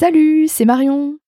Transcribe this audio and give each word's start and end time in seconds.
Salut, 0.00 0.46
c'est 0.46 0.64
Marion 0.64 1.18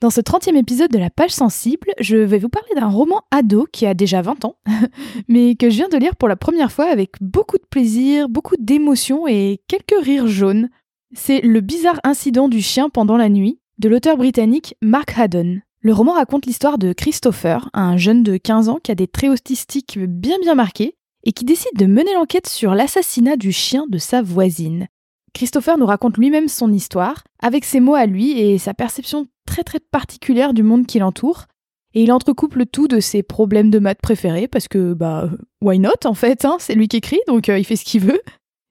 Dans 0.00 0.10
ce 0.10 0.20
30e 0.20 0.56
épisode 0.56 0.92
de 0.92 1.00
la 1.00 1.10
page 1.10 1.32
sensible, 1.32 1.88
je 1.98 2.16
vais 2.16 2.38
vous 2.38 2.48
parler 2.48 2.76
d'un 2.76 2.86
roman 2.86 3.22
ado 3.32 3.66
qui 3.72 3.86
a 3.86 3.92
déjà 3.92 4.22
20 4.22 4.44
ans, 4.44 4.54
mais 5.28 5.56
que 5.56 5.68
je 5.68 5.74
viens 5.74 5.88
de 5.88 5.96
lire 5.96 6.14
pour 6.14 6.28
la 6.28 6.36
première 6.36 6.70
fois 6.70 6.84
avec 6.84 7.14
beaucoup 7.20 7.58
de 7.58 7.66
plaisir, 7.68 8.28
beaucoup 8.28 8.54
d'émotion 8.56 9.26
et 9.26 9.60
quelques 9.66 10.00
rires 10.00 10.28
jaunes. 10.28 10.68
C'est 11.12 11.40
Le 11.40 11.60
bizarre 11.60 11.98
incident 12.04 12.48
du 12.48 12.62
chien 12.62 12.88
pendant 12.88 13.16
la 13.16 13.28
nuit 13.28 13.58
de 13.78 13.88
l'auteur 13.88 14.16
britannique 14.16 14.76
Mark 14.80 15.12
Haddon. 15.18 15.58
Le 15.80 15.92
roman 15.92 16.12
raconte 16.12 16.46
l'histoire 16.46 16.78
de 16.78 16.92
Christopher, 16.92 17.68
un 17.74 17.96
jeune 17.96 18.22
de 18.22 18.36
15 18.36 18.68
ans 18.68 18.78
qui 18.80 18.92
a 18.92 18.94
des 18.94 19.08
traits 19.08 19.30
autistiques 19.30 19.98
bien 19.98 20.38
bien 20.40 20.54
marqués 20.54 20.94
et 21.24 21.32
qui 21.32 21.44
décide 21.44 21.76
de 21.76 21.86
mener 21.86 22.14
l'enquête 22.14 22.48
sur 22.48 22.76
l'assassinat 22.76 23.34
du 23.34 23.50
chien 23.50 23.86
de 23.90 23.98
sa 23.98 24.22
voisine. 24.22 24.86
Christopher 25.34 25.78
nous 25.78 25.86
raconte 25.86 26.16
lui-même 26.16 26.48
son 26.48 26.72
histoire, 26.72 27.24
avec 27.40 27.64
ses 27.64 27.80
mots 27.80 27.94
à 27.94 28.06
lui 28.06 28.38
et 28.38 28.58
sa 28.58 28.74
perception 28.74 29.26
très 29.46 29.62
très 29.64 29.80
particulière 29.80 30.54
du 30.54 30.62
monde 30.62 30.86
qui 30.86 30.98
l'entoure. 30.98 31.46
Et 31.94 32.02
il 32.04 32.12
entrecoupe 32.12 32.54
le 32.54 32.66
tout 32.66 32.86
de 32.86 33.00
ses 33.00 33.22
problèmes 33.22 33.70
de 33.70 33.78
maths 33.78 34.00
préférés, 34.00 34.46
parce 34.46 34.68
que, 34.68 34.94
bah, 34.94 35.28
why 35.60 35.78
not 35.78 35.90
en 36.04 36.14
fait, 36.14 36.44
hein 36.44 36.56
c'est 36.60 36.74
lui 36.74 36.88
qui 36.88 36.96
écrit, 36.96 37.20
donc 37.26 37.48
euh, 37.48 37.58
il 37.58 37.64
fait 37.64 37.76
ce 37.76 37.84
qu'il 37.84 38.02
veut. 38.02 38.20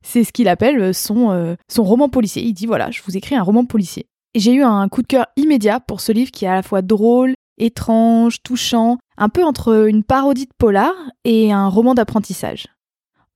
C'est 0.05 0.23
ce 0.23 0.31
qu'il 0.31 0.47
appelle 0.47 0.93
son, 0.93 1.31
euh, 1.31 1.55
son 1.69 1.83
roman 1.83 2.07
policier. 2.07 2.41
Il 2.41 2.53
dit 2.53 2.65
voilà, 2.65 2.89
je 2.89 3.01
vous 3.05 3.17
écris 3.17 3.35
un 3.35 3.43
roman 3.43 3.65
policier. 3.65 4.07
Et 4.33 4.39
j'ai 4.39 4.53
eu 4.53 4.63
un 4.63 4.87
coup 4.87 5.01
de 5.01 5.07
cœur 5.07 5.25
immédiat 5.35 5.79
pour 5.79 5.99
ce 6.01 6.11
livre 6.11 6.31
qui 6.31 6.45
est 6.45 6.47
à 6.49 6.55
la 6.55 6.63
fois 6.63 6.81
drôle, 6.81 7.33
étrange, 7.57 8.41
touchant, 8.43 8.97
un 9.17 9.29
peu 9.29 9.43
entre 9.43 9.87
une 9.87 10.03
parodie 10.03 10.45
de 10.45 10.53
polar 10.57 10.93
et 11.25 11.51
un 11.51 11.67
roman 11.67 11.93
d'apprentissage. 11.93 12.67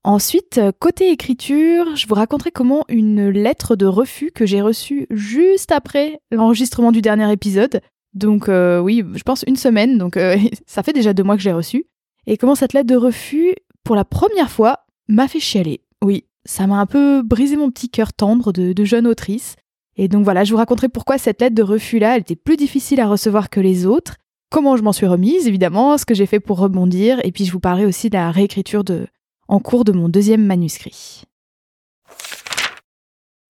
Ensuite, 0.05 0.57
euh, 0.57 0.73
côté 0.77 1.11
écriture, 1.11 1.95
je 1.95 2.07
vous 2.07 2.15
raconterai 2.15 2.51
comment 2.51 2.83
une 2.89 3.29
lettre 3.29 3.77
de 3.77 3.85
refus 3.85 4.31
que 4.31 4.45
j'ai 4.45 4.61
reçue 4.61 5.07
juste 5.09 5.71
après 5.71 6.19
l'enregistrement 6.29 6.91
du 6.91 7.01
dernier 7.01 7.31
épisode, 7.31 7.79
donc 8.13 8.49
euh, 8.49 8.79
oui, 8.79 9.05
je 9.13 9.23
pense 9.23 9.45
une 9.47 9.55
semaine, 9.55 9.97
donc 9.97 10.17
euh, 10.17 10.35
ça 10.67 10.83
fait 10.83 10.91
déjà 10.91 11.13
deux 11.13 11.23
mois 11.23 11.37
que 11.37 11.41
je 11.41 11.47
l'ai 11.47 11.55
reçue, 11.55 11.85
et 12.27 12.35
comment 12.35 12.55
cette 12.55 12.73
lettre 12.73 12.89
de 12.89 12.97
refus, 12.97 13.55
pour 13.85 13.95
la 13.95 14.03
première 14.03 14.51
fois, 14.51 14.79
m'a 15.07 15.29
fait 15.29 15.39
chialer. 15.39 15.79
Oui, 16.03 16.25
ça 16.43 16.67
m'a 16.67 16.81
un 16.81 16.85
peu 16.85 17.21
brisé 17.21 17.55
mon 17.55 17.71
petit 17.71 17.89
cœur 17.89 18.11
tendre 18.11 18.51
de, 18.51 18.73
de 18.73 18.83
jeune 18.83 19.07
autrice. 19.07 19.55
Et 19.95 20.09
donc 20.09 20.23
voilà, 20.25 20.43
je 20.43 20.51
vous 20.51 20.57
raconterai 20.57 20.89
pourquoi 20.89 21.17
cette 21.17 21.39
lettre 21.39 21.55
de 21.55 21.63
refus-là, 21.63 22.15
elle 22.15 22.21
était 22.21 22.35
plus 22.35 22.57
difficile 22.57 22.99
à 22.99 23.07
recevoir 23.07 23.49
que 23.49 23.61
les 23.61 23.85
autres, 23.85 24.17
comment 24.49 24.75
je 24.75 24.83
m'en 24.83 24.91
suis 24.91 25.05
remise, 25.05 25.47
évidemment, 25.47 25.97
ce 25.97 26.05
que 26.05 26.13
j'ai 26.13 26.25
fait 26.25 26.41
pour 26.41 26.59
rebondir, 26.59 27.21
et 27.23 27.31
puis 27.31 27.45
je 27.45 27.53
vous 27.53 27.59
parlerai 27.61 27.85
aussi 27.85 28.09
de 28.09 28.15
la 28.15 28.31
réécriture 28.31 28.83
de, 28.83 29.07
en 29.47 29.59
cours 29.59 29.83
de 29.83 29.91
mon 29.91 30.09
deuxième 30.09 30.45
manuscrit. 30.45 31.23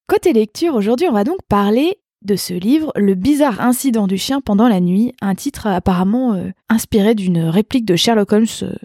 Côté 0.07 0.33
lecture, 0.33 0.75
aujourd'hui 0.75 1.07
on 1.07 1.13
va 1.13 1.23
donc 1.23 1.39
parler 1.47 1.97
de 2.23 2.35
ce 2.35 2.53
livre, 2.53 2.91
Le 2.95 3.15
bizarre 3.15 3.61
incident 3.61 4.07
du 4.07 4.17
chien 4.17 4.41
pendant 4.41 4.67
la 4.67 4.79
nuit, 4.79 5.13
un 5.21 5.35
titre 5.35 5.67
apparemment 5.67 6.33
euh, 6.33 6.51
inspiré 6.69 7.15
d'une 7.15 7.39
réplique 7.39 7.85
de 7.85 7.95
Sherlock 7.95 8.31
Holmes 8.31 8.45
euh, 8.63 8.75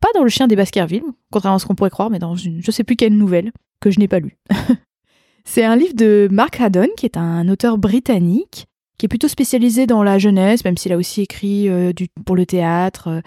pas 0.00 0.08
dans 0.14 0.22
Le 0.22 0.28
chien 0.28 0.46
des 0.46 0.56
Baskerville, 0.56 1.04
contrairement 1.30 1.56
à 1.56 1.58
ce 1.58 1.66
qu'on 1.66 1.74
pourrait 1.74 1.90
croire, 1.90 2.10
mais 2.10 2.18
dans 2.18 2.36
une 2.36 2.62
je 2.62 2.70
sais 2.70 2.84
plus 2.84 2.96
quelle 2.96 3.16
nouvelle 3.16 3.52
que 3.80 3.90
je 3.90 3.98
n'ai 3.98 4.08
pas 4.08 4.20
lue. 4.20 4.36
C'est 5.44 5.64
un 5.64 5.76
livre 5.76 5.94
de 5.94 6.28
Mark 6.30 6.60
Haddon, 6.60 6.88
qui 6.96 7.06
est 7.06 7.16
un 7.16 7.48
auteur 7.48 7.78
britannique, 7.78 8.66
qui 8.98 9.06
est 9.06 9.08
plutôt 9.08 9.28
spécialisé 9.28 9.86
dans 9.86 10.02
la 10.02 10.18
jeunesse, 10.18 10.64
même 10.64 10.76
s'il 10.76 10.92
a 10.92 10.96
aussi 10.96 11.22
écrit 11.22 11.68
euh, 11.68 11.92
pour 12.26 12.36
le 12.36 12.44
théâtre, 12.44 13.22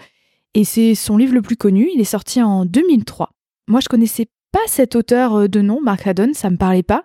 et 0.54 0.64
c'est 0.64 0.94
son 0.94 1.16
livre 1.16 1.34
le 1.34 1.42
plus 1.42 1.56
connu, 1.56 1.88
il 1.94 2.00
est 2.00 2.04
sorti 2.04 2.42
en 2.42 2.64
2003. 2.64 3.30
Moi, 3.68 3.80
je 3.80 3.88
connaissais 3.88 4.26
pas 4.52 4.60
cet 4.66 4.96
auteur 4.96 5.34
euh, 5.34 5.48
de 5.48 5.60
nom, 5.60 5.80
Mark 5.80 6.06
Haddon, 6.06 6.32
ça 6.34 6.50
me 6.50 6.56
parlait 6.56 6.82
pas. 6.82 7.04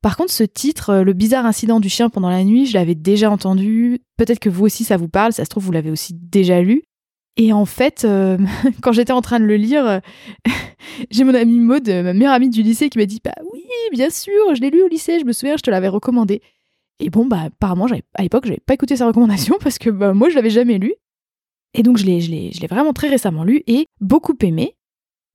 Par 0.00 0.16
contre, 0.16 0.32
ce 0.32 0.44
titre, 0.44 0.90
euh, 0.90 1.02
Le 1.04 1.12
bizarre 1.12 1.44
incident 1.44 1.80
du 1.80 1.88
chien 1.88 2.08
pendant 2.08 2.30
la 2.30 2.44
nuit, 2.44 2.66
je 2.66 2.74
l'avais 2.74 2.94
déjà 2.94 3.30
entendu. 3.30 4.00
Peut-être 4.16 4.38
que 4.38 4.48
vous 4.48 4.64
aussi, 4.64 4.84
ça 4.84 4.96
vous 4.96 5.08
parle, 5.08 5.32
ça 5.32 5.44
se 5.44 5.50
trouve, 5.50 5.64
vous 5.64 5.72
l'avez 5.72 5.90
aussi 5.90 6.14
déjà 6.14 6.62
lu. 6.62 6.82
Et 7.36 7.52
en 7.52 7.66
fait, 7.66 8.04
euh, 8.04 8.38
quand 8.82 8.92
j'étais 8.92 9.12
en 9.12 9.20
train 9.20 9.38
de 9.38 9.44
le 9.44 9.56
lire, 9.56 10.00
j'ai 11.10 11.24
mon 11.24 11.34
amie 11.34 11.60
Maud, 11.60 11.86
ma 11.88 12.14
meilleure 12.14 12.32
amie 12.32 12.48
du 12.48 12.62
lycée, 12.62 12.88
qui 12.88 12.98
m'a 12.98 13.06
dit 13.06 13.20
Bah 13.22 13.34
oui, 13.52 13.64
bien 13.92 14.10
sûr, 14.10 14.54
je 14.54 14.60
l'ai 14.60 14.70
lu 14.70 14.82
au 14.82 14.88
lycée, 14.88 15.20
je 15.20 15.24
me 15.24 15.32
souviens, 15.32 15.56
je 15.56 15.62
te 15.62 15.70
l'avais 15.70 15.88
recommandé. 15.88 16.40
Et 17.00 17.10
bon, 17.10 17.26
bah 17.26 17.42
apparemment, 17.46 17.86
à 18.14 18.22
l'époque, 18.22 18.46
j'avais 18.46 18.60
pas 18.64 18.74
écouté 18.74 18.96
sa 18.96 19.06
recommandation 19.06 19.56
parce 19.62 19.78
que 19.78 19.90
bah, 19.90 20.14
moi, 20.14 20.30
je 20.30 20.34
l'avais 20.36 20.50
jamais 20.50 20.78
lu. 20.78 20.94
Et 21.78 21.84
donc 21.84 21.96
je 21.96 22.04
l'ai, 22.04 22.50
vraiment 22.68 22.92
très 22.92 23.08
récemment 23.08 23.44
lu 23.44 23.62
et 23.68 23.86
beaucoup 24.00 24.36
aimé. 24.42 24.74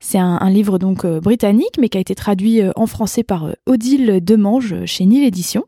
C'est 0.04 0.20
un, 0.20 0.50
livre 0.50 0.78
donc 0.78 1.06
euh, 1.06 1.22
britannique, 1.22 1.78
mais 1.80 1.88
qui 1.88 1.98
a 1.98 2.02
été 2.02 2.14
traduit 2.14 2.60
euh, 2.60 2.74
en 2.76 2.86
français 2.86 3.24
par 3.24 3.46
euh, 3.46 3.54
Odile 3.66 4.20
Demange 4.22 4.84
chez 4.84 5.06
Nil 5.06 5.24
Édition, 5.24 5.64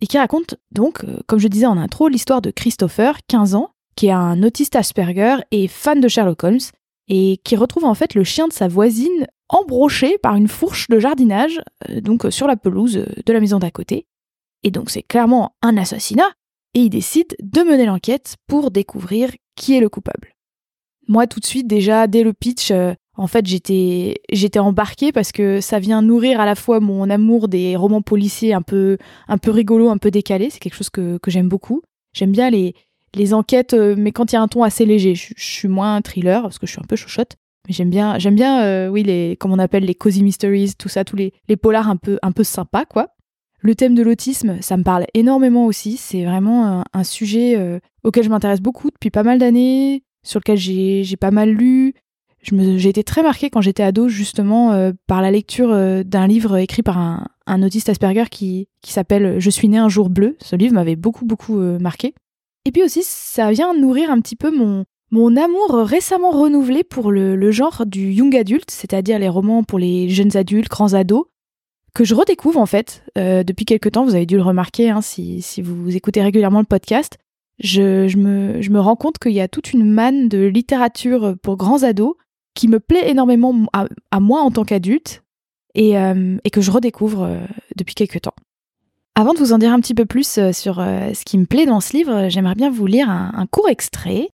et 0.00 0.06
qui 0.06 0.16
raconte 0.16 0.54
donc, 0.70 1.04
comme 1.26 1.40
je 1.40 1.48
disais 1.48 1.66
en 1.66 1.76
intro, 1.76 2.06
l'histoire 2.06 2.40
de 2.40 2.52
Christopher, 2.52 3.18
15 3.26 3.56
ans, 3.56 3.70
qui 3.96 4.06
est 4.06 4.12
un 4.12 4.44
autiste 4.44 4.76
Asperger 4.76 5.38
et 5.50 5.66
fan 5.66 6.00
de 6.00 6.06
Sherlock 6.06 6.44
Holmes, 6.44 6.60
et 7.08 7.40
qui 7.42 7.56
retrouve 7.56 7.84
en 7.84 7.94
fait 7.94 8.14
le 8.14 8.22
chien 8.22 8.46
de 8.46 8.52
sa 8.52 8.68
voisine 8.68 9.26
embroché 9.48 10.16
par 10.18 10.36
une 10.36 10.46
fourche 10.46 10.86
de 10.88 11.00
jardinage, 11.00 11.60
donc 12.02 12.24
sur 12.30 12.46
la 12.46 12.56
pelouse 12.56 13.04
de 13.26 13.32
la 13.32 13.40
maison 13.40 13.58
d'à 13.58 13.72
côté. 13.72 14.06
Et 14.62 14.70
donc 14.70 14.90
c'est 14.90 15.02
clairement 15.02 15.56
un 15.60 15.76
assassinat, 15.76 16.30
et 16.74 16.82
il 16.82 16.90
décide 16.90 17.36
de 17.42 17.62
mener 17.62 17.84
l'enquête 17.84 18.36
pour 18.46 18.70
découvrir 18.70 19.32
qui 19.60 19.76
est 19.76 19.80
le 19.80 19.90
coupable. 19.90 20.34
Moi, 21.06 21.26
tout 21.26 21.38
de 21.38 21.44
suite, 21.44 21.66
déjà, 21.66 22.06
dès 22.06 22.22
le 22.22 22.32
pitch, 22.32 22.70
euh, 22.70 22.94
en 23.16 23.26
fait, 23.26 23.46
j'étais, 23.46 24.22
j'étais 24.32 24.58
embarquée 24.58 25.12
parce 25.12 25.32
que 25.32 25.60
ça 25.60 25.78
vient 25.78 26.00
nourrir 26.00 26.40
à 26.40 26.46
la 26.46 26.54
fois 26.54 26.80
mon 26.80 27.10
amour 27.10 27.48
des 27.48 27.76
romans 27.76 28.00
policiers 28.00 28.54
un 28.54 28.62
peu, 28.62 28.96
un 29.28 29.36
peu 29.36 29.50
rigolos, 29.50 29.90
un 29.90 29.98
peu 29.98 30.10
décalés. 30.10 30.48
C'est 30.50 30.60
quelque 30.60 30.76
chose 30.76 30.88
que, 30.88 31.18
que 31.18 31.30
j'aime 31.30 31.48
beaucoup. 31.48 31.82
J'aime 32.14 32.32
bien 32.32 32.48
les, 32.48 32.74
les 33.14 33.34
enquêtes, 33.34 33.74
euh, 33.74 33.94
mais 33.98 34.12
quand 34.12 34.32
il 34.32 34.36
y 34.36 34.38
a 34.38 34.42
un 34.42 34.48
ton 34.48 34.62
assez 34.62 34.86
léger. 34.86 35.14
Je, 35.14 35.34
suis 35.36 35.68
moins 35.68 36.00
thriller 36.00 36.42
parce 36.42 36.58
que 36.58 36.66
je 36.66 36.72
suis 36.72 36.80
un 36.80 36.86
peu 36.88 36.96
chochotte. 36.96 37.36
Mais 37.68 37.74
j'aime 37.74 37.90
bien, 37.90 38.18
j'aime 38.18 38.34
bien, 38.34 38.62
euh, 38.64 38.88
oui, 38.88 39.02
les, 39.02 39.36
comme 39.38 39.52
on 39.52 39.58
appelle 39.58 39.84
les 39.84 39.94
cozy 39.94 40.22
mysteries, 40.22 40.72
tout 40.78 40.88
ça, 40.88 41.04
tous 41.04 41.16
les, 41.16 41.34
les 41.48 41.56
polars 41.56 41.90
un 41.90 41.96
peu, 41.96 42.18
un 42.22 42.32
peu 42.32 42.44
sympas, 42.44 42.86
quoi. 42.86 43.08
Le 43.62 43.74
thème 43.74 43.94
de 43.94 44.02
l'autisme, 44.02 44.58
ça 44.62 44.76
me 44.76 44.82
parle 44.82 45.04
énormément 45.12 45.66
aussi. 45.66 45.96
C'est 45.96 46.24
vraiment 46.24 46.82
un, 46.92 47.04
sujet 47.04 47.56
euh, 47.58 47.78
auquel 48.04 48.24
je 48.24 48.30
m'intéresse 48.30 48.60
beaucoup 48.60 48.90
depuis 48.90 49.10
pas 49.10 49.22
mal 49.22 49.38
d'années, 49.38 50.02
sur 50.22 50.40
lequel 50.40 50.56
j'ai 50.56 51.16
pas 51.16 51.30
mal 51.30 51.50
lu. 51.50 51.94
J'ai 52.42 52.88
été 52.88 53.04
très 53.04 53.22
marquée 53.22 53.50
quand 53.50 53.60
j'étais 53.60 53.82
ado, 53.82 54.08
justement, 54.08 54.72
euh, 54.72 54.92
par 55.06 55.20
la 55.20 55.30
lecture 55.30 55.70
euh, 55.72 56.02
d'un 56.02 56.26
livre 56.26 56.56
écrit 56.56 56.82
par 56.82 56.96
un, 56.96 57.62
autiste 57.62 57.90
Asperger 57.90 58.24
qui, 58.30 58.68
qui 58.80 58.92
s'appelle 58.92 59.38
Je 59.38 59.50
suis 59.50 59.68
né 59.68 59.76
un 59.76 59.90
jour 59.90 60.08
bleu. 60.08 60.36
Ce 60.40 60.56
livre 60.56 60.74
m'avait 60.74 60.96
beaucoup, 60.96 61.26
beaucoup 61.26 61.58
marqué. 61.58 62.14
Et 62.64 62.72
puis 62.72 62.82
aussi, 62.82 63.02
ça 63.04 63.50
vient 63.50 63.74
nourrir 63.74 64.10
un 64.10 64.20
petit 64.20 64.36
peu 64.36 64.56
mon, 64.56 64.84
mon 65.10 65.36
amour 65.36 65.74
récemment 65.74 66.30
renouvelé 66.30 66.84
pour 66.84 67.10
le, 67.10 67.36
le 67.36 67.50
genre 67.50 67.84
du 67.84 68.12
young 68.12 68.34
adult, 68.36 68.70
c'est-à-dire 68.70 69.18
les 69.18 69.28
romans 69.28 69.64
pour 69.64 69.78
les 69.78 70.08
jeunes 70.08 70.36
adultes, 70.36 70.70
grands 70.70 70.94
ados, 70.94 71.26
que 71.94 72.04
je 72.04 72.14
redécouvre 72.14 72.60
en 72.60 72.66
fait 72.66 73.04
euh, 73.18 73.42
depuis 73.42 73.64
quelques 73.64 73.92
temps. 73.92 74.04
Vous 74.04 74.14
avez 74.14 74.26
dû 74.26 74.36
le 74.36 74.42
remarquer 74.42 74.90
hein, 74.90 75.00
si, 75.00 75.42
si, 75.42 75.62
vous 75.62 75.96
écoutez 75.96 76.22
régulièrement 76.22 76.60
le 76.60 76.66
podcast. 76.66 77.18
Je, 77.58 78.08
je, 78.08 78.16
me, 78.16 78.62
je 78.62 78.70
me 78.70 78.80
rends 78.80 78.96
compte 78.96 79.18
qu'il 79.18 79.32
y 79.32 79.40
a 79.40 79.48
toute 79.48 79.72
une 79.72 79.84
manne 79.84 80.28
de 80.28 80.46
littérature 80.46 81.34
pour 81.42 81.56
grands 81.56 81.82
ados 81.82 82.14
qui 82.54 82.68
me 82.68 82.80
plaît 82.80 83.10
énormément 83.10 83.54
à, 83.72 84.20
moi 84.20 84.40
en 84.40 84.50
tant 84.50 84.64
qu'adulte 84.64 85.22
et, 85.74 85.98
euh, 85.98 86.38
et, 86.44 86.50
que 86.50 86.60
je 86.60 86.70
redécouvre 86.70 87.22
euh, 87.22 87.38
depuis 87.76 87.94
quelques 87.94 88.22
temps. 88.22 88.34
Avant 89.14 89.34
de 89.34 89.38
vous 89.38 89.52
en 89.52 89.58
dire 89.58 89.72
un 89.72 89.80
petit 89.80 89.94
peu 89.94 90.06
plus 90.06 90.40
sur 90.52 90.76
ce 90.76 91.24
qui 91.24 91.36
me 91.36 91.44
plaît 91.44 91.66
dans 91.66 91.80
ce 91.80 91.94
livre, 91.94 92.28
j'aimerais 92.28 92.54
bien 92.54 92.70
vous 92.70 92.86
lire 92.86 93.10
un, 93.10 93.32
un 93.34 93.46
court 93.46 93.68
extrait. 93.68 94.28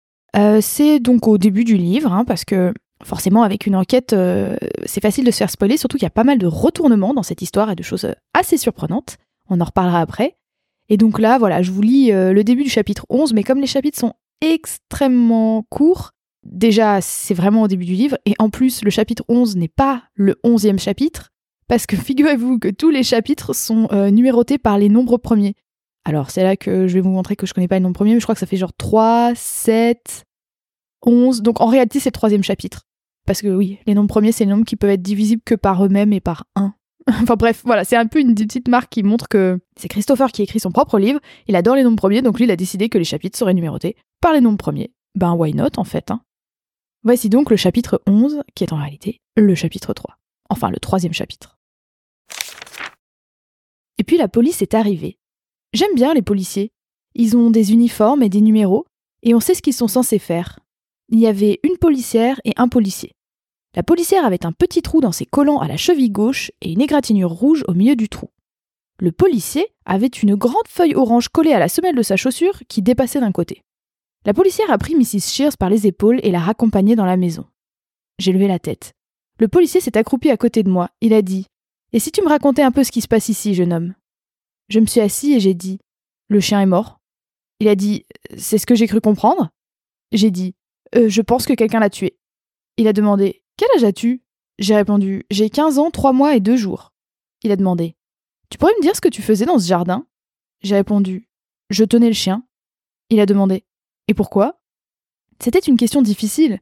c'est 0.61 0.99
donc 0.99 1.27
au 1.27 1.37
début 1.37 1.63
du 1.63 1.77
livre, 1.77 2.11
hein, 2.11 2.25
parce 2.25 2.43
que 2.43 2.73
forcément, 3.03 3.43
avec 3.43 3.65
une 3.65 3.75
enquête, 3.75 4.13
euh, 4.13 4.55
c'est 4.85 5.01
facile 5.01 5.25
de 5.25 5.31
se 5.31 5.37
faire 5.37 5.49
spoiler, 5.49 5.77
surtout 5.77 5.97
qu'il 5.97 6.05
y 6.05 6.07
a 6.07 6.11
pas 6.11 6.23
mal 6.23 6.37
de 6.37 6.47
retournements 6.47 7.13
dans 7.13 7.23
cette 7.23 7.41
histoire 7.41 7.71
et 7.71 7.75
de 7.75 7.83
choses 7.83 8.05
euh, 8.05 8.13
assez 8.33 8.57
surprenantes. 8.57 9.17
On 9.49 9.59
en 9.61 9.65
reparlera 9.65 9.99
après. 9.99 10.37
Et 10.89 10.97
donc 10.97 11.19
là, 11.19 11.37
voilà, 11.37 11.61
je 11.61 11.71
vous 11.71 11.81
lis 11.81 12.11
euh, 12.11 12.33
le 12.33 12.43
début 12.43 12.63
du 12.63 12.69
chapitre 12.69 13.05
11, 13.09 13.33
mais 13.33 13.43
comme 13.43 13.59
les 13.59 13.67
chapitres 13.67 13.99
sont 13.99 14.13
extrêmement 14.41 15.63
courts, 15.69 16.11
déjà, 16.43 17.01
c'est 17.01 17.33
vraiment 17.33 17.63
au 17.63 17.67
début 17.67 17.85
du 17.85 17.93
livre, 17.93 18.17
et 18.25 18.35
en 18.39 18.49
plus, 18.49 18.83
le 18.83 18.89
chapitre 18.89 19.23
11 19.29 19.55
n'est 19.55 19.67
pas 19.69 20.03
le 20.13 20.35
11e 20.43 20.79
chapitre, 20.79 21.29
parce 21.67 21.85
que 21.85 21.95
figurez-vous 21.97 22.59
que 22.59 22.69
tous 22.69 22.89
les 22.89 23.03
chapitres 23.03 23.53
sont 23.53 23.87
numérotés 24.11 24.57
par 24.57 24.77
les 24.77 24.89
nombres 24.89 25.17
premiers. 25.17 25.55
Alors, 26.05 26.31
c'est 26.31 26.43
là 26.43 26.57
que 26.57 26.87
je 26.87 26.93
vais 26.95 26.99
vous 26.99 27.09
montrer 27.09 27.37
que 27.37 27.47
je 27.47 27.53
connais 27.53 27.69
pas 27.69 27.75
les 27.75 27.81
nombres 27.81 27.95
premiers, 27.95 28.13
mais 28.13 28.19
je 28.19 28.25
crois 28.25 28.35
que 28.35 28.39
ça 28.39 28.45
fait 28.45 28.57
genre 28.57 28.73
3, 28.73 29.31
7, 29.35 30.25
11. 31.05 31.41
Donc 31.41 31.61
en 31.61 31.67
réalité, 31.67 31.99
c'est 31.99 32.09
le 32.09 32.13
troisième 32.13 32.43
chapitre. 32.43 32.83
Parce 33.25 33.41
que 33.41 33.47
oui, 33.47 33.79
les 33.85 33.93
nombres 33.93 34.09
premiers, 34.09 34.31
c'est 34.31 34.45
les 34.45 34.51
nombres 34.51 34.65
qui 34.65 34.75
peuvent 34.75 34.89
être 34.89 35.01
divisibles 35.01 35.41
que 35.45 35.55
par 35.55 35.85
eux-mêmes 35.85 36.13
et 36.13 36.19
par 36.19 36.45
1. 36.55 36.73
enfin 37.07 37.35
bref, 37.35 37.61
voilà, 37.65 37.83
c'est 37.83 37.95
un 37.95 38.07
peu 38.07 38.19
une 38.19 38.35
petite 38.35 38.67
marque 38.67 38.89
qui 38.89 39.03
montre 39.03 39.27
que 39.27 39.59
c'est 39.77 39.87
Christopher 39.87 40.31
qui 40.31 40.41
écrit 40.41 40.59
son 40.59 40.71
propre 40.71 40.99
livre, 40.99 41.19
il 41.47 41.55
adore 41.55 41.75
les 41.75 41.83
nombres 41.83 41.97
premiers, 41.97 42.21
donc 42.21 42.37
lui, 42.37 42.45
il 42.45 42.51
a 42.51 42.55
décidé 42.55 42.89
que 42.89 42.97
les 42.97 43.03
chapitres 43.03 43.37
seraient 43.37 43.53
numérotés 43.53 43.95
par 44.21 44.33
les 44.33 44.41
nombres 44.41 44.57
premiers. 44.57 44.93
Ben, 45.15 45.33
why 45.33 45.53
not, 45.53 45.77
en 45.77 45.83
fait. 45.83 46.11
Hein. 46.11 46.21
Voici 47.03 47.29
donc 47.29 47.49
le 47.49 47.57
chapitre 47.57 48.01
11, 48.07 48.43
qui 48.55 48.63
est 48.63 48.73
en 48.73 48.77
réalité 48.77 49.19
le 49.35 49.55
chapitre 49.55 49.93
3. 49.93 50.17
Enfin, 50.49 50.69
le 50.69 50.77
troisième 50.77 51.13
chapitre. 51.13 51.57
Et 53.97 54.03
puis 54.03 54.17
la 54.17 54.27
police 54.27 54.61
est 54.61 54.73
arrivée. 54.73 55.17
J'aime 55.73 55.95
bien 55.95 56.13
les 56.13 56.21
policiers. 56.21 56.71
Ils 57.15 57.35
ont 57.35 57.49
des 57.51 57.73
uniformes 57.73 58.23
et 58.23 58.29
des 58.29 58.41
numéros, 58.41 58.85
et 59.21 59.33
on 59.33 59.39
sait 59.39 59.53
ce 59.53 59.61
qu'ils 59.61 59.73
sont 59.73 59.87
censés 59.87 60.19
faire. 60.19 60.59
Il 61.09 61.19
y 61.19 61.27
avait 61.27 61.59
une 61.63 61.77
policière 61.77 62.39
et 62.45 62.53
un 62.57 62.67
policier. 62.67 63.11
La 63.75 63.83
policière 63.83 64.25
avait 64.25 64.45
un 64.45 64.51
petit 64.51 64.81
trou 64.81 65.01
dans 65.01 65.11
ses 65.11 65.25
collants 65.25 65.59
à 65.59 65.67
la 65.67 65.77
cheville 65.77 66.11
gauche 66.11 66.51
et 66.61 66.71
une 66.71 66.81
égratignure 66.81 67.31
rouge 67.31 67.63
au 67.67 67.73
milieu 67.73 67.95
du 67.95 68.07
trou. 68.07 68.29
Le 68.99 69.11
policier 69.11 69.67
avait 69.85 70.07
une 70.07 70.35
grande 70.35 70.67
feuille 70.67 70.95
orange 70.95 71.29
collée 71.29 71.53
à 71.53 71.59
la 71.59 71.67
semelle 71.67 71.95
de 71.95 72.03
sa 72.03 72.15
chaussure 72.15 72.59
qui 72.67 72.81
dépassait 72.81 73.19
d'un 73.19 73.31
côté. 73.31 73.63
La 74.25 74.33
policière 74.33 74.71
a 74.71 74.77
pris 74.77 74.95
Mrs. 74.95 75.33
Shears 75.33 75.57
par 75.57 75.69
les 75.69 75.87
épaules 75.87 76.19
et 76.23 76.31
l'a 76.31 76.39
raccompagnée 76.39 76.95
dans 76.95 77.05
la 77.05 77.17
maison. 77.17 77.45
J'ai 78.19 78.31
levé 78.31 78.47
la 78.47 78.59
tête. 78.59 78.93
Le 79.39 79.47
policier 79.47 79.81
s'est 79.81 79.97
accroupi 79.97 80.29
à 80.29 80.37
côté 80.37 80.63
de 80.63 80.69
moi. 80.69 80.89
Il 81.01 81.13
a 81.13 81.21
dit 81.21 81.47
Et 81.91 81.99
si 81.99 82.11
tu 82.11 82.21
me 82.21 82.29
racontais 82.29 82.61
un 82.61 82.71
peu 82.71 82.83
ce 82.83 82.91
qui 82.91 83.01
se 83.01 83.07
passe 83.07 83.29
ici, 83.29 83.55
jeune 83.55 83.73
homme? 83.73 83.95
Je 84.69 84.79
me 84.79 84.85
suis 84.85 85.01
assis 85.01 85.33
et 85.33 85.39
j'ai 85.39 85.55
dit 85.55 85.79
Le 86.29 86.39
chien 86.39 86.61
est 86.61 86.67
mort. 86.67 86.99
Il 87.59 87.67
a 87.67 87.75
dit 87.75 88.05
C'est 88.37 88.59
ce 88.59 88.65
que 88.65 88.75
j'ai 88.75 88.87
cru 88.87 89.01
comprendre 89.01 89.49
J'ai 90.11 90.31
dit 90.31 90.53
euh, 90.95 91.09
Je 91.09 91.21
pense 91.21 91.45
que 91.45 91.53
quelqu'un 91.53 91.79
l'a 91.79 91.89
tué. 91.89 92.17
Il 92.77 92.87
a 92.87 92.93
demandé 92.93 93.43
Quel 93.57 93.69
âge 93.75 93.83
as-tu? 93.83 94.23
J'ai 94.59 94.75
répondu 94.75 95.25
J'ai 95.29 95.49
15 95.49 95.79
ans, 95.79 95.91
3 95.91 96.13
mois 96.13 96.35
et 96.35 96.39
2 96.39 96.55
jours. 96.55 96.93
Il 97.43 97.51
a 97.51 97.55
demandé 97.55 97.95
Tu 98.49 98.57
pourrais 98.57 98.73
me 98.77 98.81
dire 98.81 98.95
ce 98.95 99.01
que 99.01 99.09
tu 99.09 99.21
faisais 99.21 99.45
dans 99.45 99.59
ce 99.59 99.67
jardin? 99.67 100.05
J'ai 100.61 100.75
répondu 100.75 101.27
Je 101.69 101.83
tenais 101.83 102.07
le 102.07 102.13
chien. 102.13 102.43
Il 103.09 103.19
a 103.19 103.25
demandé 103.25 103.65
et 104.07 104.13
pourquoi? 104.13 104.59
C'était 105.41 105.59
une 105.59 105.77
question 105.77 106.01
difficile. 106.01 106.59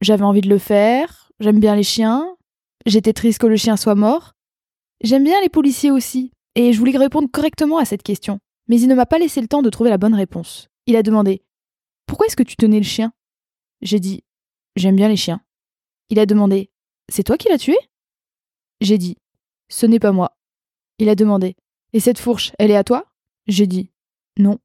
J'avais 0.00 0.24
envie 0.24 0.40
de 0.40 0.48
le 0.48 0.58
faire, 0.58 1.30
j'aime 1.38 1.60
bien 1.60 1.76
les 1.76 1.82
chiens, 1.82 2.36
j'étais 2.86 3.12
triste 3.12 3.38
que 3.38 3.46
le 3.46 3.56
chien 3.56 3.76
soit 3.76 3.94
mort. 3.94 4.32
J'aime 5.02 5.24
bien 5.24 5.40
les 5.40 5.48
policiers 5.48 5.90
aussi, 5.90 6.32
et 6.54 6.72
je 6.72 6.78
voulais 6.78 6.96
répondre 6.96 7.28
correctement 7.30 7.78
à 7.78 7.84
cette 7.84 8.02
question. 8.02 8.40
Mais 8.68 8.80
il 8.80 8.88
ne 8.88 8.94
m'a 8.94 9.06
pas 9.06 9.18
laissé 9.18 9.40
le 9.40 9.48
temps 9.48 9.62
de 9.62 9.70
trouver 9.70 9.90
la 9.90 9.98
bonne 9.98 10.14
réponse. 10.14 10.68
Il 10.86 10.96
a 10.96 11.02
demandé 11.02 11.42
Pourquoi 12.06 12.26
est-ce 12.26 12.36
que 12.36 12.42
tu 12.42 12.56
tenais 12.56 12.78
le 12.78 12.84
chien? 12.84 13.12
J'ai 13.82 14.00
dit 14.00 14.24
J'aime 14.76 14.96
bien 14.96 15.08
les 15.08 15.16
chiens. 15.16 15.42
Il 16.08 16.18
a 16.18 16.26
demandé 16.26 16.70
C'est 17.08 17.24
toi 17.24 17.36
qui 17.36 17.48
l'as 17.48 17.58
tué? 17.58 17.76
J'ai 18.80 18.98
dit 18.98 19.16
Ce 19.68 19.86
n'est 19.86 20.00
pas 20.00 20.12
moi. 20.12 20.36
Il 20.98 21.08
a 21.08 21.14
demandé 21.14 21.56
Et 21.92 22.00
cette 22.00 22.18
fourche, 22.18 22.52
elle 22.58 22.70
est 22.70 22.76
à 22.76 22.84
toi? 22.84 23.12
J'ai 23.46 23.66
dit 23.66 23.90
Non. 24.38 24.58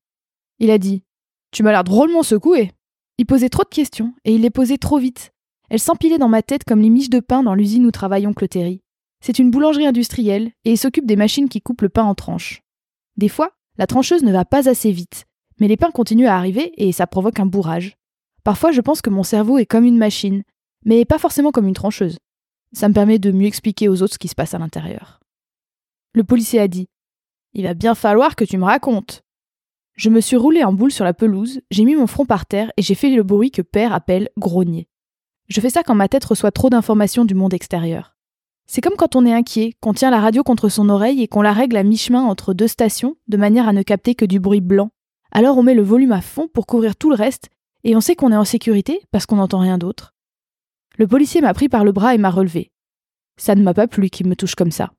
Il 0.60 0.72
a 0.72 0.78
dit 0.78 1.04
tu 1.52 1.64
m'as 1.64 1.72
l'air 1.72 1.84
drôlement 1.84 2.24
secoué. 2.24 2.72
Il 3.18 3.25
posait 3.25 3.50
trop 3.50 3.64
de 3.64 3.69
questions, 3.69 4.14
et 4.25 4.36
il 4.36 4.42
les 4.42 4.50
posait 4.50 4.78
trop 4.78 5.00
vite. 5.00 5.31
Elles 5.70 5.80
s'empilaient 5.80 6.18
dans 6.18 6.30
ma 6.30 6.44
tête 6.44 6.63
comme 6.63 6.81
les 6.81 6.90
miches 6.90 7.10
de 7.10 7.20
pain 7.20 7.44
dans 7.44 7.56
l'usine 7.56 7.86
où 7.86 7.92
travaille 7.92 8.28
oncle 8.28 8.48
Terry. 8.48 8.81
C'est 9.22 9.40
une 9.40 9.50
boulangerie 9.50 9.88
industrielle, 9.88 10.52
et 10.66 10.72
il 10.72 10.78
s'occupe 10.78 11.08
des 11.08 11.16
machines 11.16 11.50
qui 11.50 11.62
coupent 11.62 11.81
le 11.81 11.90
pain 11.90 12.04
en 12.04 12.16
tranches. 12.16 12.62
Des 13.18 13.30
fois, 13.30 13.52
la 13.78 13.88
trancheuse 13.88 14.24
ne 14.24 14.31
va 14.31 14.46
pas 14.46 14.70
assez 14.70 14.92
vite, 14.92 15.25
mais 15.60 15.68
les 15.68 15.78
pains 15.78 15.92
continuent 15.92 16.28
à 16.28 16.38
arriver 16.38 16.72
et 16.78 16.92
ça 16.92 17.08
provoque 17.08 17.40
un 17.40 17.46
bourrage. 17.46 17.98
Parfois, 18.48 18.72
je 18.72 18.80
pense 18.80 19.02
que 19.02 19.10
mon 19.10 19.24
cerveau 19.24 19.58
est 19.58 19.66
comme 19.66 19.84
une 19.84 19.98
machine, 19.98 20.42
mais 20.86 21.04
pas 21.04 21.18
forcément 21.18 21.52
comme 21.52 21.68
une 21.68 21.74
trancheuse. 21.74 22.18
Ça 22.72 22.88
me 22.88 22.94
permet 22.94 23.20
de 23.20 23.34
mieux 23.34 23.46
expliquer 23.46 23.90
aux 23.90 24.02
autres 24.02 24.14
ce 24.14 24.18
qui 24.18 24.30
se 24.30 24.36
passe 24.36 24.54
à 24.54 24.58
l'intérieur. 24.58 25.20
Le 26.14 26.24
policier 26.24 26.62
a 26.62 26.70
dit 26.70 26.88
Il 27.54 27.66
va 27.66 27.74
bien 27.74 27.94
falloir 27.94 28.38
que 28.38 28.46
tu 28.46 28.58
me 28.58 28.64
racontes. 28.64 29.22
Je 29.98 30.10
me 30.10 30.22
suis 30.22 30.38
roulé 30.38 30.64
en 30.64 30.72
boule 30.72 30.94
sur 30.94 31.04
la 31.04 31.14
pelouse, 31.14 31.60
j'ai 31.72 31.84
mis 31.84 31.98
mon 31.98 32.08
front 32.08 32.26
par 32.26 32.46
terre 32.46 32.72
et 32.78 32.84
j'ai 32.84 32.96
fait 32.96 33.10
le 33.10 33.22
bruit 33.22 33.52
que 33.52 33.62
père 33.62 33.92
appelle 33.92 34.30
grogner. 34.38 34.88
Je 35.50 35.60
fais 35.60 35.70
ça 35.70 35.84
quand 35.84 35.96
ma 35.96 36.08
tête 36.08 36.24
reçoit 36.24 36.52
trop 36.52 36.70
d'informations 36.70 37.26
du 37.26 37.36
monde 37.36 37.54
extérieur. 37.54 38.16
C'est 38.66 38.80
comme 38.80 38.96
quand 38.96 39.18
on 39.18 39.26
est 39.26 39.34
inquiet, 39.34 39.74
qu'on 39.82 39.94
tient 39.94 40.10
la 40.10 40.22
radio 40.22 40.44
contre 40.44 40.70
son 40.70 40.88
oreille 40.88 41.22
et 41.22 41.28
qu'on 41.28 41.42
la 41.42 41.52
règle 41.52 41.76
à 41.76 41.84
mi-chemin 41.84 42.24
entre 42.24 42.54
deux 42.54 42.70
stations 42.70 43.18
de 43.28 43.36
manière 43.36 43.68
à 43.68 43.74
ne 43.74 43.84
capter 43.84 44.16
que 44.16 44.24
du 44.24 44.40
bruit 44.40 44.62
blanc. 44.62 44.92
Alors 45.34 45.58
on 45.58 45.64
met 45.64 45.74
le 45.74 45.84
volume 45.84 46.14
à 46.14 46.22
fond 46.22 46.48
pour 46.48 46.66
couvrir 46.66 46.96
tout 46.96 47.10
le 47.10 47.18
reste 47.18 47.50
et 47.88 47.95
on 47.95 48.01
sait 48.01 48.18
qu'on 48.18 48.34
est 48.34 48.38
en 48.38 48.44
sécurité 48.44 49.00
parce 49.12 49.25
qu'on 49.25 49.38
n'entend 49.38 49.60
rien 49.60 49.78
d'autre. 49.78 50.13
Le 50.98 51.07
policier 51.07 51.39
m'a 51.39 51.54
pris 51.54 51.69
par 51.69 51.86
le 51.86 51.94
bras 51.94 52.13
et 52.13 52.18
m'a 52.18 52.30
relevé. 52.30 52.69
Ça 53.38 53.56
ne 53.56 53.63
m'a 53.63 53.74
pas 53.74 53.88
plu 53.88 54.10
qu'il 54.10 54.28
me 54.28 54.36
touche 54.36 54.56
comme 54.56 54.72
ça. 54.72 54.92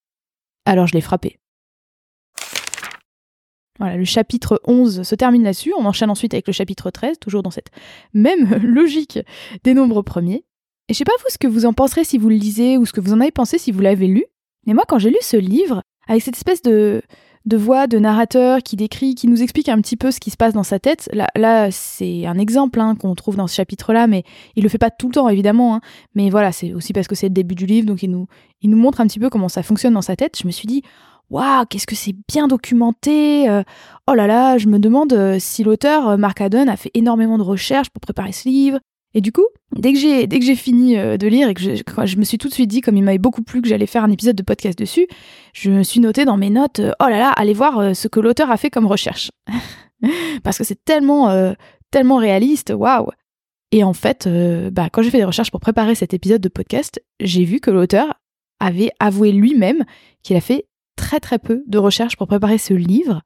Alors 0.64 0.86
je 0.86 0.94
l'ai 0.94 1.02
frappé. 1.02 1.38
Voilà, 3.78 3.96
le 3.98 4.06
chapitre 4.06 4.58
11 4.64 5.02
se 5.02 5.14
termine 5.14 5.44
là-dessus. 5.44 5.74
On 5.78 5.84
enchaîne 5.84 6.08
ensuite 6.08 6.32
avec 6.32 6.46
le 6.46 6.52
chapitre 6.54 6.90
13, 6.90 7.18
toujours 7.18 7.42
dans 7.42 7.50
cette 7.50 7.70
même 8.14 8.54
logique 8.62 9.18
des 9.64 9.74
nombres 9.74 10.00
premiers. 10.00 10.46
Et 10.88 10.94
je 10.94 10.98
sais 10.98 11.04
pas 11.04 11.12
vous 11.20 11.30
ce 11.30 11.36
que 11.36 11.46
vous 11.46 11.66
en 11.66 11.74
penserez 11.74 12.04
si 12.04 12.16
vous 12.16 12.30
le 12.30 12.36
lisez 12.36 12.78
ou 12.78 12.86
ce 12.86 12.92
que 12.94 13.02
vous 13.02 13.12
en 13.12 13.20
avez 13.20 13.30
pensé 13.30 13.58
si 13.58 13.70
vous 13.70 13.80
l'avez 13.80 14.06
lu. 14.06 14.24
Mais 14.66 14.72
moi, 14.72 14.84
quand 14.88 14.98
j'ai 14.98 15.10
lu 15.10 15.18
ce 15.20 15.36
livre, 15.36 15.82
avec 16.06 16.22
cette 16.22 16.36
espèce 16.36 16.62
de, 16.62 17.02
de 17.48 17.56
voix 17.56 17.86
de 17.86 17.98
narrateur 17.98 18.62
qui 18.62 18.76
décrit, 18.76 19.14
qui 19.14 19.26
nous 19.26 19.42
explique 19.42 19.68
un 19.68 19.80
petit 19.80 19.96
peu 19.96 20.10
ce 20.10 20.20
qui 20.20 20.30
se 20.30 20.36
passe 20.36 20.52
dans 20.52 20.62
sa 20.62 20.78
tête. 20.78 21.08
Là, 21.12 21.28
là 21.34 21.70
c'est 21.70 22.26
un 22.26 22.38
exemple 22.38 22.80
hein, 22.80 22.94
qu'on 22.94 23.14
trouve 23.14 23.36
dans 23.36 23.46
ce 23.46 23.54
chapitre-là, 23.54 24.06
mais 24.06 24.22
il 24.54 24.62
le 24.62 24.68
fait 24.68 24.78
pas 24.78 24.90
tout 24.90 25.08
le 25.08 25.14
temps 25.14 25.28
évidemment. 25.28 25.74
Hein. 25.74 25.80
Mais 26.14 26.30
voilà, 26.30 26.52
c'est 26.52 26.72
aussi 26.74 26.92
parce 26.92 27.08
que 27.08 27.14
c'est 27.14 27.28
le 27.28 27.34
début 27.34 27.54
du 27.54 27.66
livre, 27.66 27.86
donc 27.86 28.02
il 28.02 28.10
nous, 28.10 28.26
il 28.60 28.70
nous 28.70 28.76
montre 28.76 29.00
un 29.00 29.06
petit 29.06 29.18
peu 29.18 29.30
comment 29.30 29.48
ça 29.48 29.62
fonctionne 29.62 29.94
dans 29.94 30.02
sa 30.02 30.14
tête. 30.14 30.38
Je 30.40 30.46
me 30.46 30.52
suis 30.52 30.66
dit, 30.66 30.82
waouh, 31.30 31.64
qu'est-ce 31.66 31.86
que 31.86 31.96
c'est 31.96 32.14
bien 32.28 32.48
documenté. 32.48 33.48
Euh, 33.48 33.62
oh 34.06 34.14
là 34.14 34.26
là, 34.26 34.58
je 34.58 34.68
me 34.68 34.78
demande 34.78 35.12
euh, 35.12 35.38
si 35.38 35.64
l'auteur 35.64 36.08
euh, 36.08 36.16
Mark 36.16 36.40
Haddon 36.40 36.68
a 36.68 36.76
fait 36.76 36.90
énormément 36.94 37.38
de 37.38 37.42
recherches 37.42 37.90
pour 37.90 38.00
préparer 38.00 38.32
ce 38.32 38.48
livre. 38.48 38.78
Et 39.14 39.20
du 39.20 39.32
coup, 39.32 39.46
dès 39.74 39.92
que 39.92 39.98
j'ai 39.98 40.54
fini 40.54 40.96
de 40.96 41.26
lire 41.26 41.48
et 41.48 41.54
que 41.54 41.60
je, 41.60 41.74
je, 42.04 42.16
me 42.16 42.24
suis 42.24 42.38
tout 42.38 42.48
de 42.48 42.52
suite 42.52 42.68
dit, 42.68 42.82
comme 42.82 42.96
il 42.96 43.02
m'avait 43.02 43.18
beaucoup 43.18 43.42
plu 43.42 43.62
que 43.62 43.68
j'allais 43.68 43.86
faire 43.86 44.04
un 44.04 44.10
épisode 44.10 44.36
de 44.36 44.42
podcast 44.42 44.78
dessus, 44.78 45.06
je 45.54 45.70
me 45.70 45.82
suis 45.82 46.00
noté 46.00 46.24
dans 46.24 46.36
mes 46.36 46.50
notes, 46.50 46.80
oh 46.80 47.08
là 47.08 47.18
là, 47.18 47.30
allez 47.30 47.54
voir 47.54 47.96
ce 47.96 48.06
que 48.06 48.20
l'auteur 48.20 48.50
a 48.50 48.58
fait 48.58 48.70
comme 48.70 48.86
recherche, 48.86 49.30
parce 50.42 50.58
que 50.58 50.64
c'est 50.64 50.84
tellement 50.84 51.54
tellement 51.90 52.16
réaliste, 52.16 52.72
waouh. 52.76 53.08
Et 53.72 53.84
en 53.84 53.92
fait, 53.92 54.28
bah, 54.72 54.88
quand 54.90 55.02
j'ai 55.02 55.10
fait 55.10 55.18
des 55.18 55.24
recherches 55.24 55.50
pour 55.50 55.60
préparer 55.60 55.94
cet 55.94 56.14
épisode 56.14 56.40
de 56.40 56.48
podcast, 56.48 57.02
j'ai 57.20 57.44
vu 57.44 57.60
que 57.60 57.70
l'auteur 57.70 58.14
avait 58.60 58.90
avoué 58.98 59.32
lui-même 59.32 59.84
qu'il 60.22 60.36
a 60.36 60.40
fait 60.40 60.66
très 60.96 61.20
très 61.20 61.38
peu 61.38 61.62
de 61.66 61.78
recherches 61.78 62.16
pour 62.16 62.26
préparer 62.26 62.58
ce 62.58 62.74
livre. 62.74 63.22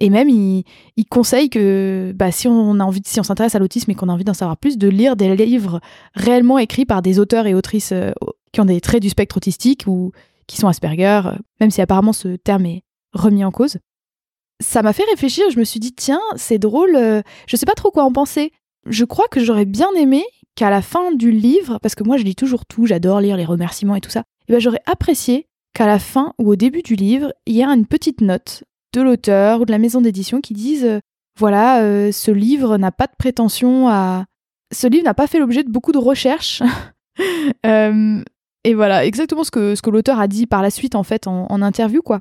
Et 0.00 0.10
même, 0.10 0.28
il, 0.28 0.64
conseille 1.10 1.50
que 1.50 2.12
bah, 2.14 2.30
si 2.30 2.48
on 2.48 2.78
a 2.80 2.84
envie, 2.84 3.02
si 3.04 3.18
on 3.20 3.22
s'intéresse 3.22 3.54
à 3.54 3.58
l'autisme 3.58 3.90
et 3.90 3.94
qu'on 3.94 4.08
a 4.08 4.12
envie 4.12 4.24
d'en 4.24 4.34
savoir 4.34 4.56
plus, 4.56 4.78
de 4.78 4.88
lire 4.88 5.16
des 5.16 5.34
livres 5.36 5.80
réellement 6.14 6.58
écrits 6.58 6.84
par 6.84 7.02
des 7.02 7.18
auteurs 7.18 7.46
et 7.46 7.54
autrices 7.54 7.92
euh, 7.92 8.12
qui 8.52 8.60
ont 8.60 8.64
des 8.64 8.80
traits 8.80 9.02
du 9.02 9.08
spectre 9.08 9.36
autistique 9.36 9.84
ou 9.86 10.12
qui 10.46 10.56
sont 10.56 10.68
Asperger, 10.68 11.22
euh, 11.26 11.32
même 11.60 11.70
si 11.70 11.80
apparemment 11.80 12.12
ce 12.12 12.36
terme 12.36 12.66
est 12.66 12.82
remis 13.12 13.44
en 13.44 13.50
cause. 13.50 13.78
Ça 14.60 14.82
m'a 14.82 14.92
fait 14.92 15.04
réfléchir. 15.04 15.50
Je 15.50 15.58
me 15.58 15.64
suis 15.64 15.80
dit 15.80 15.92
tiens, 15.92 16.20
c'est 16.36 16.58
drôle. 16.58 16.94
Euh, 16.96 17.22
je 17.46 17.56
sais 17.56 17.66
pas 17.66 17.74
trop 17.74 17.90
quoi 17.90 18.04
en 18.04 18.12
penser. 18.12 18.52
Je 18.86 19.04
crois 19.04 19.28
que 19.28 19.42
j'aurais 19.42 19.66
bien 19.66 19.90
aimé 19.96 20.24
qu'à 20.54 20.70
la 20.70 20.82
fin 20.82 21.12
du 21.12 21.30
livre, 21.30 21.78
parce 21.80 21.94
que 21.94 22.04
moi 22.04 22.16
je 22.16 22.24
lis 22.24 22.34
toujours 22.34 22.66
tout, 22.66 22.86
j'adore 22.86 23.20
lire 23.20 23.36
les 23.36 23.44
remerciements 23.44 23.94
et 23.94 24.00
tout 24.00 24.10
ça, 24.10 24.24
et 24.48 24.52
ben 24.52 24.60
j'aurais 24.60 24.82
apprécié 24.86 25.46
qu'à 25.72 25.86
la 25.86 26.00
fin 26.00 26.34
ou 26.38 26.50
au 26.50 26.56
début 26.56 26.82
du 26.82 26.96
livre, 26.96 27.32
il 27.46 27.54
y 27.54 27.62
a 27.62 27.68
une 27.68 27.86
petite 27.86 28.20
note 28.20 28.64
de 28.92 29.00
l'auteur 29.00 29.60
ou 29.60 29.64
de 29.64 29.70
la 29.70 29.78
maison 29.78 30.00
d'édition 30.00 30.40
qui 30.40 30.54
disent 30.54 30.84
euh, 30.84 31.00
voilà, 31.38 31.82
euh, 31.82 32.10
ce 32.12 32.30
livre 32.30 32.78
n'a 32.78 32.90
pas 32.90 33.06
de 33.06 33.14
prétention 33.18 33.88
à. 33.88 34.24
Ce 34.72 34.86
livre 34.86 35.04
n'a 35.04 35.14
pas 35.14 35.26
fait 35.26 35.38
l'objet 35.38 35.62
de 35.62 35.70
beaucoup 35.70 35.92
de 35.92 35.98
recherches. 35.98 36.62
Euh, 37.66 38.22
et 38.62 38.74
voilà, 38.74 39.04
exactement 39.04 39.42
ce 39.42 39.50
que, 39.50 39.74
ce 39.74 39.82
que 39.82 39.90
l'auteur 39.90 40.20
a 40.20 40.28
dit 40.28 40.46
par 40.46 40.62
la 40.62 40.70
suite, 40.70 40.94
en 40.94 41.02
fait, 41.02 41.26
en, 41.26 41.62
interview, 41.62 42.00
quoi. 42.00 42.20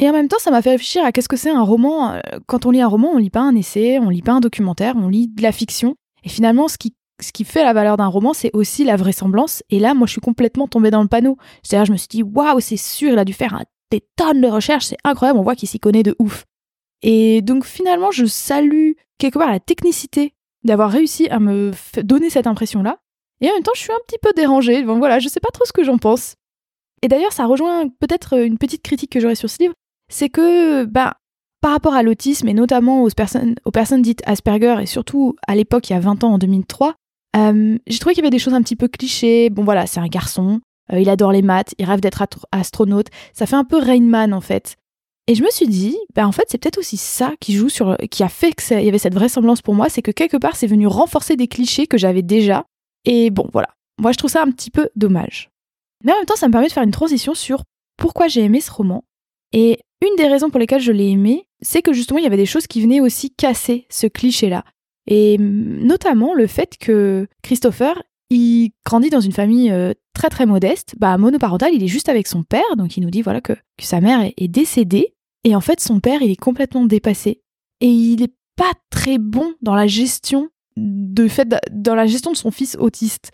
Et 0.00 0.10
en 0.10 0.12
même 0.12 0.26
temps, 0.26 0.40
ça 0.40 0.50
m'a 0.50 0.60
fait 0.60 0.70
réfléchir 0.70 1.04
à 1.04 1.12
qu'est-ce 1.12 1.28
que 1.28 1.36
c'est 1.36 1.50
un 1.50 1.62
roman. 1.62 2.20
Quand 2.46 2.66
on 2.66 2.72
lit 2.72 2.80
un 2.80 2.88
roman, 2.88 3.10
on 3.12 3.18
lit 3.18 3.30
pas 3.30 3.42
un 3.42 3.54
essai, 3.54 4.00
on 4.00 4.08
lit 4.08 4.22
pas 4.22 4.32
un 4.32 4.40
documentaire, 4.40 4.94
on 4.96 5.06
lit 5.06 5.28
de 5.28 5.40
la 5.40 5.52
fiction. 5.52 5.94
Et 6.24 6.28
finalement, 6.28 6.66
ce 6.66 6.78
qui 6.78 6.96
ce 7.20 7.32
qui 7.32 7.44
fait 7.44 7.62
la 7.62 7.72
valeur 7.72 7.96
d'un 7.96 8.08
roman, 8.08 8.32
c'est 8.32 8.50
aussi 8.54 8.84
la 8.84 8.96
vraisemblance. 8.96 9.62
Et 9.70 9.78
là, 9.78 9.94
moi, 9.94 10.06
je 10.06 10.12
suis 10.12 10.20
complètement 10.20 10.66
tombée 10.66 10.90
dans 10.90 11.02
le 11.02 11.08
panneau. 11.08 11.36
C'est-à-dire, 11.62 11.86
je 11.86 11.92
me 11.92 11.96
suis 11.96 12.08
dit, 12.08 12.22
waouh, 12.22 12.58
c'est 12.58 12.76
sûr, 12.76 13.12
il 13.12 13.18
a 13.18 13.24
dû 13.24 13.32
faire 13.32 13.54
des 13.90 14.02
tonnes 14.16 14.40
de 14.40 14.48
recherches, 14.48 14.86
c'est 14.86 14.98
incroyable, 15.04 15.38
on 15.38 15.42
voit 15.42 15.56
qu'il 15.56 15.68
s'y 15.68 15.80
connaît 15.80 16.02
de 16.02 16.14
ouf. 16.18 16.44
Et 17.02 17.42
donc, 17.42 17.64
finalement, 17.64 18.10
je 18.10 18.24
salue 18.24 18.92
quelque 19.18 19.38
part 19.38 19.50
la 19.50 19.60
technicité 19.60 20.34
d'avoir 20.64 20.90
réussi 20.90 21.28
à 21.28 21.38
me 21.38 21.72
donner 22.02 22.30
cette 22.30 22.46
impression-là. 22.46 22.98
Et 23.40 23.50
en 23.50 23.52
même 23.52 23.62
temps, 23.62 23.72
je 23.74 23.80
suis 23.80 23.92
un 23.92 24.00
petit 24.06 24.18
peu 24.20 24.32
dérangée. 24.34 24.82
Bon, 24.82 24.98
voilà, 24.98 25.18
je 25.18 25.28
sais 25.28 25.40
pas 25.40 25.50
trop 25.52 25.64
ce 25.66 25.72
que 25.72 25.84
j'en 25.84 25.98
pense. 25.98 26.36
Et 27.02 27.08
d'ailleurs, 27.08 27.32
ça 27.32 27.44
rejoint 27.44 27.88
peut-être 28.00 28.38
une 28.42 28.56
petite 28.56 28.82
critique 28.82 29.12
que 29.12 29.20
j'aurais 29.20 29.34
sur 29.34 29.50
ce 29.50 29.58
livre, 29.62 29.74
c'est 30.08 30.30
que 30.30 30.84
bah, 30.84 31.18
par 31.60 31.72
rapport 31.72 31.94
à 31.94 32.02
l'autisme 32.02 32.48
et 32.48 32.54
notamment 32.54 33.02
aux 33.02 33.10
personnes, 33.10 33.56
aux 33.64 33.70
personnes 33.70 34.00
dites 34.00 34.22
Asperger 34.24 34.76
et 34.80 34.86
surtout 34.86 35.36
à 35.46 35.54
l'époque, 35.54 35.90
il 35.90 35.92
y 35.92 35.96
a 35.96 36.00
20 36.00 36.24
ans, 36.24 36.34
en 36.34 36.38
2003, 36.38 36.94
euh, 37.36 37.78
j'ai 37.86 37.98
trouvé 37.98 38.14
qu'il 38.14 38.22
y 38.22 38.26
avait 38.26 38.30
des 38.30 38.38
choses 38.38 38.54
un 38.54 38.62
petit 38.62 38.76
peu 38.76 38.88
clichés. 38.88 39.50
Bon 39.50 39.64
voilà, 39.64 39.86
c'est 39.86 40.00
un 40.00 40.06
garçon, 40.06 40.60
euh, 40.92 41.00
il 41.00 41.08
adore 41.08 41.32
les 41.32 41.42
maths, 41.42 41.74
il 41.78 41.84
rêve 41.84 42.00
d'être 42.00 42.24
astronaute. 42.52 43.08
Ça 43.32 43.46
fait 43.46 43.56
un 43.56 43.64
peu 43.64 43.78
Rainman 43.78 44.32
en 44.32 44.40
fait. 44.40 44.76
Et 45.26 45.34
je 45.34 45.42
me 45.42 45.50
suis 45.50 45.66
dit, 45.66 45.96
bah 46.14 46.26
en 46.26 46.32
fait, 46.32 46.44
c'est 46.48 46.58
peut-être 46.58 46.78
aussi 46.78 46.98
ça 46.98 47.32
qui 47.40 47.54
joue 47.54 47.70
sur, 47.70 47.96
qui 48.10 48.22
a 48.22 48.28
fait 48.28 48.52
qu'il 48.52 48.82
y 48.82 48.88
avait 48.88 48.98
cette 48.98 49.14
vraisemblance 49.14 49.62
pour 49.62 49.74
moi, 49.74 49.88
c'est 49.88 50.02
que 50.02 50.10
quelque 50.10 50.36
part, 50.36 50.54
c'est 50.56 50.66
venu 50.66 50.86
renforcer 50.86 51.36
des 51.36 51.48
clichés 51.48 51.86
que 51.86 51.96
j'avais 51.96 52.22
déjà. 52.22 52.66
Et 53.06 53.30
bon, 53.30 53.48
voilà. 53.52 53.68
Moi, 53.98 54.12
je 54.12 54.18
trouve 54.18 54.30
ça 54.30 54.42
un 54.42 54.50
petit 54.50 54.70
peu 54.70 54.90
dommage. 54.96 55.50
Mais 56.04 56.12
en 56.12 56.16
même 56.16 56.26
temps, 56.26 56.36
ça 56.36 56.46
me 56.46 56.52
permet 56.52 56.68
de 56.68 56.72
faire 56.72 56.82
une 56.82 56.90
transition 56.90 57.34
sur 57.34 57.62
pourquoi 57.96 58.28
j'ai 58.28 58.42
aimé 58.42 58.60
ce 58.60 58.70
roman. 58.70 59.04
Et 59.52 59.78
une 60.02 60.16
des 60.16 60.26
raisons 60.26 60.50
pour 60.50 60.60
lesquelles 60.60 60.82
je 60.82 60.92
l'ai 60.92 61.08
aimé, 61.08 61.46
c'est 61.62 61.80
que 61.80 61.94
justement, 61.94 62.18
il 62.18 62.24
y 62.24 62.26
avait 62.26 62.36
des 62.36 62.44
choses 62.44 62.66
qui 62.66 62.82
venaient 62.82 63.00
aussi 63.00 63.30
casser 63.30 63.86
ce 63.88 64.06
cliché-là. 64.06 64.64
Et 65.06 65.38
notamment 65.38 66.34
le 66.34 66.46
fait 66.46 66.76
que 66.78 67.26
Christopher, 67.42 68.02
il 68.30 68.70
grandit 68.84 69.10
dans 69.10 69.20
une 69.20 69.32
famille 69.32 69.70
euh, 69.70 69.92
très 70.14 70.28
très 70.28 70.46
modeste, 70.46 70.94
bah 70.98 71.16
monoparental, 71.18 71.72
il 71.74 71.82
est 71.82 71.88
juste 71.88 72.08
avec 72.08 72.26
son 72.26 72.42
père, 72.42 72.76
donc 72.76 72.96
il 72.96 73.02
nous 73.02 73.10
dit 73.10 73.22
voilà 73.22 73.40
que, 73.40 73.52
que 73.52 73.84
sa 73.84 74.00
mère 74.00 74.20
est, 74.36 74.48
décédée, 74.48 75.14
et 75.44 75.54
en 75.54 75.60
fait 75.60 75.80
son 75.80 76.00
père 76.00 76.22
il 76.22 76.30
est 76.30 76.40
complètement 76.40 76.84
dépassé 76.84 77.42
et 77.80 77.88
il 77.88 78.22
est 78.22 78.34
pas 78.56 78.72
très 78.90 79.18
bon 79.18 79.54
dans 79.62 79.74
la 79.74 79.86
gestion 79.86 80.48
de 80.76 81.28
fait 81.28 81.48
dans 81.70 81.94
la 81.94 82.06
gestion 82.06 82.32
de 82.32 82.36
son 82.36 82.50
fils 82.50 82.76
autiste. 82.80 83.30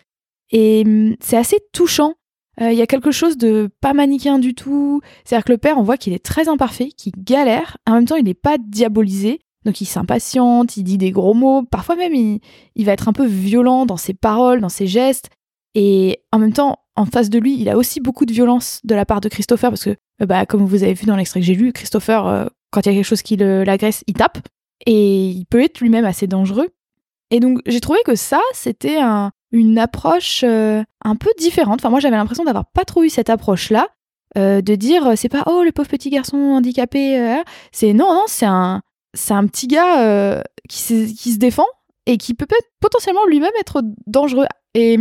Et 0.51 0.83
hum, 0.85 1.15
c'est 1.21 1.37
assez 1.37 1.57
touchant. 1.73 2.15
Euh, 2.59 2.71
il 2.71 2.77
y 2.77 2.81
a 2.81 2.87
quelque 2.87 3.11
chose 3.11 3.37
de 3.37 3.69
pas 3.79 3.93
manichéen 3.93 4.37
du 4.37 4.53
tout. 4.53 5.01
C'est-à-dire 5.23 5.45
que 5.45 5.51
le 5.53 5.57
père, 5.57 5.77
on 5.77 5.83
voit 5.83 5.97
qu'il 5.97 6.13
est 6.13 6.23
très 6.23 6.49
imparfait, 6.49 6.89
qu'il 6.89 7.13
galère. 7.17 7.77
En 7.87 7.93
même 7.93 8.05
temps, 8.05 8.17
il 8.17 8.25
n'est 8.25 8.33
pas 8.33 8.57
diabolisé. 8.57 9.39
Donc 9.65 9.81
il 9.81 9.85
s'impatiente, 9.85 10.77
il 10.77 10.83
dit 10.83 10.97
des 10.97 11.11
gros 11.11 11.33
mots. 11.33 11.63
Parfois 11.63 11.95
même, 11.95 12.13
il, 12.13 12.85
va 12.85 12.93
être 12.93 13.07
un 13.07 13.13
peu 13.13 13.25
violent 13.25 13.85
dans 13.85 13.97
ses 13.97 14.13
paroles, 14.13 14.61
dans 14.61 14.69
ses 14.69 14.87
gestes. 14.87 15.29
Et 15.75 16.23
en 16.31 16.39
même 16.39 16.53
temps, 16.53 16.79
en 16.95 17.05
face 17.05 17.29
de 17.29 17.39
lui, 17.39 17.59
il 17.59 17.69
a 17.69 17.77
aussi 17.77 17.99
beaucoup 17.99 18.25
de 18.25 18.33
violence 18.33 18.81
de 18.83 18.95
la 18.95 19.05
part 19.05 19.21
de 19.21 19.29
Christopher, 19.29 19.69
parce 19.69 19.83
que, 19.83 19.91
euh, 20.21 20.25
bah, 20.25 20.45
comme 20.45 20.65
vous 20.65 20.83
avez 20.83 20.93
vu 20.93 21.05
dans 21.05 21.15
l'extrait 21.15 21.39
que 21.39 21.45
j'ai 21.45 21.55
lu, 21.55 21.71
Christopher, 21.71 22.27
euh, 22.27 22.45
quand 22.71 22.81
il 22.81 22.89
y 22.89 22.91
a 22.91 22.95
quelque 22.95 23.07
chose 23.07 23.21
qui 23.21 23.37
l'agresse, 23.37 24.03
il 24.07 24.13
tape. 24.13 24.39
Et 24.85 25.29
il 25.29 25.45
peut 25.45 25.61
être 25.61 25.79
lui-même 25.79 26.05
assez 26.05 26.27
dangereux. 26.27 26.69
Et 27.29 27.39
donc, 27.39 27.59
j'ai 27.65 27.79
trouvé 27.79 27.99
que 28.05 28.15
ça, 28.15 28.41
c'était 28.53 28.99
un, 28.99 29.31
une 29.51 29.77
approche 29.77 30.43
euh, 30.43 30.83
un 31.05 31.15
peu 31.15 31.29
différente. 31.37 31.79
Enfin, 31.79 31.89
moi, 31.89 31.99
j'avais 31.99 32.17
l'impression 32.17 32.43
d'avoir 32.43 32.65
pas 32.71 32.83
trop 32.83 33.03
eu 33.03 33.09
cette 33.09 33.29
approche-là, 33.29 33.87
de 34.35 34.75
dire, 34.75 35.11
c'est 35.17 35.27
pas, 35.27 35.43
oh, 35.45 35.61
le 35.63 35.73
pauvre 35.73 35.89
petit 35.89 36.09
garçon 36.09 36.37
handicapé. 36.37 37.41
c'est, 37.73 37.91
non, 37.91 38.13
non, 38.13 38.23
c'est 38.27 38.45
un, 38.45 38.81
c'est 39.13 39.33
un 39.33 39.45
petit 39.47 39.67
gars 39.67 40.43
qui, 40.69 41.13
qui 41.13 41.31
se 41.31 41.37
défend 41.37 41.65
et 42.05 42.17
qui 42.17 42.33
peut 42.33 42.47
potentiellement 42.79 43.25
lui-même 43.25 43.51
être 43.59 43.81
dangereux. 44.07 44.45
Et 44.73 44.97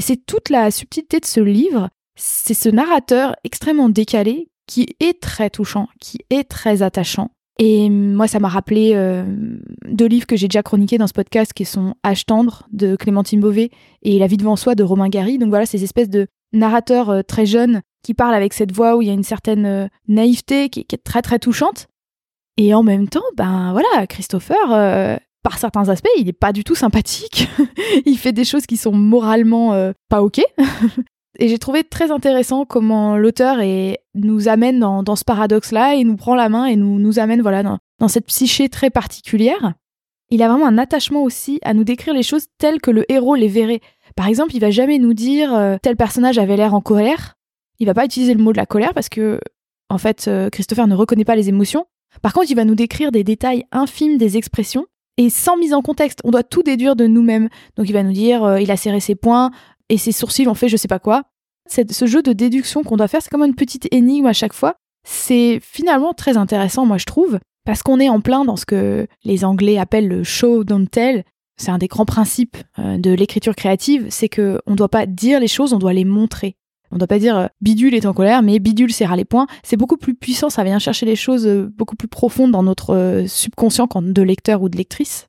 c'est 0.00 0.26
toute 0.26 0.50
la 0.50 0.70
subtilité 0.70 1.20
de 1.20 1.26
ce 1.26 1.40
livre, 1.40 1.88
c'est 2.16 2.54
ce 2.54 2.68
narrateur 2.68 3.36
extrêmement 3.44 3.88
décalé 3.88 4.48
qui 4.66 4.96
est 5.00 5.20
très 5.20 5.50
touchant, 5.50 5.88
qui 6.00 6.20
est 6.30 6.44
très 6.44 6.82
attachant. 6.82 7.30
Et 7.58 7.88
moi, 7.88 8.26
ça 8.26 8.40
m'a 8.40 8.48
rappelé 8.48 8.92
euh, 8.94 9.24
deux 9.88 10.06
livres 10.06 10.26
que 10.26 10.36
j'ai 10.36 10.48
déjà 10.48 10.62
chroniqués 10.62 10.98
dans 10.98 11.06
ce 11.06 11.12
podcast, 11.12 11.52
qui 11.52 11.64
sont 11.64 11.94
Âge 12.04 12.26
tendre 12.26 12.66
de 12.72 12.96
Clémentine 12.96 13.40
Beauvais 13.40 13.70
et 14.02 14.18
La 14.18 14.26
vie 14.26 14.36
devant 14.36 14.56
soi 14.56 14.74
de 14.74 14.82
Romain 14.82 15.08
Gary. 15.08 15.38
Donc 15.38 15.50
voilà, 15.50 15.66
ces 15.66 15.84
espèces 15.84 16.10
de 16.10 16.26
narrateurs 16.52 17.10
euh, 17.10 17.22
très 17.22 17.46
jeunes 17.46 17.82
qui 18.02 18.14
parlent 18.14 18.34
avec 18.34 18.52
cette 18.52 18.72
voix 18.72 18.96
où 18.96 19.02
il 19.02 19.08
y 19.08 19.10
a 19.10 19.14
une 19.14 19.22
certaine 19.22 19.66
euh, 19.66 19.86
naïveté 20.08 20.68
qui, 20.68 20.80
est 20.80 21.04
très 21.04 21.22
très 21.22 21.38
touchante. 21.38 21.86
Et 22.56 22.74
en 22.74 22.82
même 22.82 23.08
temps, 23.08 23.24
ben 23.36 23.72
voilà, 23.72 24.06
Christopher, 24.06 25.18
par 25.44 25.58
certains 25.58 25.90
aspects, 25.90 26.08
il 26.16 26.24
n'est 26.24 26.32
pas 26.32 26.52
du 26.52 26.64
tout 26.64 26.74
sympathique. 26.74 27.48
il 28.06 28.18
fait 28.18 28.32
des 28.32 28.44
choses 28.44 28.66
qui 28.66 28.78
sont 28.78 28.92
moralement 28.92 29.74
euh, 29.74 29.92
pas 30.08 30.22
ok. 30.22 30.40
et 31.38 31.48
j'ai 31.48 31.58
trouvé 31.58 31.84
très 31.84 32.10
intéressant 32.10 32.64
comment 32.64 33.16
l'auteur 33.16 33.58
nous 34.14 34.48
amène 34.48 34.80
dans, 34.80 35.16
ce 35.16 35.24
paradoxe-là 35.24 35.96
et 35.96 36.04
nous 36.04 36.16
prend 36.16 36.34
la 36.34 36.48
main 36.48 36.64
et 36.64 36.76
nous, 36.76 37.18
amène 37.18 37.42
voilà 37.42 37.62
dans, 37.62 38.08
cette 38.08 38.26
psyché 38.26 38.70
très 38.70 38.88
particulière. 38.88 39.74
Il 40.30 40.42
a 40.42 40.48
vraiment 40.48 40.66
un 40.66 40.78
attachement 40.78 41.22
aussi 41.22 41.60
à 41.62 41.74
nous 41.74 41.84
décrire 41.84 42.14
les 42.14 42.22
choses 42.22 42.46
telles 42.56 42.80
que 42.80 42.90
le 42.90 43.04
héros 43.12 43.34
les 43.34 43.48
verrait. 43.48 43.80
Par 44.16 44.26
exemple, 44.26 44.54
il 44.54 44.60
va 44.60 44.70
jamais 44.70 44.98
nous 44.98 45.12
dire 45.12 45.54
euh, 45.54 45.76
tel 45.80 45.96
personnage 45.96 46.38
avait 46.38 46.56
l'air 46.56 46.72
en 46.72 46.80
colère. 46.80 47.34
Il 47.78 47.86
va 47.86 47.94
pas 47.94 48.06
utiliser 48.06 48.32
le 48.32 48.42
mot 48.42 48.52
de 48.52 48.56
la 48.56 48.66
colère 48.66 48.94
parce 48.94 49.10
que 49.10 49.38
en 49.90 49.98
fait 49.98 50.26
euh, 50.26 50.48
Christopher 50.48 50.86
ne 50.86 50.94
reconnaît 50.94 51.26
pas 51.26 51.36
les 51.36 51.50
émotions. 51.50 51.84
Par 52.22 52.32
contre, 52.32 52.50
il 52.50 52.54
va 52.54 52.64
nous 52.64 52.74
décrire 52.74 53.12
des 53.12 53.24
détails 53.24 53.64
infimes 53.72 54.18
des 54.18 54.36
expressions 54.36 54.86
et 55.16 55.30
sans 55.30 55.56
mise 55.56 55.74
en 55.74 55.82
contexte. 55.82 56.20
On 56.24 56.30
doit 56.30 56.42
tout 56.42 56.62
déduire 56.62 56.96
de 56.96 57.06
nous-mêmes. 57.06 57.48
Donc 57.76 57.88
il 57.88 57.92
va 57.92 58.02
nous 58.02 58.12
dire 58.12 58.44
euh, 58.44 58.60
il 58.60 58.70
a 58.70 58.76
serré 58.76 59.00
ses 59.00 59.14
poings 59.14 59.50
et 59.88 59.98
ses 59.98 60.12
sourcils 60.12 60.48
ont 60.48 60.54
fait 60.54 60.68
je 60.68 60.76
sais 60.76 60.88
pas 60.88 60.98
quoi. 60.98 61.24
ce 61.68 62.06
jeu 62.06 62.22
de 62.22 62.32
déduction 62.32 62.82
qu'on 62.82 62.96
doit 62.96 63.08
faire, 63.08 63.22
c'est 63.22 63.30
comme 63.30 63.44
une 63.44 63.54
petite 63.54 63.88
énigme 63.92 64.26
à 64.26 64.32
chaque 64.32 64.52
fois. 64.52 64.76
C'est 65.06 65.60
finalement 65.62 66.14
très 66.14 66.36
intéressant, 66.36 66.86
moi 66.86 66.96
je 66.96 67.04
trouve, 67.04 67.38
parce 67.66 67.82
qu'on 67.82 68.00
est 68.00 68.08
en 68.08 68.20
plein 68.20 68.44
dans 68.44 68.56
ce 68.56 68.64
que 68.64 69.06
les 69.24 69.44
Anglais 69.44 69.78
appellent 69.78 70.08
le 70.08 70.24
show 70.24 70.64
don't 70.64 70.86
tell. 70.86 71.24
C'est 71.56 71.70
un 71.70 71.78
des 71.78 71.86
grands 71.86 72.06
principes 72.06 72.56
euh, 72.78 72.98
de 72.98 73.12
l'écriture 73.12 73.54
créative, 73.54 74.06
c'est 74.08 74.28
que 74.28 74.60
on 74.66 74.74
doit 74.74 74.88
pas 74.88 75.06
dire 75.06 75.38
les 75.38 75.48
choses, 75.48 75.72
on 75.72 75.78
doit 75.78 75.92
les 75.92 76.04
montrer. 76.04 76.56
On 76.94 76.96
ne 76.96 77.00
doit 77.00 77.08
pas 77.08 77.18
dire 77.18 77.36
euh, 77.36 77.46
bidule 77.60 77.92
est 77.94 78.06
en 78.06 78.14
colère, 78.14 78.40
mais 78.42 78.60
bidule 78.60 78.92
serra 78.92 79.16
les 79.16 79.24
poings. 79.24 79.48
C'est 79.64 79.76
beaucoup 79.76 79.96
plus 79.96 80.14
puissant, 80.14 80.48
ça 80.48 80.62
vient 80.62 80.78
chercher 80.78 81.06
les 81.06 81.16
choses 81.16 81.44
euh, 81.44 81.68
beaucoup 81.76 81.96
plus 81.96 82.06
profondes 82.06 82.52
dans 82.52 82.62
notre 82.62 82.94
euh, 82.94 83.26
subconscient 83.26 83.88
quand 83.88 84.00
de 84.00 84.22
lecteur 84.22 84.62
ou 84.62 84.68
de 84.68 84.76
lectrice. 84.76 85.26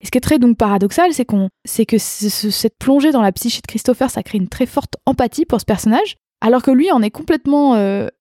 Et 0.00 0.06
ce 0.06 0.10
qui 0.10 0.16
est 0.16 0.22
très 0.22 0.38
donc 0.38 0.56
paradoxal, 0.56 1.12
c'est 1.12 1.26
qu'on, 1.26 1.50
c'est 1.66 1.84
que 1.84 1.98
cette 1.98 2.78
plongée 2.78 3.12
dans 3.12 3.20
la 3.20 3.30
psyché 3.30 3.60
de 3.60 3.66
Christopher, 3.66 4.08
ça 4.08 4.22
crée 4.22 4.38
une 4.38 4.48
très 4.48 4.64
forte 4.64 4.96
empathie 5.04 5.44
pour 5.44 5.60
ce 5.60 5.66
personnage, 5.66 6.16
alors 6.40 6.62
que 6.62 6.70
lui 6.70 6.90
en 6.90 7.02
est 7.02 7.10
complètement 7.10 7.76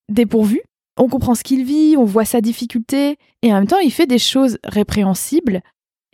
dépourvu. 0.07 0.61
On 0.97 1.07
comprend 1.07 1.33
ce 1.33 1.41
qu'il 1.41 1.63
vit, 1.63 1.95
on 1.97 2.03
voit 2.03 2.23
sa 2.23 2.39
difficulté, 2.39 3.17
et 3.41 3.51
en 3.51 3.55
même 3.55 3.67
temps, 3.67 3.79
il 3.79 3.91
fait 3.91 4.05
des 4.05 4.19
choses 4.19 4.59
répréhensibles, 4.63 5.61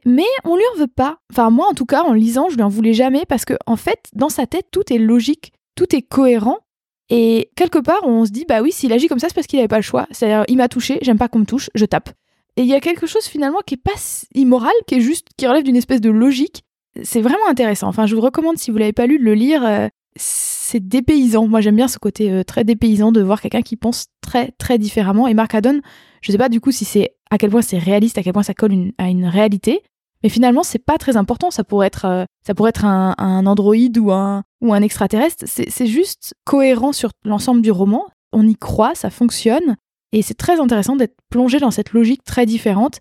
mais 0.06 0.24
on 0.46 0.56
lui 0.56 0.64
en 0.74 0.80
veut 0.80 0.88
pas. 0.88 1.18
Enfin, 1.34 1.50
moi, 1.50 1.68
en 1.70 1.74
tout 1.74 1.86
cas, 1.86 2.04
en 2.04 2.14
lisant, 2.14 2.48
je 2.48 2.56
lui 2.56 2.64
en 2.64 2.70
voulais 2.70 2.94
jamais 2.94 3.26
parce 3.28 3.44
que, 3.44 3.56
en 3.66 3.76
fait, 3.76 4.06
dans 4.14 4.30
sa 4.30 4.48
tête, 4.48 4.68
tout 4.72 4.94
est 4.94 5.00
logique, 5.00 5.52
tout 5.76 5.94
est 5.94 6.02
cohérent, 6.02 6.60
et 7.10 7.50
quelque 7.56 7.80
part, 7.80 8.00
on 8.04 8.26
se 8.26 8.32
dit, 8.32 8.46
bah 8.48 8.62
oui, 8.62 8.72
s'il 8.72 8.92
agit 8.92 9.08
comme 9.08 9.20
ça, 9.20 9.28
c'est 9.30 9.34
parce 9.34 9.48
qu'il 9.48 9.58
n'avait 9.58 9.68
pas 9.68 9.78
le 9.78 9.84
choix. 9.84 10.08
C'est-à-dire, 10.12 10.44
il 10.48 10.58
m'a 10.58 10.68
touché, 10.68 11.00
j'aime 11.02 11.18
pas 11.18 11.28
qu'on 11.28 11.40
me 11.40 11.46
touche, 11.46 11.70
je 11.74 11.86
tape. 11.86 12.10
Et 12.58 12.62
il 12.62 12.68
y 12.68 12.74
a 12.74 12.80
quelque 12.80 13.06
chose 13.06 13.26
finalement 13.26 13.60
qui 13.66 13.76
est 13.76 13.82
pas 13.82 13.92
immoral, 14.34 14.74
qui 14.88 14.96
est 14.96 15.02
juste, 15.02 15.28
qui 15.38 15.48
relève 15.48 15.64
d'une 15.64 15.76
espèce 15.76 16.02
de 16.02 16.10
logique. 16.10 16.64
C'est 17.04 17.22
vraiment 17.22 17.48
intéressant. 17.48 17.88
Enfin, 17.88 18.08
je 18.08 18.16
vous 18.16 18.22
recommande, 18.22 18.58
si 18.58 18.72
vous 18.72 18.78
l'avez 18.78 18.94
pas 18.94 19.06
lu, 19.06 19.20
de 19.20 19.24
le 19.24 19.36
lire. 19.36 19.64
Euh, 19.64 19.88
c'est 20.16 20.86
dépaysant. 20.86 21.48
Moi, 21.48 21.62
j'aime 21.62 21.76
bien 21.76 21.88
ce 21.88 22.00
côté 22.00 22.32
euh, 22.32 22.44
très 22.44 22.64
dépaysant 22.64 23.12
de 23.12 23.22
voir 23.22 23.40
quelqu'un 23.40 23.62
qui 23.62 23.76
pense 23.76 24.08
très, 24.22 24.52
très 24.58 24.78
différemment. 24.80 25.28
Et 25.28 25.34
Mark 25.34 25.54
Haddon, 25.54 25.82
je 26.22 26.32
sais 26.32 26.38
pas 26.38 26.50
du 26.50 26.60
coup 26.60 26.72
si 26.72 26.86
c'est 26.86 27.16
à 27.30 27.38
quel 27.38 27.52
point 27.52 27.62
c'est 27.62 27.78
réaliste, 27.78 28.18
à 28.18 28.24
quel 28.24 28.34
point 28.34 28.44
ça 28.44 28.54
colle 28.54 28.92
à 28.98 29.10
une 29.10 29.26
réalité. 29.26 29.82
Mais 30.24 30.30
finalement, 30.30 30.64
c'est 30.64 30.84
pas 30.84 30.98
très 30.98 31.18
important. 31.18 31.52
Ça 31.52 31.64
pourrait 31.64 31.88
être, 31.88 32.06
euh, 32.06 32.26
ça 32.46 32.54
pourrait 32.56 32.70
être 32.70 32.86
un, 32.86 33.46
androïde 33.46 33.98
ou 33.98 34.12
un, 34.12 34.44
ou 34.62 34.74
un 34.74 34.82
extraterrestre. 34.82 35.46
C'est 35.48 35.88
juste 35.88 36.34
cohérent 36.44 36.92
sur 36.92 37.12
l'ensemble 37.24 37.62
du 37.62 37.72
roman. 37.72 38.06
On 38.34 38.48
y 38.48 38.56
croit, 38.56 38.96
ça 38.96 39.10
fonctionne. 39.10 39.76
Et 40.12 40.22
c'est 40.22 40.34
très 40.34 40.60
intéressant 40.60 40.96
d'être 40.96 41.16
plongé 41.30 41.60
dans 41.60 41.72
cette 41.72 41.92
logique 41.92 42.24
très 42.24 42.46
différente 42.46 43.00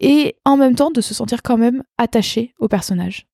et 0.00 0.36
en 0.44 0.56
même 0.56 0.74
temps 0.74 0.90
de 0.90 1.00
se 1.00 1.14
sentir 1.14 1.42
quand 1.42 1.56
même 1.56 1.82
attaché 1.98 2.54
au 2.58 2.68
personnage. 2.68 3.26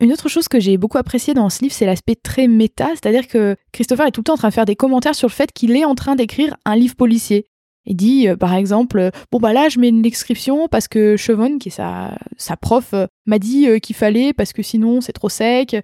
Une 0.00 0.12
autre 0.12 0.28
chose 0.28 0.48
que 0.48 0.58
j'ai 0.58 0.78
beaucoup 0.78 0.98
appréciée 0.98 1.32
dans 1.32 1.48
ce 1.48 1.62
livre, 1.62 1.74
c'est 1.74 1.86
l'aspect 1.86 2.16
très 2.16 2.48
méta, 2.48 2.88
c'est-à-dire 2.88 3.28
que 3.28 3.56
Christopher 3.70 4.06
est 4.06 4.10
tout 4.10 4.20
le 4.20 4.24
temps 4.24 4.34
en 4.34 4.38
train 4.38 4.48
de 4.48 4.54
faire 4.54 4.64
des 4.64 4.74
commentaires 4.74 5.14
sur 5.14 5.28
le 5.28 5.32
fait 5.32 5.52
qu'il 5.52 5.76
est 5.76 5.84
en 5.84 5.94
train 5.94 6.16
d'écrire 6.16 6.56
un 6.64 6.74
livre 6.74 6.96
policier. 6.96 7.46
Il 7.84 7.96
dit, 7.96 8.28
euh, 8.28 8.36
par 8.36 8.54
exemple, 8.54 8.98
euh, 8.98 9.10
bon 9.30 9.38
bah 9.38 9.52
là 9.52 9.68
je 9.68 9.78
mets 9.78 9.88
une 9.88 10.02
description 10.02 10.68
parce 10.68 10.88
que 10.88 11.16
Chevon, 11.16 11.58
qui 11.58 11.68
est 11.68 11.72
sa, 11.72 12.16
sa 12.36 12.56
prof, 12.56 12.90
euh, 12.94 13.06
m'a 13.26 13.38
dit 13.38 13.66
qu'il 13.80 13.96
fallait 13.96 14.32
parce 14.32 14.52
que 14.52 14.62
sinon 14.62 15.00
c'est 15.00 15.12
trop 15.12 15.28
sec. 15.28 15.76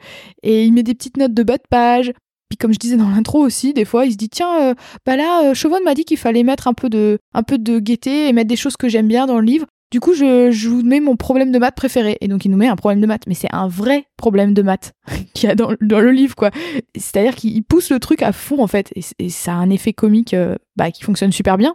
Et 0.42 0.64
il 0.64 0.72
met 0.72 0.82
des 0.82 0.94
petites 0.94 1.16
notes 1.16 1.34
de 1.34 1.42
bas 1.42 1.56
de 1.56 1.62
page. 1.68 2.12
Puis 2.48 2.56
comme 2.56 2.72
je 2.72 2.78
disais 2.78 2.96
dans 2.96 3.10
l'intro 3.10 3.40
aussi, 3.40 3.74
des 3.74 3.84
fois 3.84 4.06
il 4.06 4.12
se 4.12 4.16
dit 4.16 4.30
tiens, 4.30 4.74
bah 5.04 5.16
là 5.16 5.52
Chevon 5.54 5.80
m'a 5.84 5.94
dit 5.94 6.04
qu'il 6.04 6.16
fallait 6.16 6.44
mettre 6.44 6.66
un 6.68 6.72
peu 6.72 6.88
de, 6.88 7.18
un 7.34 7.42
peu 7.42 7.58
de 7.58 7.78
gaieté 7.78 8.28
et 8.28 8.32
mettre 8.32 8.48
des 8.48 8.56
choses 8.56 8.76
que 8.76 8.88
j'aime 8.88 9.08
bien 9.08 9.26
dans 9.26 9.38
le 9.38 9.44
livre. 9.44 9.66
Du 9.90 10.00
coup, 10.00 10.12
je, 10.12 10.50
je, 10.50 10.68
vous 10.68 10.82
mets 10.82 11.00
mon 11.00 11.16
problème 11.16 11.50
de 11.50 11.58
maths 11.58 11.74
préféré. 11.74 12.18
Et 12.20 12.28
donc, 12.28 12.44
il 12.44 12.50
nous 12.50 12.58
met 12.58 12.68
un 12.68 12.76
problème 12.76 13.00
de 13.00 13.06
maths. 13.06 13.22
Mais 13.26 13.32
c'est 13.32 13.48
un 13.54 13.68
vrai 13.68 14.04
problème 14.18 14.52
de 14.52 14.60
maths 14.60 14.92
qu'il 15.32 15.48
y 15.48 15.50
a 15.50 15.54
dans, 15.54 15.72
dans, 15.80 16.00
le 16.00 16.10
livre, 16.10 16.34
quoi. 16.34 16.50
C'est-à-dire 16.94 17.34
qu'il 17.34 17.62
pousse 17.64 17.90
le 17.90 17.98
truc 17.98 18.22
à 18.22 18.32
fond, 18.32 18.62
en 18.62 18.66
fait. 18.66 18.92
Et, 19.18 19.30
ça 19.30 19.52
a 19.52 19.54
un 19.54 19.70
effet 19.70 19.94
comique 19.94 20.36
bah, 20.76 20.90
qui 20.90 21.04
fonctionne 21.04 21.32
super 21.32 21.56
bien 21.56 21.74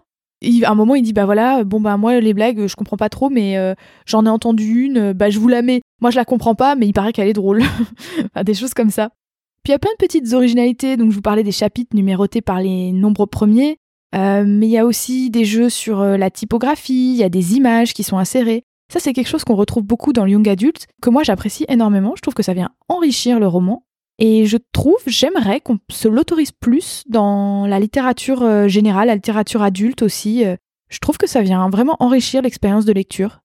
à 0.64 0.72
un 0.72 0.76
moment, 0.76 0.96
il 0.96 1.02
dit 1.04 1.14
bah 1.14 1.26
voilà, 1.26 1.64
bon 1.64 1.80
bah 1.80 1.98
moi 1.98 2.20
les 2.20 2.34
blagues, 2.34 2.68
je 2.68 2.76
comprends 2.76 2.98
pas 2.98 3.10
trop, 3.10 3.30
mais 3.30 3.58
euh, 3.58 3.74
j'en 4.06 4.26
ai 4.26 4.30
entendu 4.30 4.84
une, 4.86 5.14
bah 5.14 5.30
je 5.30 5.40
vous 5.40 5.48
la 5.48 5.62
mets. 5.62 5.82
Moi 6.02 6.12
je 6.12 6.16
la 6.18 6.26
comprends 6.26 6.56
pas, 6.56 6.76
mais 6.76 6.88
il 6.88 6.94
paraît 6.94 7.14
qu'elle 7.14 7.28
est 7.28 7.34
drôle. 7.34 7.62
des 8.44 8.54
choses 8.54 8.74
comme 8.74 8.90
ça. 8.90 9.10
Puis 9.64 9.72
il 9.72 9.74
y 9.74 9.76
a 9.76 9.80
plein 9.80 9.92
de 9.92 10.06
petites 10.06 10.34
originalités, 10.34 10.98
donc 10.98 11.12
je 11.12 11.16
vous 11.16 11.22
parlais 11.22 11.44
des 11.44 11.54
chapitres 11.54 11.96
numérotés 11.96 12.42
par 12.42 12.60
les 12.60 12.92
nombres 12.92 13.26
premiers, 13.26 13.78
euh, 14.14 14.44
mais 14.46 14.68
il 14.68 14.72
y 14.72 14.78
a 14.78 14.86
aussi 14.86 15.30
des 15.30 15.46
jeux 15.46 15.70
sur 15.70 16.02
euh, 16.02 16.18
la 16.18 16.30
typographie, 16.30 17.14
il 17.14 17.18
y 17.18 17.24
a 17.24 17.30
des 17.30 17.56
images 17.56 17.94
qui 17.94 18.04
sont 18.04 18.18
insérées. 18.18 18.64
Ça, 18.92 19.00
c'est 19.00 19.14
quelque 19.14 19.30
chose 19.30 19.44
qu'on 19.44 19.56
retrouve 19.56 19.84
beaucoup 19.84 20.14
dans 20.14 20.26
le 20.26 20.32
young 20.32 20.48
adult, 20.48 20.86
que 21.02 21.10
moi 21.10 21.24
j'apprécie 21.24 21.66
énormément. 21.70 22.14
Je 22.16 22.22
trouve 22.22 22.34
que 22.34 22.44
ça 22.44 22.54
vient 22.54 22.70
enrichir 22.90 23.40
le 23.40 23.48
roman. 23.48 23.84
Et 24.20 24.46
je 24.46 24.58
trouve, 24.72 25.00
j'aimerais 25.08 25.60
qu'on 25.60 25.79
se 25.89 26.08
l'autorise 26.08 26.51
plus 26.51 27.03
dans 27.08 27.65
la 27.65 27.79
littérature 27.79 28.43
euh, 28.43 28.67
générale, 28.67 29.08
la 29.08 29.15
littérature 29.15 29.62
adulte 29.62 30.01
aussi. 30.01 30.43
Je 30.89 31.00
trouve 31.00 31.17
que 31.17 31.27
ça 31.27 31.41
vient 31.41 31.70
vraiment 31.70 31.98
enrichir 32.00 32.41
l'expérience 32.41 32.86
de 32.86 32.93
lecture. 32.93 33.39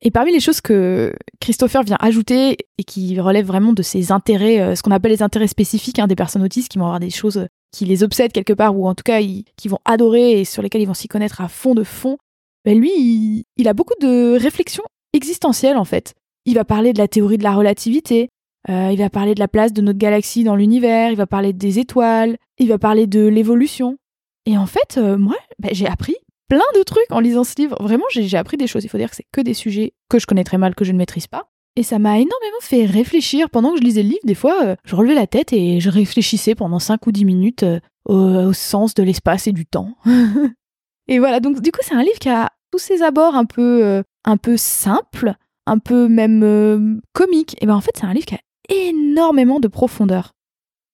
Et 0.00 0.12
parmi 0.12 0.32
les 0.32 0.38
choses 0.38 0.60
que 0.60 1.12
Christopher 1.40 1.82
vient 1.82 1.96
ajouter 1.98 2.56
et 2.78 2.84
qui 2.84 3.18
relèvent 3.20 3.46
vraiment 3.46 3.72
de 3.72 3.82
ses 3.82 4.12
intérêts, 4.12 4.76
ce 4.76 4.82
qu'on 4.82 4.92
appelle 4.92 5.10
les 5.10 5.24
intérêts 5.24 5.48
spécifiques 5.48 5.98
hein, 5.98 6.06
des 6.06 6.14
personnes 6.14 6.44
autistes 6.44 6.70
qui 6.70 6.78
vont 6.78 6.84
avoir 6.84 7.00
des 7.00 7.10
choses 7.10 7.48
qui 7.72 7.84
les 7.84 8.02
obsèdent 8.02 8.32
quelque 8.32 8.52
part, 8.52 8.76
ou 8.76 8.86
en 8.86 8.94
tout 8.94 9.02
cas 9.02 9.20
qui 9.20 9.68
vont 9.68 9.80
adorer 9.84 10.40
et 10.40 10.44
sur 10.44 10.62
lesquels 10.62 10.82
ils 10.82 10.86
vont 10.86 10.94
s'y 10.94 11.08
connaître 11.08 11.40
à 11.40 11.48
fond 11.48 11.74
de 11.74 11.84
fond, 11.84 12.16
ben 12.64 12.78
lui, 12.78 13.44
il, 13.56 13.68
a 13.68 13.74
beaucoup 13.74 13.94
de 14.00 14.38
réflexions 14.38 14.84
existentielles 15.12 15.76
en 15.76 15.84
fait. 15.84 16.14
Il 16.44 16.54
va 16.54 16.64
parler 16.64 16.92
de 16.92 16.98
la 16.98 17.08
théorie 17.08 17.38
de 17.38 17.42
la 17.42 17.54
relativité, 17.54 18.28
euh, 18.68 18.90
il 18.92 18.98
va 18.98 19.10
parler 19.10 19.34
de 19.34 19.40
la 19.40 19.48
place 19.48 19.72
de 19.72 19.82
notre 19.82 19.98
galaxie 19.98 20.44
dans 20.44 20.56
l'univers, 20.56 21.10
il 21.10 21.16
va 21.16 21.26
parler 21.26 21.52
des 21.52 21.78
étoiles, 21.78 22.36
il 22.58 22.68
va 22.68 22.78
parler 22.78 23.06
de 23.06 23.26
l'évolution. 23.26 23.98
Et 24.46 24.56
en 24.56 24.66
fait, 24.66 24.98
euh, 24.98 25.16
moi, 25.16 25.36
ben, 25.58 25.70
j'ai 25.72 25.86
appris 25.86 26.16
plein 26.48 26.60
de 26.74 26.82
trucs 26.82 27.10
en 27.10 27.20
lisant 27.20 27.44
ce 27.44 27.54
livre. 27.58 27.76
Vraiment, 27.80 28.04
j'ai 28.10 28.36
appris 28.36 28.56
des 28.56 28.66
choses. 28.66 28.84
Il 28.84 28.88
faut 28.88 28.98
dire 28.98 29.10
que 29.10 29.16
c'est 29.16 29.26
que 29.32 29.40
des 29.40 29.54
sujets 29.54 29.92
que 30.08 30.18
je 30.18 30.26
connais 30.26 30.44
très 30.44 30.58
mal, 30.58 30.74
que 30.74 30.84
je 30.84 30.92
ne 30.92 30.98
maîtrise 30.98 31.26
pas. 31.26 31.50
Et 31.78 31.84
ça 31.84 32.00
m'a 32.00 32.18
énormément 32.18 32.60
fait 32.60 32.86
réfléchir. 32.86 33.50
Pendant 33.50 33.72
que 33.72 33.78
je 33.78 33.84
lisais 33.84 34.02
le 34.02 34.08
livre, 34.08 34.24
des 34.24 34.34
fois, 34.34 34.64
euh, 34.64 34.76
je 34.84 34.96
relevais 34.96 35.14
la 35.14 35.28
tête 35.28 35.52
et 35.52 35.78
je 35.78 35.90
réfléchissais 35.90 36.56
pendant 36.56 36.80
5 36.80 37.06
ou 37.06 37.12
10 37.12 37.24
minutes 37.24 37.62
euh, 37.62 37.78
au, 38.04 38.52
sens 38.52 38.94
de 38.94 39.04
l'espace 39.04 39.46
et 39.46 39.52
du 39.52 39.64
temps. 39.64 39.94
et 41.08 41.20
voilà, 41.20 41.38
donc 41.38 41.60
du 41.60 41.70
coup, 41.70 41.78
c'est 41.82 41.94
un 41.94 42.02
livre 42.02 42.18
qui 42.18 42.30
a 42.30 42.50
tous 42.72 42.78
ses 42.78 43.02
abords 43.02 43.36
un 43.36 43.44
peu, 43.44 43.84
euh, 43.84 44.02
un 44.24 44.36
peu 44.38 44.56
simples, 44.56 45.34
un 45.66 45.78
peu 45.78 46.08
même 46.08 47.00
comiques. 47.12 47.56
Et 47.60 47.66
ben 47.66 47.76
en 47.76 47.80
fait, 47.80 47.92
c'est 47.94 48.06
un 48.06 48.12
livre 48.12 48.26
qui 48.26 48.34
a 48.34 48.40
énormément 48.68 49.60
de 49.60 49.68
profondeur. 49.68 50.32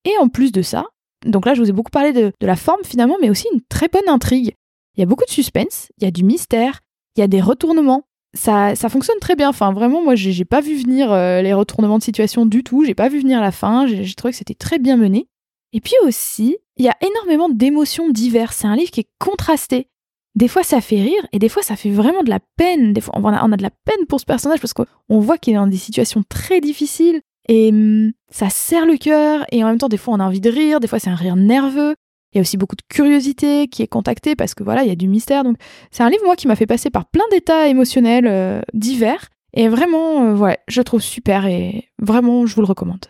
Et 0.04 0.16
en 0.19 0.28
plus 0.28 0.52
de 0.52 0.62
ça, 0.62 0.87
donc 1.25 1.47
là, 1.47 1.54
je 1.54 1.61
vous 1.61 1.71
ai 1.71 1.73
beaucoup 1.73 1.90
parlé 1.90 2.12
de, 2.12 2.33
de 2.38 2.47
la 2.47 2.57
forme 2.57 2.85
finalement, 2.85 3.16
mais 3.21 3.31
aussi 3.31 3.47
une 3.52 3.62
très 3.69 3.88
bonne 3.88 4.09
intrigue. 4.09 4.54
Il 4.97 5.00
y 5.00 5.02
a 5.02 5.07
beaucoup 5.07 5.25
de 5.25 5.31
suspense, 5.31 5.88
il 5.99 6.04
y 6.04 6.07
a 6.07 6.11
du 6.11 6.25
mystère, 6.25 6.81
il 7.16 7.21
y 7.21 7.23
a 7.23 7.28
des 7.28 7.40
retournements 7.40 8.04
ça, 8.35 8.75
ça 8.75 8.88
fonctionne 8.88 9.19
très 9.21 9.37
bien. 9.37 9.49
Enfin, 9.49 9.73
vraiment, 9.73 10.02
moi, 10.02 10.14
j'ai 10.14 10.45
pas 10.45 10.61
vu 10.61 10.76
venir 10.76 11.12
euh, 11.12 11.40
les 11.40 11.54
retournements 11.54 11.99
de 11.99 12.02
situation 12.02 12.45
du 12.47 12.62
tout. 12.62 12.85
J'ai 12.85 12.95
pas 12.95 13.09
vu 13.09 13.21
venir 13.21 13.40
la 13.40 13.52
fin. 13.52 13.87
J'ai 13.87 14.14
trouvé 14.14 14.33
que 14.33 14.38
c'était 14.38 14.54
très 14.54 14.78
bien 14.78 14.97
mené. 14.97 15.28
Et 15.73 15.81
puis 15.81 15.95
aussi, 16.04 16.59
il 16.76 16.85
y 16.85 16.88
a 16.88 16.97
énormément 17.00 17.49
d'émotions 17.49 18.11
diverses. 18.11 18.59
C'est 18.59 18.66
un 18.66 18.76
livre 18.76 18.90
qui 18.90 19.00
est 19.00 19.09
contrasté. 19.19 19.88
Des 20.35 20.49
fois, 20.49 20.64
ça 20.64 20.81
fait 20.81 21.00
rire 21.00 21.26
et 21.33 21.38
des 21.38 21.49
fois, 21.49 21.62
ça 21.62 21.76
fait 21.76 21.90
vraiment 21.90 22.25
de 22.25 22.31
la 22.31 22.40
peine. 22.57 22.93
Des 22.93 23.00
fois, 23.00 23.14
on 23.16 23.25
a, 23.25 23.45
on 23.45 23.52
a 23.52 23.57
de 23.57 23.62
la 23.62 23.71
peine 23.71 24.07
pour 24.09 24.19
ce 24.19 24.25
personnage 24.25 24.61
parce 24.61 24.73
qu'on 24.73 25.21
voit 25.21 25.38
qu'il 25.38 25.54
est 25.54 25.57
dans 25.57 25.69
des 25.69 25.76
situations 25.76 26.25
très 26.28 26.61
difficiles 26.61 27.21
et 27.49 27.71
hum, 27.71 28.13
ça 28.31 28.51
serre 28.51 28.87
le 28.87 28.97
cœur. 28.97 29.45
Et 29.53 29.63
en 29.65 29.69
même 29.69 29.79
temps, 29.79 29.89
des 29.89 29.97
fois, 29.97 30.15
on 30.15 30.21
a 30.21 30.25
envie 30.25 30.41
de 30.41 30.51
rire. 30.51 30.81
Des 30.81 30.87
fois, 30.89 30.99
c'est 30.99 31.11
un 31.11 31.15
rire 31.15 31.37
nerveux. 31.37 31.95
Il 32.33 32.39
y 32.39 32.41
a 32.41 32.43
aussi 32.43 32.57
beaucoup 32.57 32.75
de 32.75 32.83
curiosité 32.89 33.69
qui 33.69 33.83
est 33.83 33.87
contactée 33.87 34.35
parce 34.35 34.55
que 34.55 34.65
voilà, 34.65 34.83
il 34.83 34.89
y 34.89 34.93
a 34.93 34.97
du 34.97 35.07
mystère. 35.07 35.45
Donc 35.45 35.57
c'est 35.93 36.03
un 36.03 36.11
livre 36.11 36.25
moi 36.25 36.35
qui 36.35 36.49
m'a 36.49 36.57
fait 36.57 36.67
passer 36.67 36.91
par 36.91 37.07
plein 37.07 37.25
d'états 37.31 37.69
émotionnels 37.69 38.27
euh, 38.27 38.61
divers 38.73 39.29
et 39.53 39.69
vraiment 39.69 40.25
euh, 40.25 40.37
ouais, 40.37 40.59
je 40.67 40.83
trouve 40.83 41.01
super 41.01 41.47
et 41.47 41.91
vraiment 42.03 42.45
je 42.45 42.57
vous 42.57 42.61
le 42.61 42.67
recommande. 42.67 43.07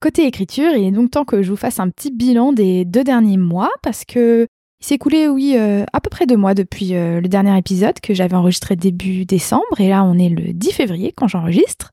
Côté 0.00 0.26
écriture, 0.26 0.72
il 0.74 0.84
est 0.84 0.90
donc 0.90 1.12
temps 1.12 1.24
que 1.24 1.42
je 1.42 1.48
vous 1.48 1.56
fasse 1.56 1.80
un 1.80 1.88
petit 1.88 2.10
bilan 2.10 2.52
des 2.52 2.84
deux 2.84 3.04
derniers 3.04 3.38
mois 3.38 3.70
parce 3.82 4.04
que 4.04 4.46
il 4.82 4.86
s'est 4.86 4.96
écoulé, 4.96 5.28
oui, 5.28 5.54
euh, 5.56 5.84
à 5.92 6.00
peu 6.00 6.10
près 6.10 6.26
deux 6.26 6.36
mois 6.36 6.54
depuis 6.54 6.90
le 6.90 7.22
dernier 7.22 7.56
épisode 7.56 8.00
que 8.00 8.14
j'avais 8.14 8.34
enregistré 8.34 8.74
début 8.74 9.24
décembre 9.24 9.80
et 9.80 9.88
là 9.88 10.02
on 10.02 10.18
est 10.18 10.28
le 10.28 10.52
10 10.52 10.72
février 10.72 11.12
quand 11.16 11.28
j'enregistre. 11.28 11.92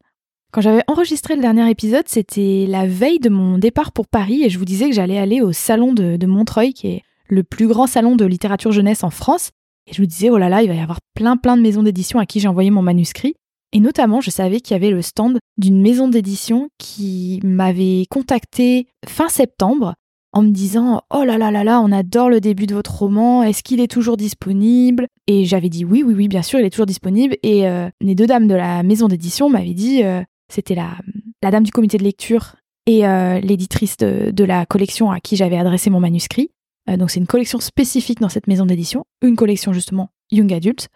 Quand 0.51 0.61
j'avais 0.61 0.81
enregistré 0.87 1.35
le 1.35 1.41
dernier 1.41 1.69
épisode, 1.69 2.05
c'était 2.07 2.65
la 2.67 2.87
veille 2.87 3.19
de 3.19 3.29
mon 3.29 3.59
départ 3.59 3.91
pour 3.91 4.07
Paris 4.07 4.43
et 4.43 4.49
je 4.49 4.57
vous 4.57 4.65
disais 4.65 4.89
que 4.89 4.95
j'allais 4.95 5.19
aller 5.19 5.41
au 5.41 5.51
salon 5.51 5.93
de, 5.93 6.25
Montreuil, 6.25 6.73
qui 6.73 6.87
est 6.87 7.01
le 7.27 7.43
plus 7.43 7.67
grand 7.67 7.85
salon 7.85 8.15
de 8.15 8.25
littérature 8.25 8.71
jeunesse 8.71 9.03
en 9.03 9.11
France. 9.11 9.51
Et 9.85 9.93
je 9.93 10.01
vous 10.01 10.07
disais, 10.07 10.31
oh 10.31 10.39
là 10.39 10.49
là, 10.49 10.63
il 10.63 10.67
va 10.67 10.73
y 10.73 10.79
avoir 10.79 11.01
plein 11.13 11.37
plein 11.37 11.55
de 11.55 11.61
maisons 11.61 11.83
d'édition 11.83 12.17
à 12.17 12.25
qui 12.25 12.39
j'ai 12.39 12.47
envoyé 12.47 12.71
mon 12.71 12.81
manuscrit. 12.81 13.35
Et 13.73 13.79
notamment, 13.79 14.21
je 14.21 14.31
savais 14.31 14.59
qu'il 14.59 14.73
y 14.73 14.75
avait 14.75 14.89
le 14.89 15.03
stand 15.03 15.37
d'une 15.57 15.79
maison 15.79 16.07
d'édition 16.07 16.69
qui 16.79 17.39
m'avait 17.43 18.05
contacté 18.09 18.87
fin 19.07 19.29
septembre 19.29 19.93
en 20.31 20.43
me 20.43 20.51
disant 20.51 21.01
Oh 21.13 21.23
là 21.23 21.37
là 21.37 21.51
là 21.51 21.63
là, 21.63 21.81
on 21.81 21.91
adore 21.91 22.29
le 22.29 22.39
début 22.39 22.67
de 22.67 22.75
votre 22.75 22.95
roman, 22.95 23.43
est-ce 23.43 23.63
qu'il 23.63 23.79
est 23.79 23.91
toujours 23.91 24.17
disponible? 24.17 25.07
Et 25.27 25.45
j'avais 25.45 25.69
dit 25.69 25.85
oui, 25.85 26.03
oui, 26.05 26.13
oui, 26.13 26.27
bien 26.27 26.41
sûr, 26.41 26.59
il 26.59 26.65
est 26.65 26.69
toujours 26.69 26.85
disponible. 26.85 27.35
Et 27.43 27.67
euh, 27.67 27.89
les 28.01 28.15
deux 28.15 28.27
dames 28.27 28.47
de 28.47 28.55
la 28.55 28.83
maison 28.83 29.07
d'édition 29.07 29.49
m'avaient 29.49 29.73
dit 29.73 30.03
euh, 30.03 30.21
c'était 30.49 30.75
la, 30.75 30.97
la 31.41 31.51
dame 31.51 31.63
du 31.63 31.71
comité 31.71 31.97
de 31.97 32.03
lecture 32.03 32.55
et 32.85 33.05
euh, 33.05 33.39
l'éditrice 33.39 33.97
de, 33.97 34.43
la 34.43 34.65
collection 34.65 35.11
à 35.11 35.19
qui 35.19 35.35
j'avais 35.35 35.57
adressé 35.57 35.89
mon 35.89 35.99
manuscrit. 35.99 36.51
Donc 36.87 37.11
c'est 37.11 37.19
une 37.19 37.27
collection 37.27 37.59
spécifique 37.59 38.19
dans 38.19 38.29
cette 38.29 38.47
maison 38.47 38.65
d'édition, 38.65 39.05
une 39.21 39.35
collection 39.35 39.73
justement 39.73 40.09
Young 40.31 40.51
Adult. 40.51 40.87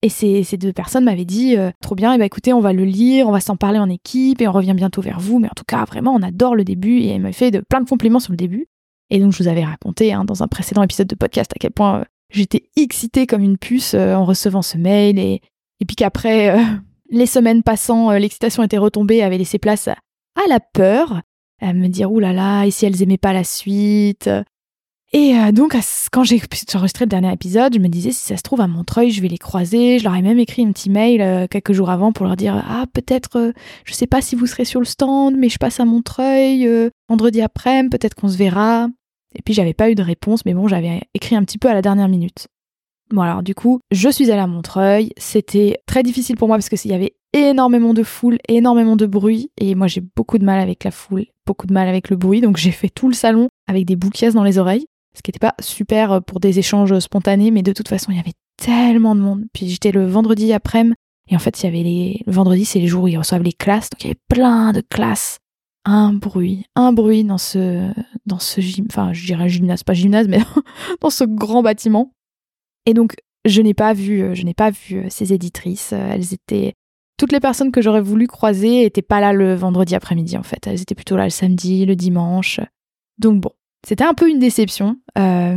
Et 0.00 0.08
ces, 0.08 0.44
ces 0.44 0.56
deux 0.56 0.72
personnes 0.72 1.04
m'avaient 1.04 1.26
dit 1.26 1.56
trop 1.82 1.94
bien, 1.94 2.12
et 2.12 2.14
eh 2.14 2.18
ben 2.18 2.24
écoutez, 2.24 2.54
on 2.54 2.60
va 2.60 2.72
le 2.72 2.84
lire, 2.84 3.28
on 3.28 3.32
va 3.32 3.40
s'en 3.40 3.56
parler 3.56 3.78
en 3.78 3.90
équipe 3.90 4.40
et 4.40 4.48
on 4.48 4.52
revient 4.52 4.72
bientôt 4.74 5.02
vers 5.02 5.20
vous. 5.20 5.38
Mais 5.38 5.48
en 5.48 5.54
tout 5.54 5.64
cas, 5.66 5.84
vraiment, 5.84 6.14
on 6.14 6.22
adore 6.22 6.56
le 6.56 6.64
début 6.64 7.00
et 7.00 7.08
elle 7.08 7.20
m'a 7.20 7.32
fait 7.32 7.50
de 7.50 7.60
plein 7.60 7.82
de 7.82 7.88
compliments 7.88 8.18
sur 8.18 8.32
le 8.32 8.38
début. 8.38 8.66
Et 9.12 9.20
donc 9.20 9.32
je 9.32 9.42
vous 9.42 9.48
avais 9.48 9.64
raconté 9.64 10.12
hein, 10.12 10.24
dans 10.24 10.42
un 10.42 10.48
précédent 10.48 10.82
épisode 10.82 11.06
de 11.06 11.14
podcast 11.14 11.52
à 11.54 11.58
quel 11.58 11.72
point 11.72 12.04
j'étais 12.30 12.70
excitée 12.76 13.26
comme 13.26 13.42
une 13.42 13.58
puce 13.58 13.94
en 13.94 14.24
recevant 14.24 14.62
ce 14.62 14.78
mail 14.78 15.18
et, 15.18 15.42
et 15.80 15.84
puis 15.84 15.96
qu'après 15.96 16.56
les 17.12 17.26
semaines 17.26 17.62
passant, 17.62 18.10
euh, 18.10 18.18
l'excitation 18.18 18.62
était 18.62 18.78
retombée, 18.78 19.22
avait 19.22 19.38
laissé 19.38 19.58
place 19.58 19.88
à 19.88 19.96
la 20.48 20.58
peur, 20.60 21.20
à 21.60 21.72
me 21.74 21.88
dire 21.88 22.10
oulala, 22.10 22.32
là 22.32 22.58
là, 22.60 22.66
et 22.66 22.70
si 22.70 22.86
elles 22.86 23.02
aimaient 23.02 23.18
pas 23.18 23.32
la 23.32 23.44
suite? 23.44 24.28
Et 25.12 25.36
euh, 25.36 25.52
donc, 25.52 25.76
quand 26.10 26.24
j'ai 26.24 26.40
enregistré 26.74 27.04
le 27.04 27.10
dernier 27.10 27.30
épisode, 27.30 27.74
je 27.74 27.78
me 27.78 27.88
disais, 27.88 28.12
si 28.12 28.24
ça 28.24 28.38
se 28.38 28.42
trouve 28.42 28.62
à 28.62 28.66
Montreuil, 28.66 29.10
je 29.10 29.20
vais 29.20 29.28
les 29.28 29.36
croiser. 29.36 29.98
Je 29.98 30.04
leur 30.04 30.14
ai 30.14 30.22
même 30.22 30.38
écrit 30.38 30.64
un 30.64 30.72
petit 30.72 30.88
mail 30.88 31.20
euh, 31.20 31.46
quelques 31.46 31.74
jours 31.74 31.90
avant 31.90 32.12
pour 32.12 32.24
leur 32.24 32.34
dire, 32.34 32.64
ah, 32.66 32.86
peut-être, 32.94 33.52
je 33.84 33.92
sais 33.92 34.06
pas 34.06 34.22
si 34.22 34.34
vous 34.34 34.46
serez 34.46 34.64
sur 34.64 34.80
le 34.80 34.86
stand, 34.86 35.36
mais 35.36 35.50
je 35.50 35.58
passe 35.58 35.80
à 35.80 35.84
Montreuil 35.84 36.66
vendredi 37.10 37.42
après-midi, 37.42 37.90
peut-être 37.90 38.14
qu'on 38.14 38.28
se 38.28 38.38
verra. 38.38 38.88
Et 39.34 39.42
puis, 39.42 39.54
j'avais 39.54 39.74
pas 39.74 39.90
eu 39.90 39.94
de 39.94 40.02
réponse, 40.02 40.44
mais 40.44 40.54
bon, 40.54 40.68
j'avais 40.68 41.02
écrit 41.14 41.36
un 41.36 41.44
petit 41.44 41.58
peu 41.58 41.68
à 41.68 41.74
la 41.74 41.82
dernière 41.82 42.08
minute. 42.08 42.48
Bon 43.12 43.20
alors 43.20 43.42
du 43.42 43.54
coup, 43.54 43.80
je 43.90 44.08
suis 44.08 44.30
allée 44.30 44.40
à 44.40 44.46
Montreuil. 44.46 45.10
C'était 45.18 45.76
très 45.84 46.02
difficile 46.02 46.36
pour 46.36 46.48
moi 46.48 46.56
parce 46.56 46.70
qu'il 46.70 46.90
y 46.90 46.94
avait 46.94 47.14
énormément 47.34 47.92
de 47.92 48.02
foule, 48.02 48.38
énormément 48.48 48.96
de 48.96 49.04
bruit. 49.04 49.50
Et 49.60 49.74
moi 49.74 49.86
j'ai 49.86 50.00
beaucoup 50.00 50.38
de 50.38 50.44
mal 50.46 50.58
avec 50.58 50.82
la 50.82 50.90
foule, 50.90 51.26
beaucoup 51.46 51.66
de 51.66 51.74
mal 51.74 51.88
avec 51.88 52.08
le 52.08 52.16
bruit. 52.16 52.40
Donc 52.40 52.56
j'ai 52.58 52.70
fait 52.70 52.88
tout 52.88 53.08
le 53.08 53.14
salon 53.14 53.48
avec 53.68 53.84
des 53.84 53.96
bouquias 53.96 54.30
dans 54.30 54.44
les 54.44 54.56
oreilles. 54.56 54.86
Ce 55.14 55.20
qui 55.20 55.28
n'était 55.28 55.46
pas 55.46 55.54
super 55.60 56.22
pour 56.22 56.40
des 56.40 56.58
échanges 56.58 56.98
spontanés, 57.00 57.50
mais 57.50 57.62
de 57.62 57.72
toute 57.72 57.88
façon 57.88 58.12
il 58.12 58.16
y 58.16 58.20
avait 58.20 58.32
tellement 58.56 59.14
de 59.14 59.20
monde. 59.20 59.44
Puis 59.52 59.68
j'étais 59.68 59.92
le 59.92 60.06
vendredi 60.06 60.54
après-midi. 60.54 60.96
Et 61.28 61.36
en 61.36 61.38
fait, 61.38 61.62
y 61.62 61.66
avait 61.66 61.84
les... 61.84 62.20
le 62.26 62.32
vendredi, 62.32 62.64
c'est 62.64 62.80
les 62.80 62.88
jours 62.88 63.04
où 63.04 63.08
ils 63.08 63.16
reçoivent 63.16 63.42
les 63.42 63.52
classes. 63.52 63.88
Donc 63.90 64.02
il 64.02 64.08
y 64.08 64.10
avait 64.10 64.20
plein 64.28 64.72
de 64.72 64.80
classes 64.80 65.38
un 65.84 66.12
bruit, 66.12 66.64
un 66.76 66.92
bruit 66.92 67.24
dans 67.24 67.38
ce, 67.38 67.92
dans 68.26 68.38
ce 68.38 68.60
gym, 68.60 68.86
enfin, 68.88 69.12
je 69.12 69.26
dirais 69.26 69.48
gymnase, 69.48 69.82
pas 69.82 69.94
gymnase, 69.94 70.28
mais 70.28 70.40
dans 71.00 71.10
ce 71.10 71.24
grand 71.24 71.62
bâtiment. 71.62 72.12
Et 72.86 72.94
donc, 72.94 73.14
je 73.44 73.60
n'ai 73.62 73.74
pas 73.74 73.92
vu, 73.92 74.22
euh, 74.22 74.34
je 74.34 74.44
n'ai 74.44 74.54
pas 74.54 74.70
vu 74.70 74.98
euh, 74.98 75.06
ces 75.08 75.32
éditrices. 75.32 75.92
Euh, 75.92 76.10
elles 76.12 76.32
étaient 76.32 76.74
toutes 77.18 77.32
les 77.32 77.40
personnes 77.40 77.72
que 77.72 77.82
j'aurais 77.82 78.00
voulu 78.00 78.26
croiser 78.26 78.82
n'étaient 78.82 79.02
pas 79.02 79.20
là 79.20 79.32
le 79.32 79.54
vendredi 79.54 79.94
après-midi 79.94 80.36
en 80.36 80.42
fait. 80.42 80.66
Elles 80.66 80.80
étaient 80.80 80.94
plutôt 80.94 81.16
là 81.16 81.24
le 81.24 81.30
samedi, 81.30 81.86
le 81.86 81.94
dimanche. 81.94 82.60
Donc 83.18 83.40
bon, 83.40 83.50
c'était 83.86 84.04
un 84.04 84.14
peu 84.14 84.28
une 84.28 84.38
déception. 84.38 84.96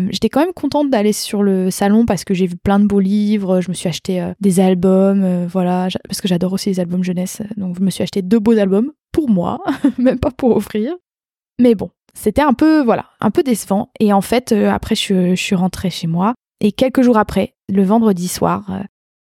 J'étais 0.09 0.29
quand 0.29 0.41
même 0.41 0.53
contente 0.53 0.91
d'aller 0.91 1.13
sur 1.13 1.41
le 1.41 1.71
salon 1.71 2.05
parce 2.05 2.23
que 2.23 2.35
j'ai 2.35 2.45
vu 2.45 2.55
plein 2.55 2.79
de 2.79 2.85
beaux 2.85 2.99
livres. 2.99 3.61
Je 3.61 3.69
me 3.69 3.73
suis 3.73 3.87
acheté 3.87 4.31
des 4.39 4.59
albums, 4.59 5.47
voilà, 5.47 5.87
parce 6.07 6.21
que 6.21 6.27
j'adore 6.27 6.53
aussi 6.53 6.69
les 6.69 6.79
albums 6.79 7.03
jeunesse. 7.03 7.41
Donc 7.57 7.77
je 7.77 7.81
me 7.81 7.89
suis 7.89 8.03
acheté 8.03 8.21
deux 8.21 8.39
beaux 8.39 8.57
albums 8.59 8.91
pour 9.15 9.29
moi, 9.29 9.63
même 9.97 10.19
pas 10.19 10.29
pour 10.29 10.53
offrir. 10.57 10.93
Mais 11.57 11.73
bon, 11.73 11.89
c'était 12.13 12.41
un 12.41 12.53
peu 12.53 12.83
voilà, 12.83 13.05
un 13.21 13.31
peu 13.31 13.43
décevant. 13.43 13.89
Et 14.01 14.11
en 14.11 14.19
fait, 14.19 14.51
après 14.51 14.95
je, 14.95 15.35
suis 15.35 15.55
rentrée 15.55 15.89
chez 15.89 16.05
moi 16.05 16.33
et 16.59 16.73
quelques 16.73 17.01
jours 17.01 17.17
après, 17.17 17.55
le 17.69 17.83
vendredi 17.83 18.27
soir, 18.27 18.65
euh, 18.69 18.83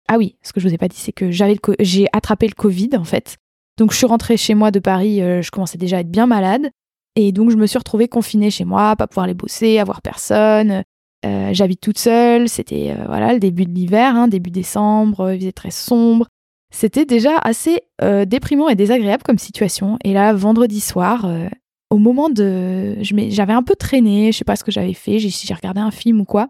ah 0.07 0.17
oui, 0.17 0.37
ce 0.41 0.53
que 0.53 0.61
je 0.61 0.67
vous 0.69 0.73
ai 0.73 0.77
pas 0.77 0.87
dit, 0.87 0.97
c'est 0.97 1.11
que 1.11 1.31
j'avais 1.31 1.57
j'ai 1.81 2.07
attrapé 2.13 2.47
le 2.47 2.53
Covid 2.53 2.91
en 2.97 3.03
fait. 3.03 3.35
Donc 3.77 3.91
je 3.91 3.97
suis 3.97 4.05
rentrée 4.05 4.37
chez 4.37 4.53
moi 4.53 4.71
de 4.71 4.79
Paris, 4.79 5.21
euh, 5.21 5.41
je 5.41 5.51
commençais 5.51 5.77
déjà 5.77 5.97
à 5.97 5.99
être 5.99 6.11
bien 6.11 6.27
malade. 6.27 6.69
Et 7.17 7.33
donc 7.33 7.51
je 7.51 7.57
me 7.57 7.67
suis 7.67 7.77
retrouvée 7.77 8.07
confinée 8.07 8.51
chez 8.51 8.63
moi, 8.63 8.95
pas 8.95 9.07
pouvoir 9.07 9.25
aller 9.25 9.33
bosser, 9.33 9.79
avoir 9.79 10.01
personne. 10.01 10.83
Euh, 11.25 11.49
j'habite 11.51 11.81
toute 11.81 11.99
seule, 11.99 12.47
c'était 12.47 12.95
voilà 13.07 13.33
le 13.33 13.39
début 13.39 13.65
de 13.65 13.71
l'hiver, 13.71 14.15
hein, 14.15 14.29
début 14.29 14.51
décembre, 14.51 15.33
il 15.33 15.39
faisait 15.39 15.51
très 15.51 15.71
sombre. 15.71 16.27
C'était 16.73 17.05
déjà 17.05 17.37
assez 17.37 17.81
euh, 18.01 18.25
déprimant 18.25 18.67
et 18.67 18.73
désagréable 18.73 19.21
comme 19.21 19.37
situation. 19.37 19.99
Et 20.03 20.11
là, 20.11 20.33
vendredi 20.33 20.79
soir, 20.79 21.25
euh, 21.25 21.47
au 21.91 21.99
moment 21.99 22.29
de... 22.29 22.97
J'avais 23.01 23.53
un 23.53 23.61
peu 23.61 23.75
traîné, 23.75 24.31
je 24.31 24.39
sais 24.39 24.43
pas 24.43 24.55
ce 24.55 24.63
que 24.63 24.71
j'avais 24.71 24.95
fait, 24.95 25.19
j'ai 25.19 25.53
regardé 25.53 25.79
un 25.79 25.91
film 25.91 26.19
ou 26.21 26.25
quoi. 26.25 26.49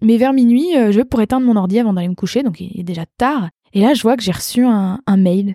Mais 0.00 0.16
vers 0.16 0.32
minuit, 0.32 0.74
euh, 0.74 0.90
je 0.90 0.96
vais 0.96 1.04
pour 1.04 1.20
éteindre 1.20 1.46
mon 1.46 1.54
ordi 1.54 1.78
avant 1.78 1.92
d'aller 1.92 2.08
me 2.08 2.14
coucher, 2.14 2.42
donc 2.42 2.62
il 2.62 2.80
est 2.80 2.84
déjà 2.84 3.04
tard. 3.18 3.50
Et 3.74 3.82
là, 3.82 3.92
je 3.92 4.00
vois 4.00 4.16
que 4.16 4.22
j'ai 4.22 4.32
reçu 4.32 4.64
un, 4.64 5.00
mail. 5.18 5.54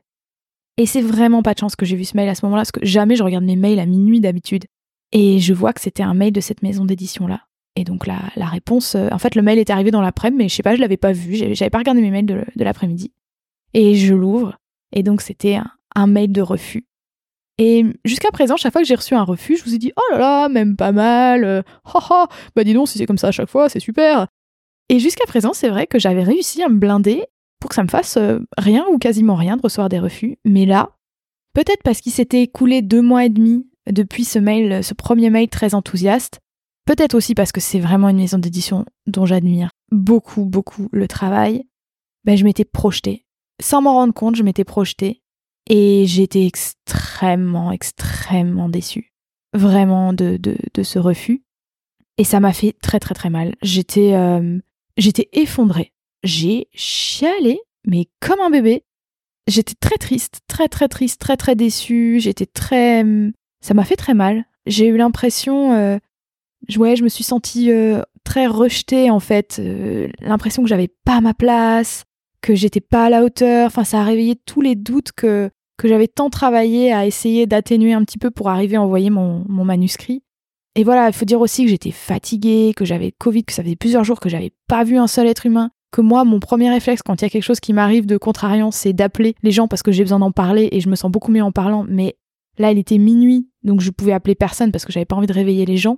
Et 0.78 0.86
c'est 0.86 1.02
vraiment 1.02 1.42
pas 1.42 1.56
de 1.56 1.60
chance 1.60 1.76
que 1.76 1.86
j'ai 1.86 1.96
vu 1.96 2.06
ce 2.06 2.16
mail 2.16 2.30
à 2.30 2.36
ce 2.36 2.46
moment-là, 2.46 2.62
parce 2.62 2.72
que 2.72 2.86
jamais 2.86 3.16
je 3.16 3.24
regarde 3.24 3.44
mes 3.44 3.56
mails 3.56 3.80
à 3.80 3.88
minuit 3.88 4.22
d'habitude. 4.22 4.66
Et 5.12 5.40
je 5.40 5.56
vois 5.56 5.74
que 5.74 5.82
c'était 5.82 6.04
un 6.04 6.14
mail 6.14 6.32
de 6.32 6.42
cette 6.42 6.62
maison 6.62 6.86
d'édition-là. 6.86 7.42
Et 7.76 7.84
donc 7.84 8.06
la, 8.06 8.20
réponse, 8.38 8.94
en 8.96 9.18
fait, 9.18 9.34
le 9.34 9.42
mail 9.42 9.58
est 9.58 9.72
arrivé 9.72 9.90
dans 9.90 10.02
l'après-midi, 10.02 10.38
mais 10.38 10.50
je 10.50 10.54
sais 10.54 10.64
pas, 10.64 10.76
je 10.76 10.82
l'avais 10.82 10.98
pas 10.98 11.14
vu, 11.14 11.36
j'avais 11.56 11.72
pas 11.72 11.80
regardé 11.80 12.02
mes 12.02 12.12
mails 12.12 12.28
de 12.28 12.64
l'après-midi. 12.64 13.12
Et 13.74 13.96
je 13.96 14.14
l'ouvre, 14.14 14.58
et 14.92 15.04
donc 15.04 15.22
c'était 15.22 15.60
un, 15.96 16.08
mail 16.08 16.32
de 16.32 16.42
refus. 16.42 16.86
Et 17.58 17.86
jusqu'à 18.04 18.32
présent, 18.32 18.58
chaque 18.58 18.74
fois 18.74 18.82
que 18.82 18.88
j'ai 18.88 18.96
reçu 18.96 19.14
un 19.14 19.24
refus, 19.24 19.58
je 19.58 19.64
vous 19.64 19.76
ai 19.76 19.78
dit, 19.78 19.92
oh 19.96 20.14
là 20.14 20.18
là, 20.18 20.50
même 20.50 20.76
pas 20.76 20.92
mal, 20.92 21.44
euh, 21.44 21.62
bah 22.56 22.64
dis 22.64 22.74
donc, 22.74 22.88
si 22.88 22.98
c'est 22.98 23.06
comme 23.06 23.18
ça 23.18 23.28
à 23.28 23.32
chaque 23.32 23.50
fois, 23.50 23.70
c'est 23.70 23.80
super. 23.80 24.28
Et 24.90 25.00
jusqu'à 25.00 25.26
présent, 25.26 25.54
c'est 25.54 25.70
vrai 25.70 25.88
que 25.88 26.00
j'avais 26.00 26.24
réussi 26.24 26.64
à 26.64 26.70
me 26.70 26.78
blinder 26.78 27.26
pour 27.60 27.70
que 27.70 27.76
ça 27.76 27.84
me 27.84 27.90
fasse 27.90 28.18
euh, 28.18 28.40
rien 28.58 28.86
ou 28.92 28.98
quasiment 28.98 29.36
rien 29.36 29.56
de 29.56 29.62
recevoir 29.62 29.90
des 29.90 30.00
refus. 30.00 30.38
Mais 30.46 30.66
là, 30.66 30.92
peut-être 31.54 31.84
parce 31.84 32.02
qu'il 32.02 32.12
s'était 32.12 32.42
écoulé 32.42 32.82
deux 32.82 33.02
mois 33.02 33.26
et 33.26 33.30
demi 33.30 33.68
depuis 33.90 34.26
ce 34.26 34.40
mail, 34.40 34.84
ce 34.84 34.94
premier 34.94 35.30
mail 35.30 35.48
très 35.50 35.74
enthousiaste, 35.76 36.40
Peut-être 36.86 37.16
aussi 37.16 37.34
parce 37.34 37.54
que 37.54 37.62
c'est 37.62 37.80
vraiment 37.80 38.10
une 38.10 38.18
maison 38.18 38.38
d'édition 38.38 38.86
dont 39.08 39.26
j'admire 39.26 39.70
beaucoup, 39.92 40.44
beaucoup 40.44 40.90
le 40.92 41.08
travail. 41.08 41.66
Ben, 42.26 42.36
je 42.36 42.44
m'étais 42.44 42.66
projetée. 42.66 43.26
Sans 43.62 43.82
m'en 43.82 43.94
rendre 43.94 44.14
compte, 44.14 44.36
je 44.36 44.44
m'étais 44.44 44.64
projetée. 44.64 45.22
Et 45.70 46.06
j'étais 46.08 46.46
extrêmement, 46.46 47.72
extrêmement 47.72 48.70
déçue. 48.70 49.14
Vraiment 49.54 50.14
de, 50.14 50.38
de, 50.38 50.84
ce 50.84 51.00
refus. 51.00 51.44
Et 52.18 52.24
ça 52.24 52.40
m'a 52.40 52.54
fait 52.54 52.76
très, 52.82 53.00
très, 53.00 53.14
très 53.14 53.30
mal. 53.30 53.56
J'étais, 53.62 54.14
euh, 54.14 54.60
j'étais 54.98 55.30
effondrée. 55.32 55.94
J'ai 56.24 56.68
chialé, 56.74 57.60
mais 57.86 58.08
comme 58.20 58.40
un 58.40 58.50
bébé. 58.50 58.84
J'étais 59.48 59.76
très 59.76 59.98
triste, 59.98 60.42
très, 60.48 60.68
très 60.68 60.88
triste, 60.88 61.20
très, 61.20 61.38
très 61.38 61.56
déçue. 61.56 62.20
J'étais 62.20 62.46
très. 62.46 63.06
Ça 63.62 63.74
m'a 63.74 63.86
fait 63.86 63.96
très 63.96 64.14
mal. 64.14 64.46
J'ai 64.66 64.88
eu 64.88 64.98
l'impression 64.98 65.74
euh, 65.74 65.98
ouais, 66.78 66.96
je 66.96 67.04
me 67.04 67.10
suis 67.10 67.24
sentie 67.24 67.72
euh, 67.72 68.02
très 68.24 68.48
rejetée 68.48 69.10
en 69.10 69.20
fait, 69.20 69.62
l'impression 70.22 70.64
que 70.64 70.70
j'avais 70.70 70.88
pas 70.88 71.22
ma 71.22 71.34
place, 71.34 72.06
que 72.44 72.54
j'étais 72.54 72.82
pas 72.82 73.06
à 73.06 73.10
la 73.10 73.24
hauteur. 73.24 73.68
Enfin, 73.68 73.84
ça 73.84 74.02
a 74.02 74.04
réveillé 74.04 74.36
tous 74.36 74.62
les 74.62 74.76
doutes 74.76 75.12
que 75.14 75.50
que 75.78 75.88
j'avais 75.88 76.08
tant 76.08 76.30
travaillé 76.30 76.94
à 76.94 77.08
essayer 77.08 77.48
d'atténuer 77.48 77.94
un 77.94 78.04
petit 78.04 78.20
peu 78.20 78.30
pour 78.30 78.50
arriver 78.50 78.76
à 78.76 78.82
envoyer 78.84 79.10
mon, 79.10 79.44
mon 79.50 79.66
manuscrit. 79.66 80.22
Et 80.76 80.84
voilà, 80.84 81.08
il 81.08 81.14
faut 81.14 81.26
dire 81.26 81.42
aussi 81.42 81.64
que 81.64 81.70
j'étais 81.72 81.92
fatiguée, 81.92 82.74
que 82.76 82.86
j'avais 82.86 83.12
Covid, 83.12 83.44
que 83.44 83.54
ça 83.54 83.64
faisait 83.64 83.76
plusieurs 83.76 84.04
jours 84.04 84.20
que 84.20 84.30
j'avais 84.30 84.52
pas 84.68 84.84
vu 84.84 84.98
un 84.98 85.08
seul 85.08 85.26
être 85.26 85.48
humain, 85.48 85.72
que 85.92 86.02
moi, 86.02 86.26
mon 86.26 86.40
premier 86.40 86.70
réflexe 86.70 87.02
quand 87.02 87.22
il 87.22 87.26
y 87.26 87.28
a 87.28 87.30
quelque 87.30 87.44
chose 87.44 87.60
qui 87.60 87.74
m'arrive 87.74 88.06
de 88.06 88.18
contrariant, 88.18 88.72
c'est 88.72 88.94
d'appeler 88.94 89.36
les 89.42 89.52
gens 89.52 89.68
parce 89.68 89.82
que 89.82 89.92
j'ai 89.92 90.04
besoin 90.04 90.20
d'en 90.20 90.32
parler 90.32 90.70
et 90.72 90.80
je 90.80 90.90
me 90.90 90.96
sens 90.96 91.12
beaucoup 91.12 91.32
mieux 91.32 91.44
en 91.44 91.52
parlant. 91.52 91.86
Mais 91.88 92.16
là, 92.60 92.72
il 92.72 92.78
était 92.78 92.98
minuit, 93.00 93.50
donc 93.64 93.82
je 93.82 93.90
pouvais 93.90 94.14
appeler 94.14 94.36
personne 94.36 94.72
parce 94.72 94.86
que 94.86 94.92
j'avais 94.92 95.06
pas 95.06 95.16
envie 95.16 95.28
de 95.28 95.34
réveiller 95.34 95.66
les 95.66 95.78
gens. 95.78 95.98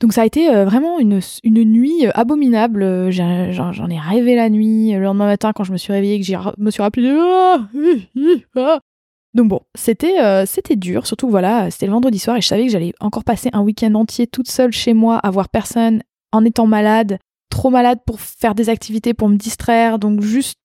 Donc 0.00 0.12
ça 0.12 0.22
a 0.22 0.26
été 0.26 0.50
euh, 0.50 0.66
vraiment 0.66 0.98
une, 0.98 1.20
une 1.42 1.64
nuit 1.64 2.06
euh, 2.06 2.10
abominable. 2.14 2.82
Euh, 2.82 3.10
j'en 3.10 3.88
ai 3.88 3.98
rêvé 3.98 4.34
la 4.34 4.50
nuit. 4.50 4.92
Le 4.92 5.02
lendemain 5.02 5.26
matin, 5.26 5.52
quand 5.54 5.64
je 5.64 5.72
me 5.72 5.78
suis 5.78 5.92
réveillée, 5.92 6.20
que 6.20 6.26
je 6.26 6.36
me 6.58 6.70
suis 6.70 6.82
rappelé. 6.82 7.16
Ah, 7.18 7.66
ah. 8.56 8.80
Donc 9.32 9.48
bon, 9.48 9.60
c'était 9.74 10.46
c'était 10.46 10.76
dur. 10.76 11.06
Surtout 11.06 11.28
voilà, 11.28 11.70
c'était 11.70 11.86
le 11.86 11.92
vendredi 11.92 12.18
soir 12.18 12.36
et 12.36 12.40
je 12.40 12.46
savais 12.46 12.64
que 12.64 12.72
j'allais 12.72 12.94
encore 13.00 13.24
passer 13.24 13.50
un 13.52 13.60
week-end 13.60 13.94
entier 13.94 14.26
toute 14.26 14.50
seule 14.50 14.72
chez 14.72 14.94
moi, 14.94 15.18
à 15.18 15.30
voir 15.30 15.50
personne, 15.50 16.02
en 16.32 16.42
étant 16.44 16.66
malade, 16.66 17.18
trop 17.50 17.68
malade 17.68 17.98
pour 18.06 18.18
faire 18.18 18.54
des 18.54 18.70
activités, 18.70 19.12
pour 19.12 19.28
me 19.28 19.36
distraire. 19.36 19.98
Donc 19.98 20.22
juste 20.22 20.58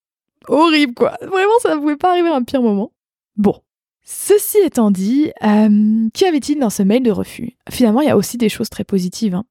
horrible 0.48 0.94
quoi. 0.94 1.18
Vraiment, 1.22 1.60
ça 1.62 1.76
ne 1.76 1.82
pouvait 1.82 1.98
pas 1.98 2.12
arriver 2.12 2.30
à 2.30 2.36
un 2.36 2.44
pire 2.44 2.62
moment. 2.62 2.94
Bon, 3.36 3.56
Ceci 4.04 4.58
étant 4.66 4.92
dit, 4.92 5.32
euh, 5.44 6.10
qu'y 6.14 6.26
avait-il 6.26 6.60
dans 6.60 6.70
ce 6.70 6.84
mail 6.84 7.04
de 7.04 7.12
refus? 7.12 7.58
Finalement, 7.70 8.02
il 8.02 8.08
y 8.08 8.12
a 8.12 8.18
aussi 8.18 8.38
des 8.38 8.50
choses 8.50 8.70
très 8.70 8.84
positives. 8.84 9.36
Hein. 9.36 9.46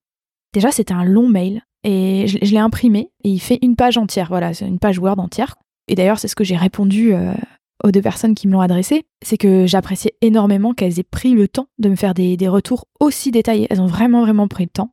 Déjà, 0.53 0.71
c'était 0.71 0.95
un 0.95 1.05
long 1.05 1.29
mail 1.29 1.63
et 1.85 2.27
je, 2.27 2.39
l'ai 2.39 2.59
imprimé 2.59 3.11
et 3.25 3.31
il 3.31 3.39
fait 3.39 3.59
une 3.63 3.77
page 3.77 3.97
entière. 3.97 4.29
Voilà, 4.29 4.53
c'est 4.53 4.67
une 4.67 4.79
page 4.79 4.99
Word 4.99 5.19
entière. 5.19 5.57
Et 5.89 5.95
d'ailleurs, 5.95 6.19
c'est 6.19 6.29
ce 6.29 6.35
que 6.35 6.45
j'ai 6.45 6.57
répondu 6.57 7.15
euh, 7.15 7.33
aux 7.85 7.91
deux 7.91 8.03
personnes 8.03 8.35
qui 8.35 8.49
me 8.49 8.53
l'ont 8.53 8.61
adressé. 8.61 9.07
C'est 9.23 9.39
que 9.39 9.67
j'appréciais 9.67 10.15
énormément 10.21 10.75
qu'elles 10.75 10.99
aient 10.99 11.05
pris 11.05 11.33
le 11.33 11.47
temps 11.49 11.69
de 11.79 11.89
me 11.89 11.97
faire 11.97 12.15
des, 12.15 12.37
retours 12.49 12.87
aussi 12.99 13.31
détaillés. 13.31 13.69
Elles 13.71 13.81
ont 13.81 13.87
vraiment, 13.87 14.23
vraiment 14.23 14.49
pris 14.49 14.65
le 14.65 14.71
temps. 14.71 14.93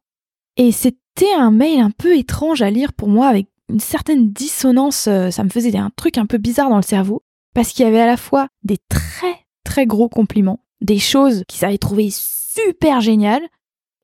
Et 0.55 0.71
c'était 0.71 1.33
un 1.37 1.51
mail 1.51 1.79
un 1.79 1.91
peu 1.91 2.15
étrange 2.15 2.61
à 2.61 2.69
lire 2.69 2.93
pour 2.93 3.09
moi 3.09 3.27
avec 3.27 3.47
une 3.69 3.79
certaine 3.79 4.31
dissonance. 4.31 5.07
Euh, 5.07 5.31
ça 5.31 5.43
me 5.43 5.49
faisait 5.49 5.75
un 5.77 5.91
truc 5.95 6.17
un 6.17 6.25
peu 6.25 6.37
bizarre 6.37 6.69
dans 6.69 6.77
le 6.77 6.83
cerveau 6.83 7.23
parce 7.53 7.71
qu'il 7.71 7.85
y 7.85 7.87
avait 7.87 7.99
à 7.99 8.05
la 8.05 8.17
fois 8.17 8.47
des 8.63 8.77
très 8.89 9.46
très 9.77 9.85
gros 9.85 10.09
compliments, 10.09 10.59
des 10.81 10.97
choses 10.97 11.43
qu'ils 11.47 11.63
avaient 11.63 11.77
trouvées 11.77 12.09
super 12.11 12.99
géniales, 12.99 13.47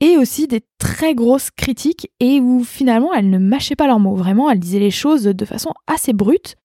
et 0.02 0.18
aussi 0.18 0.48
des 0.48 0.62
très 0.78 1.16
grosses 1.16 1.50
critiques, 1.50 2.12
et 2.20 2.40
où 2.40 2.64
finalement 2.64 3.12
elles 3.12 3.32
ne 3.32 3.40
mâchaient 3.40 3.76
pas 3.76 3.88
leurs 3.88 4.00
mots, 4.00 4.14
vraiment, 4.14 4.52
elles 4.52 4.60
disaient 4.60 4.78
les 4.78 4.92
choses 4.92 5.24
de 5.24 5.46
façon 5.46 5.74
assez 5.88 6.14
brute, 6.14 6.58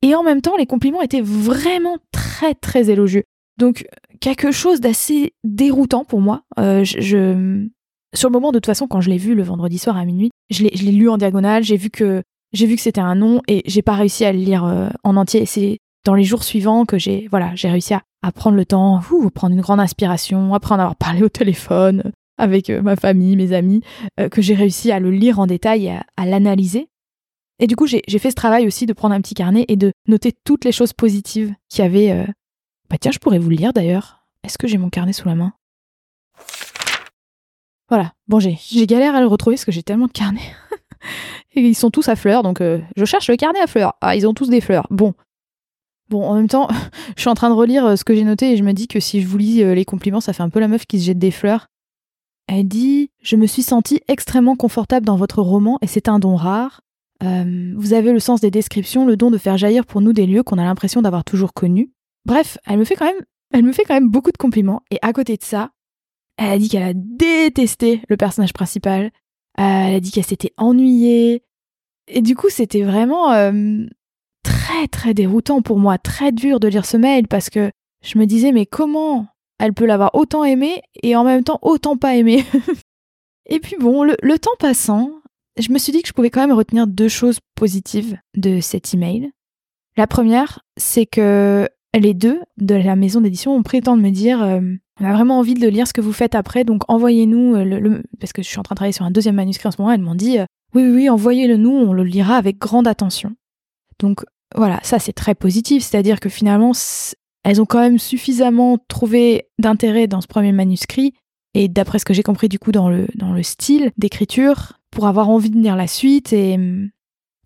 et 0.00 0.14
en 0.14 0.22
même 0.22 0.40
temps 0.40 0.56
les 0.56 0.64
compliments 0.64 1.02
étaient 1.02 1.20
vraiment 1.20 1.98
très 2.10 2.54
très 2.54 2.88
élogieux. 2.88 3.24
Donc 3.58 3.86
quelque 4.18 4.50
chose 4.50 4.80
d'assez 4.80 5.34
déroutant 5.44 6.06
pour 6.06 6.22
moi. 6.22 6.44
Euh, 6.58 6.84
je, 6.84 7.66
Sur 8.14 8.30
le 8.30 8.32
moment, 8.32 8.50
de 8.50 8.56
toute 8.56 8.66
façon, 8.66 8.86
quand 8.86 9.02
je 9.02 9.10
l'ai 9.10 9.18
vu 9.18 9.34
le 9.34 9.42
vendredi 9.42 9.76
soir 9.76 9.98
à 9.98 10.06
minuit, 10.06 10.30
je 10.48 10.62
l'ai 10.62 10.92
lu 10.92 11.10
en 11.10 11.18
diagonale, 11.18 11.64
j'ai 11.64 11.76
vu 11.76 11.90
que 11.90 12.22
j'ai 12.54 12.64
vu 12.64 12.76
que 12.76 12.82
c'était 12.82 13.02
un 13.02 13.14
nom 13.14 13.42
et 13.46 13.62
j'ai 13.66 13.82
pas 13.82 13.94
réussi 13.94 14.24
à 14.24 14.32
le 14.32 14.38
lire 14.38 14.64
euh, 14.64 14.88
en 15.04 15.18
entier. 15.18 15.44
C'est 15.44 15.80
dans 16.06 16.14
les 16.14 16.24
jours 16.24 16.44
suivants 16.44 16.86
que 16.86 16.96
j'ai 16.96 17.28
voilà, 17.30 17.54
j'ai 17.54 17.68
réussi 17.68 17.92
à 17.92 18.00
à 18.22 18.32
prendre 18.32 18.56
le 18.56 18.64
temps, 18.64 19.00
prendre 19.34 19.54
une 19.54 19.60
grande 19.60 19.80
inspiration, 19.80 20.54
après 20.54 20.74
en 20.74 20.78
avoir 20.78 20.96
parlé 20.96 21.22
au 21.22 21.28
téléphone 21.28 22.02
euh, 22.04 22.10
avec 22.36 22.70
euh, 22.70 22.82
ma 22.82 22.96
famille, 22.96 23.36
mes 23.36 23.52
amis, 23.52 23.82
euh, 24.20 24.28
que 24.28 24.42
j'ai 24.42 24.54
réussi 24.54 24.92
à 24.92 25.00
le 25.00 25.10
lire 25.10 25.38
en 25.38 25.46
détail 25.46 25.88
à, 26.16 26.26
l'analyser. 26.26 26.88
Et 27.60 27.66
du 27.66 27.74
coup, 27.74 27.86
j'ai 27.86 28.18
fait 28.20 28.30
ce 28.30 28.36
travail 28.36 28.66
aussi 28.68 28.86
de 28.86 28.92
prendre 28.92 29.14
un 29.14 29.20
petit 29.20 29.34
carnet 29.34 29.64
et 29.66 29.74
de 29.74 29.92
noter 30.06 30.32
toutes 30.44 30.64
les 30.64 30.70
choses 30.70 30.92
positives 30.92 31.52
qu'il 31.68 31.82
y 31.82 31.86
avait. 31.86 32.24
Bah 32.88 32.98
tiens, 33.00 33.10
je 33.10 33.18
pourrais 33.18 33.40
vous 33.40 33.50
le 33.50 33.56
lire 33.56 33.72
d'ailleurs. 33.72 34.28
Est-ce 34.44 34.58
que 34.58 34.68
j'ai 34.68 34.78
mon 34.78 34.90
carnet 34.90 35.12
sous 35.12 35.26
la 35.26 35.34
main? 35.34 35.52
Voilà, 37.88 38.12
bon, 38.28 38.38
j'ai 38.38 38.86
galère 38.86 39.16
à 39.16 39.20
le 39.20 39.26
retrouver 39.26 39.56
parce 39.56 39.64
que 39.64 39.72
j'ai 39.72 39.82
tellement 39.82 40.06
de 40.06 40.12
carnets. 40.12 40.54
et 41.56 41.60
ils 41.60 41.74
sont 41.74 41.90
tous 41.90 42.08
à 42.08 42.14
fleurs, 42.14 42.44
donc 42.44 42.62
je 42.62 43.04
cherche 43.04 43.28
le 43.28 43.34
carnet 43.34 43.58
à 43.58 43.66
fleurs. 43.66 43.94
Ah, 44.02 44.14
ils 44.14 44.28
ont 44.28 44.34
tous 44.34 44.50
des 44.50 44.60
fleurs. 44.60 44.86
Bon, 44.90 45.14
Bon, 46.08 46.24
en 46.24 46.34
même 46.34 46.48
temps, 46.48 46.68
je 47.16 47.20
suis 47.20 47.30
en 47.30 47.34
train 47.34 47.50
de 47.50 47.54
relire 47.54 47.84
euh, 47.86 47.96
ce 47.96 48.04
que 48.04 48.14
j'ai 48.14 48.24
noté 48.24 48.52
et 48.52 48.56
je 48.56 48.64
me 48.64 48.72
dis 48.72 48.88
que 48.88 49.00
si 49.00 49.20
je 49.20 49.28
vous 49.28 49.38
lis 49.38 49.62
euh, 49.62 49.74
les 49.74 49.84
compliments, 49.84 50.20
ça 50.20 50.32
fait 50.32 50.42
un 50.42 50.48
peu 50.48 50.60
la 50.60 50.68
meuf 50.68 50.86
qui 50.86 51.00
se 51.00 51.06
jette 51.06 51.18
des 51.18 51.30
fleurs. 51.30 51.68
Elle 52.46 52.66
dit 52.66 53.10
Je 53.22 53.36
me 53.36 53.46
suis 53.46 53.62
sentie 53.62 54.00
extrêmement 54.08 54.56
confortable 54.56 55.04
dans 55.04 55.16
votre 55.16 55.42
roman 55.42 55.78
et 55.82 55.86
c'est 55.86 56.08
un 56.08 56.18
don 56.18 56.36
rare. 56.36 56.80
Euh, 57.22 57.74
vous 57.76 57.92
avez 57.92 58.12
le 58.12 58.20
sens 58.20 58.40
des 58.40 58.50
descriptions, 58.50 59.04
le 59.04 59.16
don 59.16 59.30
de 59.30 59.38
faire 59.38 59.58
jaillir 59.58 59.84
pour 59.84 60.00
nous 60.00 60.12
des 60.12 60.26
lieux 60.26 60.42
qu'on 60.42 60.56
a 60.56 60.64
l'impression 60.64 61.02
d'avoir 61.02 61.24
toujours 61.24 61.52
connus. 61.52 61.90
Bref, 62.24 62.58
elle 62.66 62.78
me 62.78 62.84
fait 62.84 62.94
quand 62.94 63.06
même, 63.06 63.22
elle 63.52 63.64
me 63.64 63.72
fait 63.72 63.84
quand 63.84 63.94
même 63.94 64.08
beaucoup 64.08 64.30
de 64.30 64.36
compliments 64.36 64.82
et 64.90 64.98
à 65.02 65.12
côté 65.12 65.36
de 65.36 65.44
ça, 65.44 65.70
elle 66.36 66.52
a 66.52 66.58
dit 66.58 66.68
qu'elle 66.68 66.84
a 66.84 66.92
détesté 66.94 68.02
le 68.08 68.16
personnage 68.16 68.52
principal. 68.52 69.10
elle 69.56 69.96
a 69.96 70.00
dit 70.00 70.12
qu'elle 70.12 70.24
s'était 70.24 70.52
ennuyée. 70.56 71.42
Et 72.06 72.22
du 72.22 72.36
coup, 72.36 72.48
c'était 72.48 72.84
vraiment 72.84 73.32
très 74.68 74.86
très 74.86 75.14
déroutant 75.14 75.62
pour 75.62 75.78
moi, 75.78 75.96
très 75.96 76.30
dur 76.30 76.60
de 76.60 76.68
lire 76.68 76.84
ce 76.84 76.98
mail 76.98 77.26
parce 77.26 77.48
que 77.48 77.70
je 78.04 78.18
me 78.18 78.26
disais 78.26 78.52
mais 78.52 78.66
comment 78.66 79.26
elle 79.58 79.72
peut 79.72 79.86
l'avoir 79.86 80.14
autant 80.14 80.44
aimé 80.44 80.82
et 81.02 81.16
en 81.16 81.24
même 81.24 81.42
temps 81.42 81.58
autant 81.62 81.96
pas 81.96 82.16
aimé? 82.16 82.44
Et 83.50 83.60
puis 83.60 83.76
bon, 83.80 84.04
le, 84.04 84.38
temps 84.38 84.50
passant, 84.58 85.10
je 85.58 85.72
me 85.72 85.78
suis 85.78 85.90
dit 85.90 86.02
que 86.02 86.08
je 86.08 86.12
pouvais 86.12 86.28
quand 86.28 86.46
même 86.46 86.56
retenir 86.56 86.86
deux 86.86 87.08
choses 87.08 87.38
positives 87.54 88.18
de 88.36 88.60
cet 88.60 88.92
email. 88.92 89.30
La 89.96 90.06
première, 90.06 90.60
c'est 90.76 91.06
que 91.06 91.66
les 91.98 92.12
deux 92.12 92.38
de 92.58 92.74
la 92.74 92.94
maison 92.94 93.22
d'édition 93.22 93.56
ont 93.56 93.62
pris 93.62 93.80
me 93.80 94.10
dire 94.10 94.42
euh, 94.42 94.60
on 95.00 95.04
a 95.06 95.14
vraiment 95.14 95.38
envie 95.38 95.54
de 95.54 95.66
lire 95.66 95.88
ce 95.88 95.94
que 95.94 96.02
vous 96.02 96.12
faites 96.12 96.34
après, 96.34 96.64
donc 96.64 96.82
envoyez-nous 96.88 97.54
euh, 97.54 97.64
le, 97.64 98.02
parce 98.20 98.34
que 98.34 98.42
je 98.42 98.48
suis 98.48 98.58
en 98.58 98.62
train 98.64 98.74
de 98.74 98.78
travailler 98.78 98.92
sur 98.92 99.06
un 99.06 99.10
deuxième 99.10 99.36
manuscrit 99.36 99.66
en 99.66 99.70
ce 99.70 99.80
moment. 99.80 99.92
Elles 99.92 100.02
m'ont 100.02 100.14
dit 100.14 100.38
euh, 100.38 100.44
oui, 100.74 100.82
oui, 100.82 100.90
oui, 100.90 101.08
envoyez-le 101.08 101.56
nous, 101.56 101.70
on 101.70 101.94
le 101.94 102.04
lira 102.04 102.36
avec 102.36 102.58
grande 102.58 102.86
attention. 102.86 103.34
Donc 103.98 104.24
voilà, 104.54 104.80
ça 104.82 104.98
c'est 104.98 105.12
très 105.12 105.34
positif, 105.34 105.84
c'est-à-dire 105.84 106.20
que 106.20 106.28
finalement, 106.28 106.72
elles 107.44 107.60
ont 107.60 107.66
quand 107.66 107.80
même 107.80 107.98
suffisamment 107.98 108.78
trouvé 108.88 109.48
d'intérêt 109.58 110.06
dans 110.06 110.20
ce 110.20 110.26
premier 110.26 110.52
manuscrit, 110.52 111.14
et 111.54 111.68
d'après 111.68 111.98
ce 111.98 112.04
que 112.04 112.14
j'ai 112.14 112.22
compris 112.22 112.48
du 112.48 112.58
coup 112.58 112.72
dans 112.72 112.88
le, 112.88 113.06
dans 113.14 113.32
le 113.32 113.42
style 113.42 113.92
d'écriture, 113.96 114.74
pour 114.90 115.06
avoir 115.06 115.28
envie 115.28 115.50
de 115.50 115.58
lire 115.58 115.76
la 115.76 115.86
suite, 115.86 116.32
et 116.32 116.58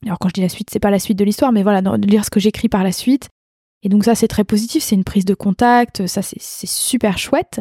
alors 0.04 0.18
quand 0.18 0.28
je 0.28 0.34
dis 0.34 0.40
la 0.40 0.48
suite, 0.48 0.70
c'est 0.70 0.80
pas 0.80 0.90
la 0.90 0.98
suite 0.98 1.18
de 1.18 1.24
l'histoire, 1.24 1.52
mais 1.52 1.62
voilà, 1.62 1.82
de 1.82 2.06
lire 2.06 2.24
ce 2.24 2.30
que 2.30 2.40
j'écris 2.40 2.68
par 2.68 2.84
la 2.84 2.92
suite, 2.92 3.28
Et 3.82 3.88
donc 3.88 4.04
ça, 4.04 4.14
c'est 4.14 4.28
très 4.28 4.44
positif, 4.44 4.82
c'est 4.82 4.94
une 4.94 5.04
prise 5.04 5.24
de 5.24 5.34
contact, 5.34 6.06
ça, 6.06 6.22
c'est 6.22 6.68
super 6.68 7.18
chouette. 7.18 7.60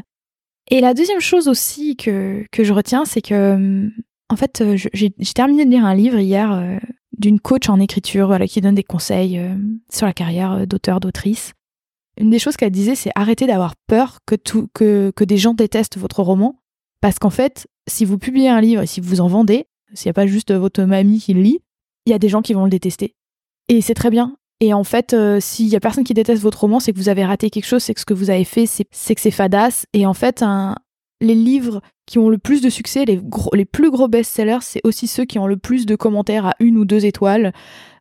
Et 0.69 0.79
la 0.79 0.93
deuxième 0.93 1.19
chose 1.19 1.47
aussi 1.47 1.97
que, 1.97 2.45
que 2.51 2.63
je 2.63 2.73
retiens, 2.73 3.05
c'est 3.05 3.21
que, 3.21 3.89
en 4.29 4.35
fait, 4.35 4.63
j'ai 4.93 5.09
terminé 5.33 5.65
de 5.65 5.71
lire 5.71 5.85
un 5.85 5.95
livre 5.95 6.19
hier 6.19 6.51
euh, 6.51 6.77
d'une 7.21 7.39
coach 7.39 7.69
en 7.69 7.79
écriture 7.79 8.37
qui 8.49 8.59
donne 8.59 8.75
des 8.75 8.83
conseils 8.83 9.37
euh, 9.37 9.55
sur 9.89 10.05
la 10.05 10.13
carrière 10.13 10.51
euh, 10.51 10.65
d'auteur, 10.65 10.99
d'autrice. 10.99 11.53
Une 12.17 12.29
des 12.29 12.39
choses 12.39 12.57
qu'elle 12.57 12.71
disait, 12.71 12.95
c'est 12.95 13.11
arrêter 13.15 13.47
d'avoir 13.47 13.75
peur 13.87 14.19
que, 14.25 14.35
que, 14.73 15.23
des 15.23 15.37
gens 15.37 15.53
détestent 15.53 15.97
votre 15.97 16.21
roman. 16.21 16.59
Parce 16.99 17.19
qu'en 17.19 17.29
fait, 17.29 17.67
si 17.87 18.03
vous 18.03 18.17
publiez 18.17 18.49
un 18.49 18.59
livre 18.59 18.81
et 18.81 18.87
si 18.87 18.99
vous 18.99 19.21
en 19.21 19.27
vendez, 19.27 19.65
s'il 19.93 20.09
n'y 20.09 20.11
a 20.11 20.13
pas 20.13 20.27
juste 20.27 20.53
votre 20.53 20.83
mamie 20.83 21.19
qui 21.19 21.33
le 21.33 21.41
lit, 21.41 21.59
il 22.05 22.11
y 22.11 22.13
a 22.13 22.19
des 22.19 22.27
gens 22.27 22.41
qui 22.41 22.53
vont 22.53 22.65
le 22.65 22.69
détester. 22.69 23.15
Et 23.69 23.81
c'est 23.81 23.93
très 23.93 24.09
bien. 24.09 24.35
Et 24.59 24.73
en 24.73 24.83
fait, 24.83 25.13
euh, 25.13 25.39
s'il 25.39 25.67
y 25.67 25.75
a 25.75 25.79
personne 25.79 26.03
qui 26.03 26.13
déteste 26.13 26.41
votre 26.41 26.61
roman, 26.61 26.79
c'est 26.79 26.91
que 26.91 26.97
vous 26.97 27.09
avez 27.09 27.25
raté 27.25 27.49
quelque 27.49 27.65
chose, 27.65 27.81
c'est 27.81 27.93
que 27.93 27.99
ce 27.99 28.05
que 28.05 28.13
vous 28.13 28.29
avez 28.29 28.43
fait, 28.43 28.65
c'est 28.65 29.15
que 29.15 29.21
c'est 29.21 29.31
fadasse. 29.31 29.85
Et 29.93 30.05
en 30.05 30.13
fait, 30.13 30.43
un, 30.43 30.75
les 31.21 31.35
livres 31.35 31.81
qui 32.05 32.19
ont 32.19 32.29
le 32.29 32.37
plus 32.37 32.61
de 32.61 32.69
succès, 32.69 33.05
les, 33.05 33.65
plus 33.65 33.91
gros 33.91 34.07
best-sellers, 34.07 34.61
c'est 34.61 34.81
aussi 34.83 35.07
ceux 35.07 35.23
qui 35.23 35.39
ont 35.39 35.47
le 35.47 35.57
plus 35.57 35.85
de 35.85 35.95
commentaires 35.95 36.47
à 36.47 36.55
une 36.59 36.77
ou 36.77 36.83
deux 36.83 37.05
étoiles 37.05 37.53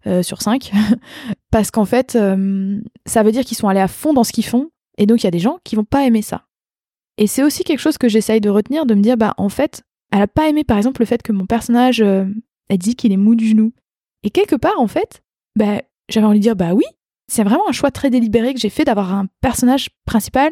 euh, 0.06 0.22
sur 0.22 0.42
cinq. 0.42 0.72
Parce 1.50 1.70
qu'en 1.70 1.84
fait, 1.84 2.16
euh, 2.16 2.80
ça 3.06 3.22
veut 3.22 3.32
dire 3.32 3.44
qu'ils 3.44 3.56
sont 3.56 3.68
allés 3.68 3.80
à 3.80 3.88
fond 3.88 4.12
dans 4.12 4.24
ce 4.24 4.32
qu'ils 4.32 4.46
font. 4.46 4.70
Et 4.98 5.06
donc, 5.06 5.22
il 5.22 5.26
y 5.26 5.28
a 5.28 5.32
des 5.32 5.38
gens 5.38 5.58
qui 5.64 5.76
vont 5.76 5.84
pas 5.84 6.04
aimer 6.06 6.22
ça. 6.22 6.46
Et 7.18 7.26
c'est 7.26 7.42
aussi 7.42 7.62
quelque 7.62 7.78
chose 7.80 7.98
que 7.98 8.08
j'essaye 8.08 8.40
de 8.40 8.50
retenir, 8.50 8.86
de 8.86 8.94
me 8.94 9.02
dire, 9.02 9.16
bah, 9.16 9.34
en 9.36 9.48
fait, 9.48 9.82
elle 10.10 10.22
a 10.22 10.26
pas 10.26 10.48
aimé, 10.48 10.64
par 10.64 10.78
exemple, 10.78 11.02
le 11.02 11.06
fait 11.06 11.22
que 11.22 11.32
mon 11.32 11.46
personnage, 11.46 12.00
elle 12.00 12.78
dit 12.78 12.96
qu'il 12.96 13.12
est 13.12 13.18
mou 13.18 13.34
du 13.34 13.46
genou. 13.46 13.72
Et 14.22 14.30
quelque 14.30 14.56
part, 14.56 14.78
en 14.80 14.88
fait, 14.88 15.22
bah, 15.56 15.82
j'avais 16.10 16.26
envie 16.26 16.38
de 16.38 16.42
dire 16.42 16.56
bah 16.56 16.74
oui. 16.74 16.84
C'est 17.28 17.44
vraiment 17.44 17.68
un 17.68 17.72
choix 17.72 17.92
très 17.92 18.10
délibéré 18.10 18.52
que 18.54 18.60
j'ai 18.60 18.70
fait 18.70 18.84
d'avoir 18.84 19.14
un 19.14 19.26
personnage 19.40 19.90
principal 20.04 20.50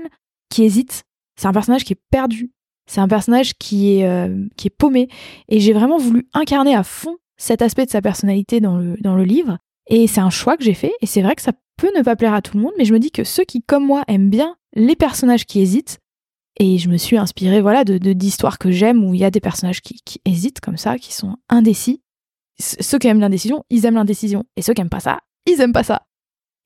qui 0.49 0.63
hésite. 0.63 1.05
C'est 1.37 1.49
un 1.49 1.53
personnage 1.53 1.85
qui 1.85 1.95
est 1.95 2.03
perdu. 2.11 2.53
C'est 2.89 3.01
un 3.01 3.07
personnage 3.07 3.55
qui 3.55 3.99
est, 3.99 4.07
euh, 4.07 4.47
qui 4.57 4.67
est 4.67 4.77
paumé. 4.77 5.09
Et 5.49 5.61
j'ai 5.61 5.73
vraiment 5.73 5.99
voulu 5.99 6.27
incarner 6.33 6.75
à 6.75 6.83
fond 6.83 7.17
cet 7.37 7.63
aspect 7.63 7.87
de 7.87 7.91
sa 7.91 8.03
personnalité 8.03 8.61
dans 8.61 8.77
le, 8.79 9.25
livre. 9.25 9.59
Et 9.89 10.07
c'est 10.07 10.21
un 10.21 10.31
choix 10.31 10.57
que 10.57 10.65
j'ai 10.65 10.75
fait. 10.75 10.93
Et 11.01 11.07
c'est 11.07 11.23
vrai 11.23 11.37
que 11.37 11.43
ça 11.43 11.53
peut 11.77 11.91
ne 11.97 12.03
pas 12.03 12.17
plaire 12.17 12.35
à 12.35 12.43
tout 12.43 12.57
le 12.57 12.63
monde, 12.63 12.73
mais 12.79 12.85
je 12.85 12.93
me 12.93 12.99
dis 12.99 13.13
que 13.13 13.25
ceux 13.25 13.45
qui, 13.45 13.63
comme 13.63 13.87
moi, 13.87 14.03
aiment 14.09 14.31
bien 14.31 14.57
les 14.75 14.97
personnages 14.97 15.47
qui 15.47 15.61
hésitent, 15.61 15.99
et 16.59 16.79
je 16.79 16.89
me 16.89 16.97
suis 16.97 17.17
inspirée 17.17 17.61
voilà, 17.61 17.85
de, 17.85 17.99
d'histoires 18.13 18.59
que 18.59 18.73
j'aime 18.73 19.05
où 19.05 19.15
il 19.15 19.21
y 19.21 19.25
a 19.25 19.31
des 19.31 19.41
personnages 19.41 19.81
qui, 19.81 20.01
qui 20.05 20.21
hésitent 20.25 20.61
comme 20.61 20.77
ça, 20.77 20.99
qui 20.99 21.15
sont 21.15 21.37
indécis. 21.49 22.03
Ceux 22.59 22.99
qui 22.99 23.07
aiment 23.07 23.21
l'indécision, 23.21 23.65
ils 23.71 23.87
aiment 23.87 23.95
l'indécision. 23.95 24.45
Et 24.57 24.63
ceux 24.63 24.75
qui 24.75 24.81
aiment 24.81 24.89
pas 24.89 24.99
ça, 24.99 25.21
ils 25.47 25.61
aiment 25.61 25.73
pas 25.73 25.85
ça. 25.85 26.03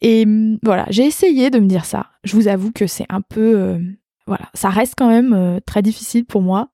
Et 0.01 0.27
mm, 0.27 0.59
voilà, 0.63 0.87
j'ai 0.91 1.05
essayé 1.05 1.51
de 1.51 1.59
me 1.59 1.67
dire 1.67 1.85
ça. 1.85 2.11
Je 2.25 2.37
vous 2.37 2.49
avoue 2.49 2.73
que 2.73 2.87
c'est 2.87 3.07
un 3.09 3.21
peu... 3.21 3.57
Euh, 3.57 3.79
voilà, 4.27 4.49
ça 4.55 4.69
reste 4.69 4.95
quand 4.97 5.09
même 5.09 5.33
euh, 5.33 5.61
très 5.65 5.83
difficile 5.83 6.25
pour 6.25 6.43
moi. 6.43 6.69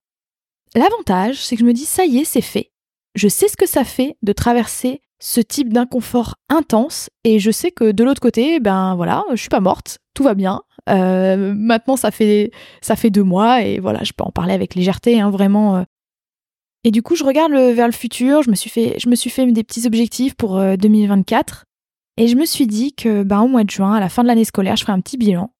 L'avantage, 0.75 1.43
c'est 1.43 1.55
que 1.55 1.61
je 1.61 1.65
me 1.65 1.73
dis, 1.73 1.85
ça 1.85 2.05
y 2.05 2.19
est, 2.19 2.25
c'est 2.25 2.41
fait. 2.41 2.71
Je 3.15 3.27
sais 3.27 3.47
ce 3.47 3.57
que 3.57 3.67
ça 3.67 3.83
fait 3.83 4.17
de 4.21 4.33
traverser 4.33 5.01
ce 5.19 5.41
type 5.41 5.73
d'inconfort 5.73 6.35
intense 6.47 7.09
et 7.23 7.39
je 7.39 7.51
sais 7.51 7.71
que 7.71 7.91
de 7.91 8.03
l'autre 8.03 8.21
côté, 8.21 8.59
ben 8.59 8.95
voilà, 8.95 9.25
je 9.31 9.35
suis 9.35 9.49
pas 9.49 9.59
morte, 9.59 9.97
tout 10.13 10.23
va 10.23 10.35
bien. 10.35 10.61
Euh, 10.87 11.53
maintenant, 11.55 11.97
ça 11.97 12.11
fait 12.11 12.51
ça 12.81 12.95
fait 12.95 13.09
deux 13.09 13.23
mois 13.23 13.63
et 13.63 13.79
voilà, 13.79 14.03
je 14.03 14.13
peux 14.13 14.23
en 14.23 14.31
parler 14.31 14.53
avec 14.53 14.75
légèreté, 14.75 15.19
hein, 15.19 15.29
vraiment. 15.29 15.83
Et 16.85 16.91
du 16.91 17.01
coup, 17.01 17.15
je 17.15 17.25
regarde 17.25 17.51
vers 17.51 17.87
le 17.87 17.91
futur. 17.91 18.43
Je 18.43 18.49
me 18.49 18.55
suis 18.55 18.69
fait 18.69 18.95
je 18.99 19.09
me 19.09 19.15
suis 19.15 19.29
fait 19.29 19.45
des 19.51 19.63
petits 19.63 19.85
objectifs 19.87 20.35
pour 20.35 20.61
2024 20.77 21.65
et 22.15 22.27
je 22.27 22.35
me 22.35 22.45
suis 22.45 22.67
dit 22.67 22.93
que 22.93 23.23
ben, 23.23 23.41
au 23.41 23.47
mois 23.47 23.63
de 23.63 23.69
juin, 23.69 23.93
à 23.93 23.99
la 23.99 24.09
fin 24.09 24.23
de 24.23 24.27
l'année 24.27 24.45
scolaire, 24.45 24.75
je 24.75 24.83
ferai 24.83 24.93
un 24.93 25.01
petit 25.01 25.17
bilan. 25.17 25.53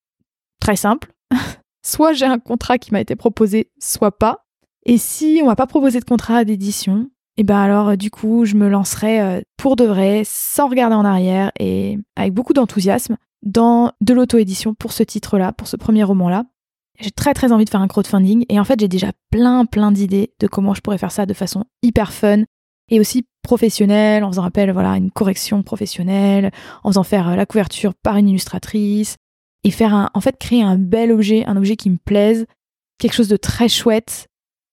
Très 0.60 0.76
simple. 0.76 1.12
soit 1.84 2.14
j'ai 2.14 2.26
un 2.26 2.40
contrat 2.40 2.78
qui 2.78 2.92
m'a 2.92 3.02
été 3.02 3.16
proposé, 3.16 3.72
soit 3.80 4.18
pas. 4.18 4.46
Et 4.86 4.98
si 4.98 5.40
on 5.44 5.48
m'a 5.48 5.56
pas 5.56 5.68
proposé 5.68 6.00
de 6.00 6.06
contrat 6.06 6.46
d'édition, 6.46 7.10
et 7.38 7.44
ben 7.44 7.58
alors 7.58 7.96
du 7.98 8.12
coup, 8.12 8.46
je 8.46 8.56
me 8.56 8.68
lancerai 8.68 9.22
euh, 9.22 9.42
pour 9.58 9.76
de 9.76 9.86
vrai, 9.86 10.24
sans 10.26 10.68
regarder 10.68 10.96
en 10.96 11.06
arrière 11.06 11.52
et 11.60 11.98
avec 12.16 12.34
beaucoup 12.34 12.54
d'enthousiasme, 12.54 13.18
dans 13.44 13.92
de 14.02 14.14
l'auto-édition 14.14 14.74
pour 14.74 14.92
ce 14.92 15.04
titre-là, 15.04 15.54
pour 15.54 15.68
ce 15.68 15.78
premier 15.78 16.04
roman-là. 16.04 16.46
J'ai 17.00 17.12
très 17.12 17.34
très 17.34 17.54
envie 17.54 17.64
de 17.64 17.70
faire 17.70 17.82
un 17.82 17.88
crowdfunding 17.88 18.46
et 18.50 18.60
en 18.60 18.66
fait 18.66 18.78
j'ai 18.80 18.90
déjà 18.90 19.12
plein 19.32 19.66
plein 19.66 19.94
d'idées 19.94 20.34
de 20.40 20.48
comment 20.48 20.74
je 20.74 20.82
pourrais 20.82 20.98
faire 20.98 21.14
ça 21.14 21.26
de 21.26 21.34
façon 21.34 21.64
hyper 21.82 22.12
fun, 22.12 22.44
et 22.90 23.00
aussi 23.00 23.26
professionnel, 23.42 24.24
en 24.24 24.32
faisant 24.32 24.44
appel 24.44 24.72
voilà, 24.72 24.98
une 24.98 25.12
correction 25.12 25.64
professionnelle, 25.64 26.52
en 26.84 26.90
faisant 26.90 27.04
faire 27.04 27.30
euh, 27.30 27.36
la 27.36 27.46
couverture 27.46 27.94
par 27.96 28.18
une 28.18 28.30
illustratrice, 28.30 29.16
et 29.64 29.72
faire 29.72 29.94
un, 29.94 30.10
en 30.14 30.22
fait 30.22 30.38
créer 30.38 30.64
un 30.64 30.78
bel 30.78 31.12
objet, 31.12 31.46
un 31.46 31.58
objet 31.58 31.76
qui 31.76 31.90
me 31.90 31.98
plaise, 31.98 32.46
quelque 32.98 33.14
chose 33.14 33.28
de 33.28 33.38
très 33.38 33.70
chouette, 33.70 34.28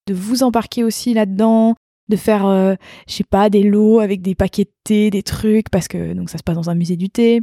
de 0.07 0.14
vous 0.14 0.42
embarquer 0.42 0.85
aussi 0.85 1.14
là-dedans, 1.14 1.75
de 2.09 2.16
faire, 2.16 2.46
euh, 2.46 2.75
je 3.09 3.14
sais 3.14 3.25
pas, 3.25 3.51
des 3.51 3.62
lots 3.62 4.01
avec 4.01 4.22
des 4.22 4.35
paquets 4.35 4.64
de 4.64 4.72
thé, 4.85 5.11
des 5.11 5.22
trucs, 5.22 5.70
parce 5.70 5.88
que 5.88 6.12
donc 6.12 6.31
ça 6.31 6.38
se 6.38 6.42
passe 6.42 6.57
dans 6.57 6.70
un 6.70 6.75
musée 6.75 6.96
du 6.96 7.11
thé. 7.11 7.40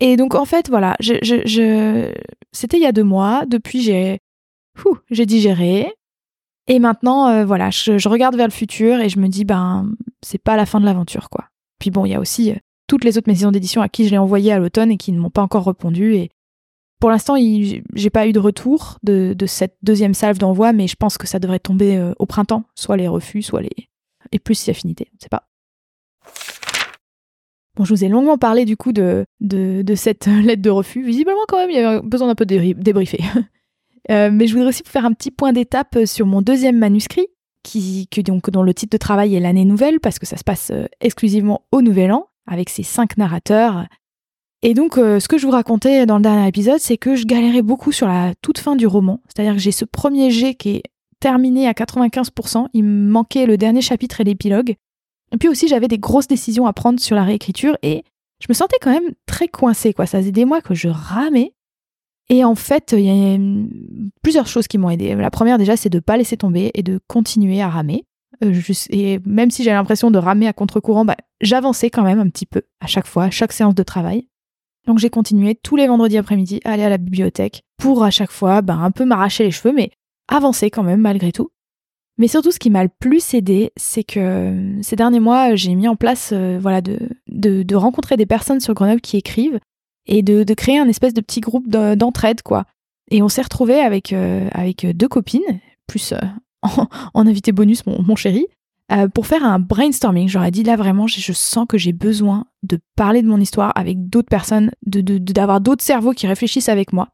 Et 0.00 0.16
donc 0.16 0.34
en 0.34 0.44
fait, 0.44 0.68
voilà, 0.68 0.96
c'était 1.00 2.76
il 2.76 2.82
y 2.82 2.86
a 2.86 2.92
deux 2.92 3.04
mois. 3.04 3.44
Depuis, 3.46 3.82
j'ai, 3.82 4.20
j'ai 5.10 5.26
digéré, 5.26 5.92
et 6.68 6.78
maintenant, 6.78 7.28
euh, 7.28 7.44
voilà, 7.44 7.70
je, 7.70 8.08
regarde 8.08 8.36
vers 8.36 8.48
le 8.48 8.52
futur 8.52 9.00
et 9.00 9.08
je 9.08 9.18
me 9.18 9.28
dis, 9.28 9.44
ben, 9.44 9.90
c'est 10.22 10.42
pas 10.42 10.56
la 10.56 10.66
fin 10.66 10.80
de 10.80 10.84
l'aventure, 10.84 11.30
quoi. 11.30 11.46
Puis 11.78 11.90
bon, 11.90 12.04
il 12.06 12.10
y 12.10 12.14
a 12.14 12.20
aussi 12.20 12.50
euh, 12.50 12.56
toutes 12.88 13.04
les 13.04 13.18
autres 13.18 13.28
maisons 13.28 13.52
d'édition 13.52 13.82
à 13.82 13.88
qui 13.88 14.06
je 14.06 14.10
l'ai 14.10 14.18
envoyé 14.18 14.52
à 14.52 14.58
l'automne 14.58 14.90
et 14.90 14.96
qui 14.96 15.12
ne 15.12 15.20
m'ont 15.20 15.30
pas 15.30 15.42
encore 15.42 15.66
répondu. 15.66 16.14
Et 16.14 16.30
pour 16.98 17.10
l'instant, 17.10 17.34
j'ai 17.36 18.10
pas 18.10 18.26
eu 18.26 18.32
de 18.32 18.38
retour 18.38 18.98
de, 19.02 19.34
cette 19.46 19.76
deuxième 19.82 20.14
salve 20.14 20.38
d'envoi, 20.38 20.72
mais 20.72 20.86
je 20.86 20.96
pense 20.96 21.18
que 21.18 21.26
ça 21.26 21.38
devrait 21.38 21.58
tomber 21.58 21.96
euh, 21.96 22.12
au 22.18 22.26
printemps, 22.26 22.64
soit 22.74 22.96
les 22.96 23.08
refus, 23.08 23.42
soit 23.42 23.60
les 23.60 23.88
et 24.32 24.38
plus 24.40 24.56
si 24.56 24.70
affinité, 24.70 25.08
je 25.14 25.24
sais 25.24 25.28
pas. 25.28 25.44
Bon, 27.76 27.84
je 27.84 27.94
vous 27.94 28.04
ai 28.04 28.08
longuement 28.08 28.38
parlé 28.38 28.64
du 28.64 28.76
coup 28.76 28.92
de, 28.92 29.26
de, 29.40 29.94
cette 29.94 30.26
lettre 30.44 30.62
de 30.62 30.70
refus. 30.70 31.04
Visiblement, 31.04 31.42
quand 31.46 31.58
même, 31.58 31.70
il 31.70 31.76
y 31.76 31.78
avait 31.78 32.00
besoin 32.00 32.28
d'un 32.28 32.34
peu 32.34 32.46
de 32.46 32.72
débriefer. 32.72 33.22
Euh, 34.08 34.30
mais 34.32 34.46
je 34.46 34.52
voudrais 34.52 34.68
aussi 34.68 34.84
vous 34.84 34.90
faire 34.92 35.04
un 35.04 35.12
petit 35.12 35.32
point 35.32 35.52
d'étape 35.52 35.96
euh, 35.96 36.06
sur 36.06 36.26
mon 36.26 36.40
deuxième 36.40 36.78
manuscrit, 36.78 37.26
qui, 37.64 38.06
donc, 38.24 38.50
dont 38.50 38.62
le 38.62 38.72
titre 38.72 38.92
de 38.92 38.98
travail 38.98 39.34
est 39.34 39.40
l'année 39.40 39.64
nouvelle, 39.64 39.98
parce 39.98 40.20
que 40.20 40.26
ça 40.26 40.36
se 40.36 40.44
passe 40.44 40.70
exclusivement 41.00 41.62
au 41.72 41.82
Nouvel 41.82 42.12
An, 42.12 42.28
avec 42.46 42.70
ses 42.70 42.84
cinq 42.84 43.16
narrateurs. 43.16 43.88
Et 44.62 44.74
donc, 44.74 44.94
ce 44.94 45.28
que 45.28 45.38
je 45.38 45.46
vous 45.46 45.52
racontais 45.52 46.06
dans 46.06 46.16
le 46.16 46.22
dernier 46.22 46.48
épisode, 46.48 46.80
c'est 46.80 46.96
que 46.96 47.14
je 47.14 47.24
galérais 47.24 47.62
beaucoup 47.62 47.92
sur 47.92 48.08
la 48.08 48.34
toute 48.42 48.58
fin 48.58 48.74
du 48.74 48.86
roman. 48.86 49.20
C'est-à-dire 49.26 49.52
que 49.52 49.60
j'ai 49.60 49.70
ce 49.70 49.84
premier 49.84 50.30
jet 50.30 50.54
qui 50.54 50.70
est 50.70 50.82
terminé 51.20 51.68
à 51.68 51.72
95%. 51.72 52.66
Il 52.72 52.84
me 52.84 53.10
manquait 53.10 53.46
le 53.46 53.56
dernier 53.56 53.82
chapitre 53.82 54.20
et 54.20 54.24
l'épilogue. 54.24 54.74
Et 55.32 55.36
puis 55.38 55.48
aussi, 55.48 55.68
j'avais 55.68 55.88
des 55.88 55.98
grosses 55.98 56.26
décisions 56.26 56.66
à 56.66 56.72
prendre 56.72 57.00
sur 57.00 57.16
la 57.16 57.24
réécriture 57.24 57.76
et 57.82 58.02
je 58.40 58.46
me 58.48 58.54
sentais 58.54 58.78
quand 58.80 58.90
même 58.92 59.12
très 59.26 59.48
coincée, 59.48 59.92
quoi. 59.92 60.06
Ça 60.06 60.18
faisait 60.18 60.32
des 60.32 60.44
mois 60.44 60.60
que 60.60 60.74
je 60.74 60.88
ramais 60.88 61.52
et 62.28 62.44
en 62.44 62.54
fait, 62.54 62.92
il 62.96 63.04
y 63.04 63.10
a 63.10 63.38
plusieurs 64.22 64.46
choses 64.46 64.66
qui 64.66 64.78
m'ont 64.78 64.90
aidé. 64.90 65.14
La 65.14 65.30
première, 65.30 65.58
déjà, 65.58 65.76
c'est 65.76 65.90
de 65.90 65.98
ne 65.98 66.00
pas 66.00 66.16
laisser 66.16 66.36
tomber 66.36 66.70
et 66.74 66.82
de 66.82 66.98
continuer 67.06 67.62
à 67.62 67.68
ramer. 67.68 68.04
Euh, 68.44 68.60
et 68.90 69.20
même 69.24 69.50
si 69.50 69.62
j'ai 69.62 69.70
l'impression 69.70 70.10
de 70.10 70.18
ramer 70.18 70.48
à 70.48 70.52
contre-courant, 70.52 71.04
bah, 71.04 71.16
j'avançais 71.40 71.88
quand 71.88 72.02
même 72.02 72.18
un 72.18 72.28
petit 72.28 72.46
peu 72.46 72.62
à 72.80 72.86
chaque 72.86 73.06
fois, 73.06 73.24
à 73.24 73.30
chaque 73.30 73.52
séance 73.52 73.74
de 73.74 73.82
travail. 73.82 74.28
Donc 74.86 74.98
j'ai 74.98 75.10
continué 75.10 75.54
tous 75.54 75.76
les 75.76 75.86
vendredis 75.86 76.18
après-midi 76.18 76.60
à 76.64 76.72
aller 76.72 76.84
à 76.84 76.88
la 76.88 76.98
bibliothèque 76.98 77.62
pour 77.76 78.04
à 78.04 78.10
chaque 78.10 78.30
fois 78.30 78.62
bah, 78.62 78.74
un 78.74 78.90
peu 78.90 79.04
m'arracher 79.04 79.44
les 79.44 79.50
cheveux, 79.50 79.74
mais 79.74 79.90
avancer 80.28 80.70
quand 80.70 80.82
même 80.82 81.00
malgré 81.00 81.32
tout. 81.32 81.50
Mais 82.18 82.28
surtout, 82.28 82.50
ce 82.50 82.58
qui 82.58 82.70
m'a 82.70 82.82
le 82.82 82.88
plus 82.98 83.34
aidé, 83.34 83.72
c'est 83.76 84.04
que 84.04 84.20
euh, 84.20 84.82
ces 84.82 84.96
derniers 84.96 85.20
mois, 85.20 85.54
j'ai 85.54 85.74
mis 85.74 85.86
en 85.86 85.96
place 85.96 86.30
euh, 86.32 86.58
voilà, 86.60 86.80
de, 86.80 87.74
rencontrer 87.74 88.16
des 88.16 88.24
personnes 88.24 88.60
sur 88.60 88.72
Grenoble 88.72 89.02
qui 89.02 89.18
écrivent 89.18 89.60
et 90.06 90.22
de, 90.22 90.54
créer 90.54 90.78
un 90.78 90.88
espèce 90.88 91.12
de 91.12 91.20
petit 91.20 91.40
groupe 91.40 91.68
d'entraide, 91.68 92.42
quoi. 92.42 92.64
Et 93.10 93.22
on 93.22 93.28
s'est 93.28 93.42
retrouvés 93.42 93.80
avec, 93.80 94.12
euh, 94.12 94.48
avec 94.52 94.86
deux 94.86 95.08
copines, 95.08 95.60
plus 95.86 96.12
euh, 96.12 96.18
en, 97.14 97.26
invité 97.26 97.52
bonus 97.52 97.84
mon, 97.86 98.02
mon 98.02 98.16
chéri, 98.16 98.46
euh, 98.92 99.08
pour 99.08 99.26
faire 99.26 99.44
un 99.44 99.58
brainstorming. 99.58 100.28
J'aurais 100.28 100.50
dit 100.50 100.62
là 100.62 100.76
vraiment, 100.76 101.06
je, 101.06 101.32
sens 101.32 101.66
que 101.68 101.78
j'ai 101.78 101.92
besoin 101.92 102.46
de 102.62 102.78
parler 102.96 103.22
de 103.22 103.28
mon 103.28 103.40
histoire 103.40 103.72
avec 103.74 104.08
d'autres 104.08 104.28
personnes, 104.28 104.70
d'avoir 104.84 105.60
de, 105.60 105.64
d'autres 105.64 105.84
cerveaux 105.84 106.12
qui 106.12 106.26
réfléchissent 106.26 106.68
avec 106.68 106.92
moi. 106.92 107.08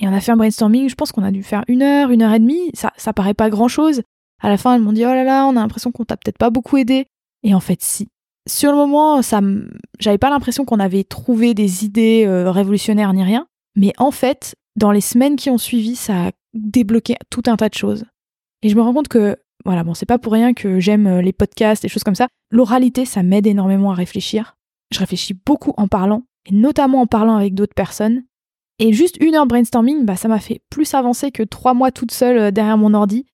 Et 0.00 0.06
on 0.06 0.12
a 0.12 0.20
fait 0.20 0.32
un 0.32 0.36
brainstorming, 0.36 0.88
je 0.88 0.94
pense 0.94 1.12
qu'on 1.12 1.24
a 1.24 1.30
dû 1.32 1.42
faire 1.42 1.64
une 1.68 1.82
heure, 1.82 2.10
une 2.10 2.22
heure 2.22 2.32
et 2.32 2.38
demie, 2.38 2.70
ça, 2.74 2.92
ça 2.96 3.12
paraît 3.12 3.34
pas 3.34 3.50
grand 3.50 3.68
chose. 3.68 4.02
À 4.40 4.48
la 4.48 4.56
fin, 4.56 4.74
elles 4.74 4.82
m'ont 4.82 4.92
dit, 4.92 5.04
oh 5.04 5.08
là 5.08 5.24
là, 5.24 5.46
on 5.46 5.56
a 5.56 5.60
l'impression 5.60 5.90
qu'on 5.90 6.04
t'a 6.04 6.16
peut-être 6.16 6.38
pas 6.38 6.50
beaucoup 6.50 6.76
aidé. 6.76 7.06
Et 7.42 7.54
en 7.54 7.60
fait, 7.60 7.82
si 7.82 8.08
sur 8.48 8.72
le 8.72 8.78
moment, 8.78 9.22
ça, 9.22 9.40
j'avais 10.00 10.18
pas 10.18 10.30
l'impression 10.30 10.64
qu'on 10.64 10.80
avait 10.80 11.04
trouvé 11.04 11.54
des 11.54 11.84
idées 11.84 12.24
euh, 12.26 12.50
révolutionnaires 12.50 13.12
ni 13.12 13.22
rien. 13.22 13.46
Mais 13.76 13.92
en 13.98 14.10
fait, 14.10 14.56
dans 14.76 14.90
les 14.90 15.00
semaines 15.00 15.36
qui 15.36 15.50
ont 15.50 15.58
suivi, 15.58 15.94
ça 15.94 16.28
a 16.28 16.30
débloqué 16.54 17.16
tout 17.30 17.42
un 17.46 17.56
tas 17.56 17.68
de 17.68 17.74
choses. 17.74 18.04
Et 18.62 18.68
je 18.68 18.76
me 18.76 18.80
rends 18.80 18.94
compte 18.94 19.08
que, 19.08 19.36
voilà, 19.64 19.84
bon, 19.84 19.94
c'est 19.94 20.06
pas 20.06 20.18
pour 20.18 20.32
rien 20.32 20.54
que 20.54 20.80
j'aime 20.80 21.06
euh, 21.06 21.22
les 21.22 21.32
podcasts, 21.32 21.84
et 21.84 21.88
choses 21.88 22.04
comme 22.04 22.14
ça. 22.14 22.28
L'oralité, 22.50 23.04
ça 23.04 23.22
m'aide 23.22 23.46
énormément 23.46 23.90
à 23.90 23.94
réfléchir. 23.94 24.56
Je 24.92 24.98
réfléchis 24.98 25.34
beaucoup 25.34 25.74
en 25.76 25.88
parlant. 25.88 26.22
et 26.46 26.54
notamment 26.54 27.02
en 27.02 27.06
parlant 27.06 27.36
avec 27.36 27.54
d'autres 27.54 27.74
personnes. 27.74 28.24
Et 28.78 28.92
juste 28.92 29.16
une 29.20 29.34
heure 29.34 29.46
brainstorming, 29.46 30.04
bah, 30.04 30.16
ça 30.16 30.28
m'a 30.28 30.38
fait 30.38 30.62
plus 30.70 30.94
avancer 30.94 31.30
que 31.32 31.42
trois 31.42 31.74
mois 31.74 31.90
toute 31.90 32.12
seule 32.12 32.38
euh, 32.38 32.50
derrière 32.50 32.78
mon 32.78 32.94
ordi. 32.94 33.26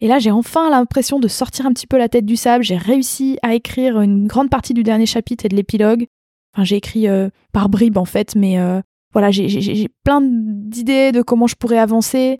Et 0.00 0.08
là, 0.08 0.18
j'ai 0.18 0.30
enfin 0.30 0.70
l'impression 0.70 1.18
de 1.18 1.28
sortir 1.28 1.66
un 1.66 1.72
petit 1.72 1.86
peu 1.86 1.98
la 1.98 2.08
tête 2.08 2.26
du 2.26 2.36
sable. 2.36 2.62
J'ai 2.62 2.76
réussi 2.76 3.38
à 3.42 3.54
écrire 3.54 4.00
une 4.00 4.26
grande 4.26 4.50
partie 4.50 4.74
du 4.74 4.82
dernier 4.82 5.06
chapitre 5.06 5.44
et 5.44 5.48
de 5.48 5.56
l'épilogue. 5.56 6.06
Enfin, 6.54 6.64
j'ai 6.64 6.76
écrit 6.76 7.08
euh, 7.08 7.30
par 7.52 7.68
bribes 7.68 7.98
en 7.98 8.04
fait, 8.04 8.36
mais 8.36 8.58
voilà, 9.12 9.30
j'ai 9.30 9.88
plein 10.04 10.20
d'idées 10.22 11.10
de 11.12 11.22
comment 11.22 11.46
je 11.46 11.56
pourrais 11.56 11.78
avancer. 11.78 12.38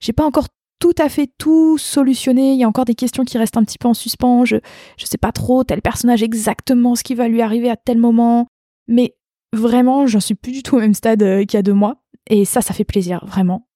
J'ai 0.00 0.12
pas 0.12 0.24
encore 0.24 0.48
tout 0.78 0.94
à 0.98 1.08
fait 1.08 1.30
tout 1.38 1.78
solutionné. 1.78 2.52
Il 2.52 2.58
y 2.58 2.64
a 2.64 2.68
encore 2.68 2.84
des 2.84 2.94
questions 2.94 3.24
qui 3.24 3.38
restent 3.38 3.56
un 3.56 3.64
petit 3.64 3.78
peu 3.78 3.88
en 3.88 3.94
suspens. 3.94 4.44
Je, 4.44 4.56
je 4.96 5.06
sais 5.06 5.18
pas 5.18 5.32
trop 5.32 5.64
tel 5.64 5.82
personnage 5.82 6.22
exactement 6.22 6.94
ce 6.94 7.02
qui 7.02 7.14
va 7.14 7.28
lui 7.28 7.42
arriver 7.42 7.70
à 7.70 7.76
tel 7.76 7.98
moment. 7.98 8.46
Mais 8.86 9.16
vraiment, 9.52 10.06
j'en 10.06 10.20
suis 10.20 10.34
plus 10.34 10.52
du 10.52 10.62
tout 10.62 10.76
au 10.76 10.80
même 10.80 10.94
stade 10.94 11.22
euh, 11.22 11.44
qu'il 11.44 11.54
y 11.54 11.56
a 11.58 11.62
deux 11.62 11.74
mois. 11.74 11.96
Et 12.30 12.44
ça, 12.44 12.60
ça 12.60 12.74
fait 12.74 12.84
plaisir, 12.84 13.24
vraiment. 13.26 13.66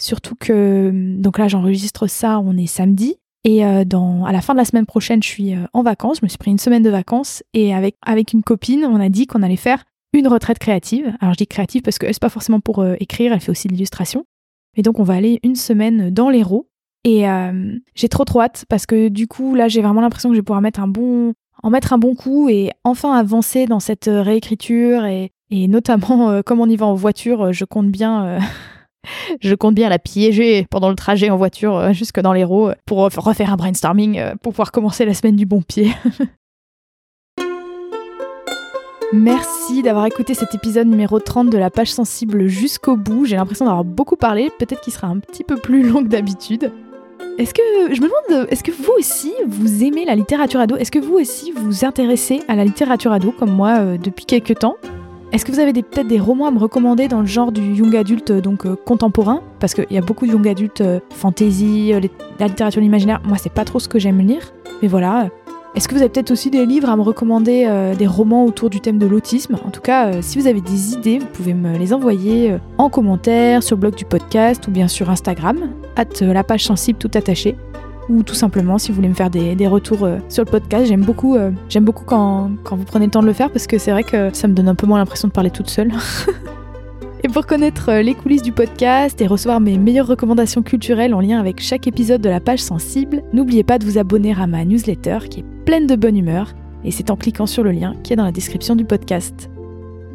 Surtout 0.00 0.34
que, 0.34 0.90
donc 1.18 1.38
là, 1.38 1.48
j'enregistre 1.48 2.06
ça, 2.06 2.40
on 2.40 2.56
est 2.56 2.66
samedi. 2.66 3.16
Et 3.44 3.64
euh, 3.64 3.84
dans, 3.84 4.24
à 4.24 4.32
la 4.32 4.40
fin 4.40 4.54
de 4.54 4.58
la 4.58 4.64
semaine 4.64 4.86
prochaine, 4.86 5.22
je 5.22 5.28
suis 5.28 5.54
euh, 5.54 5.64
en 5.72 5.82
vacances. 5.82 6.18
Je 6.20 6.24
me 6.24 6.28
suis 6.28 6.38
pris 6.38 6.50
une 6.50 6.58
semaine 6.58 6.82
de 6.82 6.90
vacances. 6.90 7.42
Et 7.52 7.74
avec, 7.74 7.96
avec 8.02 8.32
une 8.32 8.42
copine, 8.42 8.84
on 8.84 9.00
a 9.00 9.08
dit 9.08 9.26
qu'on 9.26 9.42
allait 9.42 9.56
faire 9.56 9.84
une 10.12 10.26
retraite 10.26 10.58
créative. 10.58 11.14
Alors 11.20 11.34
je 11.34 11.38
dis 11.38 11.46
créative 11.46 11.82
parce 11.82 11.98
que 11.98 12.06
c'est 12.06 12.20
pas 12.20 12.28
forcément 12.28 12.58
pour 12.58 12.84
écrire, 12.98 13.32
elle 13.32 13.40
fait 13.40 13.52
aussi 13.52 13.68
de 13.68 13.74
l'illustration. 13.74 14.24
Et 14.76 14.82
donc 14.82 14.98
on 14.98 15.04
va 15.04 15.14
aller 15.14 15.40
une 15.42 15.56
semaine 15.56 16.10
dans 16.10 16.30
l'Hérault. 16.30 16.68
Et 17.04 17.24
j'ai 17.94 18.08
trop 18.10 18.26
trop 18.26 18.42
hâte 18.42 18.66
parce 18.68 18.84
que 18.84 19.08
du 19.08 19.26
coup 19.26 19.54
là 19.54 19.68
j'ai 19.68 19.80
vraiment 19.80 20.02
l'impression 20.02 20.28
que 20.28 20.34
je 20.34 20.40
vais 20.40 20.44
pouvoir 20.44 20.60
mettre 20.60 20.80
un 20.80 20.86
bon, 20.86 21.32
en 21.62 21.70
mettre 21.70 21.92
un 21.92 21.98
bon 21.98 22.14
coup 22.14 22.48
et 22.48 22.70
enfin 22.84 23.12
avancer 23.12 23.66
dans 23.66 23.80
cette 23.80 24.08
euh, 24.08 24.22
réécriture 24.22 25.04
et, 25.04 25.32
notamment 25.50 26.30
euh, 26.30 26.42
comme 26.42 26.60
on 26.60 26.68
y 26.68 26.76
va 26.76 26.86
en 26.86 26.94
voiture, 26.94 27.46
euh, 27.46 27.52
je 27.52 27.64
compte 27.64 27.88
bien 27.88 28.38
je 29.40 29.54
compte 29.54 29.74
bien 29.74 29.88
la 29.88 29.98
piéger 29.98 30.66
pendant 30.70 30.90
le 30.90 30.94
trajet 30.94 31.30
en 31.30 31.36
voiture 31.36 31.92
jusque 31.92 32.20
dans 32.20 32.32
l'Hérault 32.32 32.72
pour 32.86 32.98
refaire 32.98 33.52
un 33.52 33.56
brainstorming 33.56 34.20
pour 34.42 34.52
pouvoir 34.52 34.72
commencer 34.72 35.04
la 35.04 35.14
semaine 35.14 35.36
du 35.36 35.46
bon 35.46 35.62
pied. 35.62 35.90
Merci 39.12 39.82
d'avoir 39.82 40.06
écouté 40.06 40.34
cet 40.34 40.54
épisode 40.54 40.86
numéro 40.86 41.18
30 41.18 41.50
de 41.50 41.58
la 41.58 41.68
page 41.68 41.92
sensible 41.92 42.46
jusqu'au 42.46 42.94
bout. 42.96 43.24
J'ai 43.24 43.34
l'impression 43.34 43.64
d'avoir 43.64 43.84
beaucoup 43.84 44.14
parlé, 44.14 44.50
peut-être 44.56 44.80
qu'il 44.80 44.92
sera 44.92 45.08
un 45.08 45.18
petit 45.18 45.42
peu 45.42 45.56
plus 45.56 45.82
long 45.82 46.04
que 46.04 46.08
d'habitude. 46.08 46.70
Est-ce 47.36 47.52
que 47.52 47.92
je 47.92 48.00
me 48.00 48.06
demande, 48.06 48.46
est-ce 48.50 48.62
que 48.62 48.70
vous 48.70 48.92
aussi 48.96 49.32
vous 49.48 49.82
aimez 49.82 50.04
la 50.04 50.14
littérature 50.14 50.60
ado? 50.60 50.76
Est-ce 50.76 50.92
que 50.92 51.00
vous 51.00 51.14
aussi 51.14 51.50
vous 51.50 51.84
intéressez 51.84 52.42
à 52.46 52.54
la 52.54 52.64
littérature 52.64 53.10
ado 53.10 53.32
comme 53.32 53.50
moi 53.50 53.78
euh, 53.80 53.98
depuis 53.98 54.26
quelques 54.26 54.60
temps? 54.60 54.76
Est-ce 55.32 55.44
que 55.44 55.50
vous 55.50 55.58
avez 55.58 55.72
peut-être 55.72 56.06
des 56.06 56.20
romans 56.20 56.46
à 56.46 56.50
me 56.52 56.58
recommander 56.58 57.08
dans 57.08 57.20
le 57.20 57.26
genre 57.26 57.50
du 57.50 57.62
young 57.62 57.96
adulte 57.96 58.30
euh, 58.30 58.40
donc 58.40 58.64
euh, 58.64 58.76
contemporain? 58.76 59.42
Parce 59.58 59.74
qu'il 59.74 59.86
y 59.90 59.98
a 59.98 60.02
beaucoup 60.02 60.26
de 60.26 60.32
young 60.32 60.46
adultes 60.46 60.84
fantasy, 61.10 61.92
la 62.38 62.46
littérature 62.46 62.82
imaginaire. 62.82 63.20
Moi, 63.26 63.38
c'est 63.38 63.52
pas 63.52 63.64
trop 63.64 63.80
ce 63.80 63.88
que 63.88 63.98
j'aime 63.98 64.20
lire, 64.20 64.52
mais 64.82 64.88
voilà. 64.88 65.30
Est-ce 65.76 65.86
que 65.86 65.94
vous 65.94 66.00
avez 66.00 66.10
peut-être 66.10 66.32
aussi 66.32 66.50
des 66.50 66.66
livres 66.66 66.90
à 66.90 66.96
me 66.96 67.02
recommander, 67.02 67.64
euh, 67.68 67.94
des 67.94 68.08
romans 68.08 68.44
autour 68.44 68.70
du 68.70 68.80
thème 68.80 68.98
de 68.98 69.06
l'autisme? 69.06 69.56
En 69.64 69.70
tout 69.70 69.80
cas, 69.80 70.08
euh, 70.08 70.18
si 70.20 70.36
vous 70.36 70.48
avez 70.48 70.60
des 70.60 70.94
idées, 70.94 71.20
vous 71.20 71.26
pouvez 71.26 71.54
me 71.54 71.78
les 71.78 71.92
envoyer 71.92 72.52
euh, 72.52 72.58
en 72.76 72.88
commentaire 72.88 73.62
sur 73.62 73.76
le 73.76 73.80
blog 73.82 73.94
du 73.94 74.04
podcast 74.04 74.66
ou 74.66 74.72
bien 74.72 74.88
sur 74.88 75.10
Instagram, 75.10 75.70
at 75.94 76.06
la 76.22 76.42
page 76.42 76.64
sensible 76.64 76.98
tout 76.98 77.10
attaché. 77.14 77.56
Ou 78.08 78.24
tout 78.24 78.34
simplement, 78.34 78.78
si 78.78 78.90
vous 78.90 78.96
voulez 78.96 79.08
me 79.08 79.14
faire 79.14 79.30
des, 79.30 79.54
retours 79.68 80.08
sur 80.28 80.44
le 80.44 80.50
podcast, 80.50 80.86
j'aime 80.86 81.02
beaucoup, 81.02 81.36
j'aime 81.68 81.84
beaucoup 81.84 82.02
quand, 82.04 82.50
quand 82.64 82.74
vous 82.74 82.82
prenez 82.82 83.04
le 83.04 83.12
temps 83.12 83.22
de 83.22 83.26
le 83.26 83.32
faire 83.32 83.50
parce 83.50 83.68
que 83.68 83.78
c'est 83.78 83.92
vrai 83.92 84.02
que 84.02 84.30
ça 84.34 84.48
me 84.48 84.52
donne 84.52 84.68
un 84.68 84.74
peu 84.74 84.88
moins 84.88 84.98
l'impression 84.98 85.28
de 85.28 85.32
parler 85.32 85.50
toute 85.50 85.70
seule. 85.70 85.92
Pour 87.32 87.46
connaître 87.46 87.92
les 87.92 88.14
coulisses 88.14 88.42
du 88.42 88.50
podcast 88.50 89.20
et 89.20 89.26
recevoir 89.26 89.60
mes 89.60 89.78
meilleures 89.78 90.08
recommandations 90.08 90.62
culturelles 90.62 91.14
en 91.14 91.20
lien 91.20 91.38
avec 91.38 91.60
chaque 91.60 91.86
épisode 91.86 92.20
de 92.20 92.28
la 92.28 92.40
page 92.40 92.58
sensible, 92.58 93.22
n'oubliez 93.32 93.62
pas 93.62 93.78
de 93.78 93.84
vous 93.84 93.98
abonner 93.98 94.34
à 94.38 94.48
ma 94.48 94.64
newsletter 94.64 95.20
qui 95.30 95.40
est 95.40 95.44
pleine 95.64 95.86
de 95.86 95.94
bonne 95.94 96.16
humeur, 96.16 96.52
et 96.84 96.90
c'est 96.90 97.08
en 97.08 97.16
cliquant 97.16 97.46
sur 97.46 97.62
le 97.62 97.70
lien 97.70 97.94
qui 98.02 98.12
est 98.12 98.16
dans 98.16 98.24
la 98.24 98.32
description 98.32 98.74
du 98.74 98.84
podcast. 98.84 99.48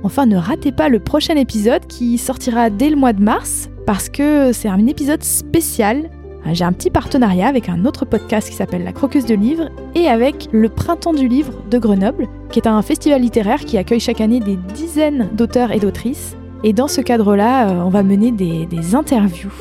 Enfin, 0.04 0.26
ne 0.26 0.36
ratez 0.36 0.74
pas 0.74 0.90
le 0.90 1.00
prochain 1.00 1.36
épisode 1.36 1.88
qui 1.88 2.18
sortira 2.18 2.70
dès 2.70 2.90
le 2.90 2.98
mois 2.98 3.14
de 3.14 3.24
mars, 3.24 3.70
parce 3.86 4.10
que 4.10 4.52
c'est 4.52 4.70
un 4.70 4.86
épisode 4.86 5.24
spécial. 5.24 6.10
J'ai 6.52 6.66
un 6.66 6.74
petit 6.74 6.92
partenariat 6.92 7.48
avec 7.48 7.70
un 7.70 7.86
autre 7.86 8.06
podcast 8.06 8.50
qui 8.50 8.56
s'appelle 8.56 8.84
La 8.84 8.92
Croqueuse 8.92 9.26
de 9.26 9.36
Livres 9.36 9.70
et 9.96 10.08
avec 10.08 10.50
le 10.52 10.68
Printemps 10.68 11.14
du 11.14 11.28
Livre 11.30 11.54
de 11.72 11.78
Grenoble, 11.80 12.28
qui 12.52 12.60
est 12.60 12.68
un 12.68 12.82
festival 12.82 13.22
littéraire 13.22 13.62
qui 13.62 13.78
accueille 13.78 14.02
chaque 14.02 14.22
année 14.22 14.42
des 14.42 14.58
dizaines 14.76 15.30
d'auteurs 15.34 15.72
et 15.72 15.80
d'autrices. 15.80 16.36
Et 16.64 16.74
dans 16.74 16.88
ce 16.88 17.02
cadre-là, 17.02 17.70
euh, 17.70 17.84
on 17.86 17.90
va 17.90 18.04
mener 18.04 18.32
des, 18.32 18.66
des 18.66 18.96
interviews, 18.96 19.52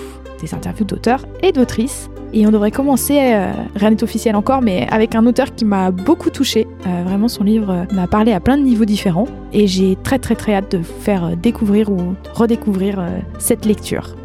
des 0.41 0.55
interviews 0.55 0.85
d'auteurs 0.85 1.25
et 1.43 1.53
d'autrices 1.53 2.09
et 2.37 2.49
on 2.49 2.51
devrait 2.51 2.73
commencer, 2.73 3.17
euh, 3.17 3.53
rien 3.77 3.91
n'est 3.91 4.03
officiel 4.03 4.35
encore, 4.35 4.61
mais 4.61 4.89
avec 4.91 5.15
un 5.15 5.25
auteur 5.25 5.55
qui 5.55 5.65
m'a 5.65 5.93
beaucoup 5.93 6.31
touché. 6.31 6.67
Euh, 6.85 7.03
vraiment, 7.05 7.29
son 7.29 7.45
livre 7.45 7.87
m'a 7.93 8.09
parlé 8.09 8.33
à 8.33 8.41
plein 8.41 8.59
de 8.59 8.63
niveaux 8.63 8.85
différents. 8.85 9.29
Et 9.53 9.69
j'ai 9.69 9.97
très 10.03 10.19
très 10.19 10.35
très 10.35 10.55
hâte 10.55 10.73
de 10.73 10.79
vous 10.79 11.01
faire 11.01 11.37
découvrir 11.37 11.91
ou 11.91 12.17
redécouvrir 12.35 13.01
cette 13.39 13.65
lecture. 13.65 14.17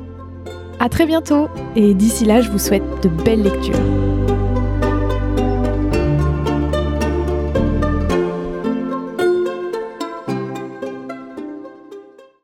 A 0.79 0.89
très 0.89 1.05
bientôt 1.05 1.49
et 1.75 1.93
d'ici 1.93 2.25
là 2.25 2.41
je 2.41 2.49
vous 2.49 2.57
souhaite 2.57 2.83
de 3.03 3.09
belles 3.09 3.43
lectures. 3.43 3.75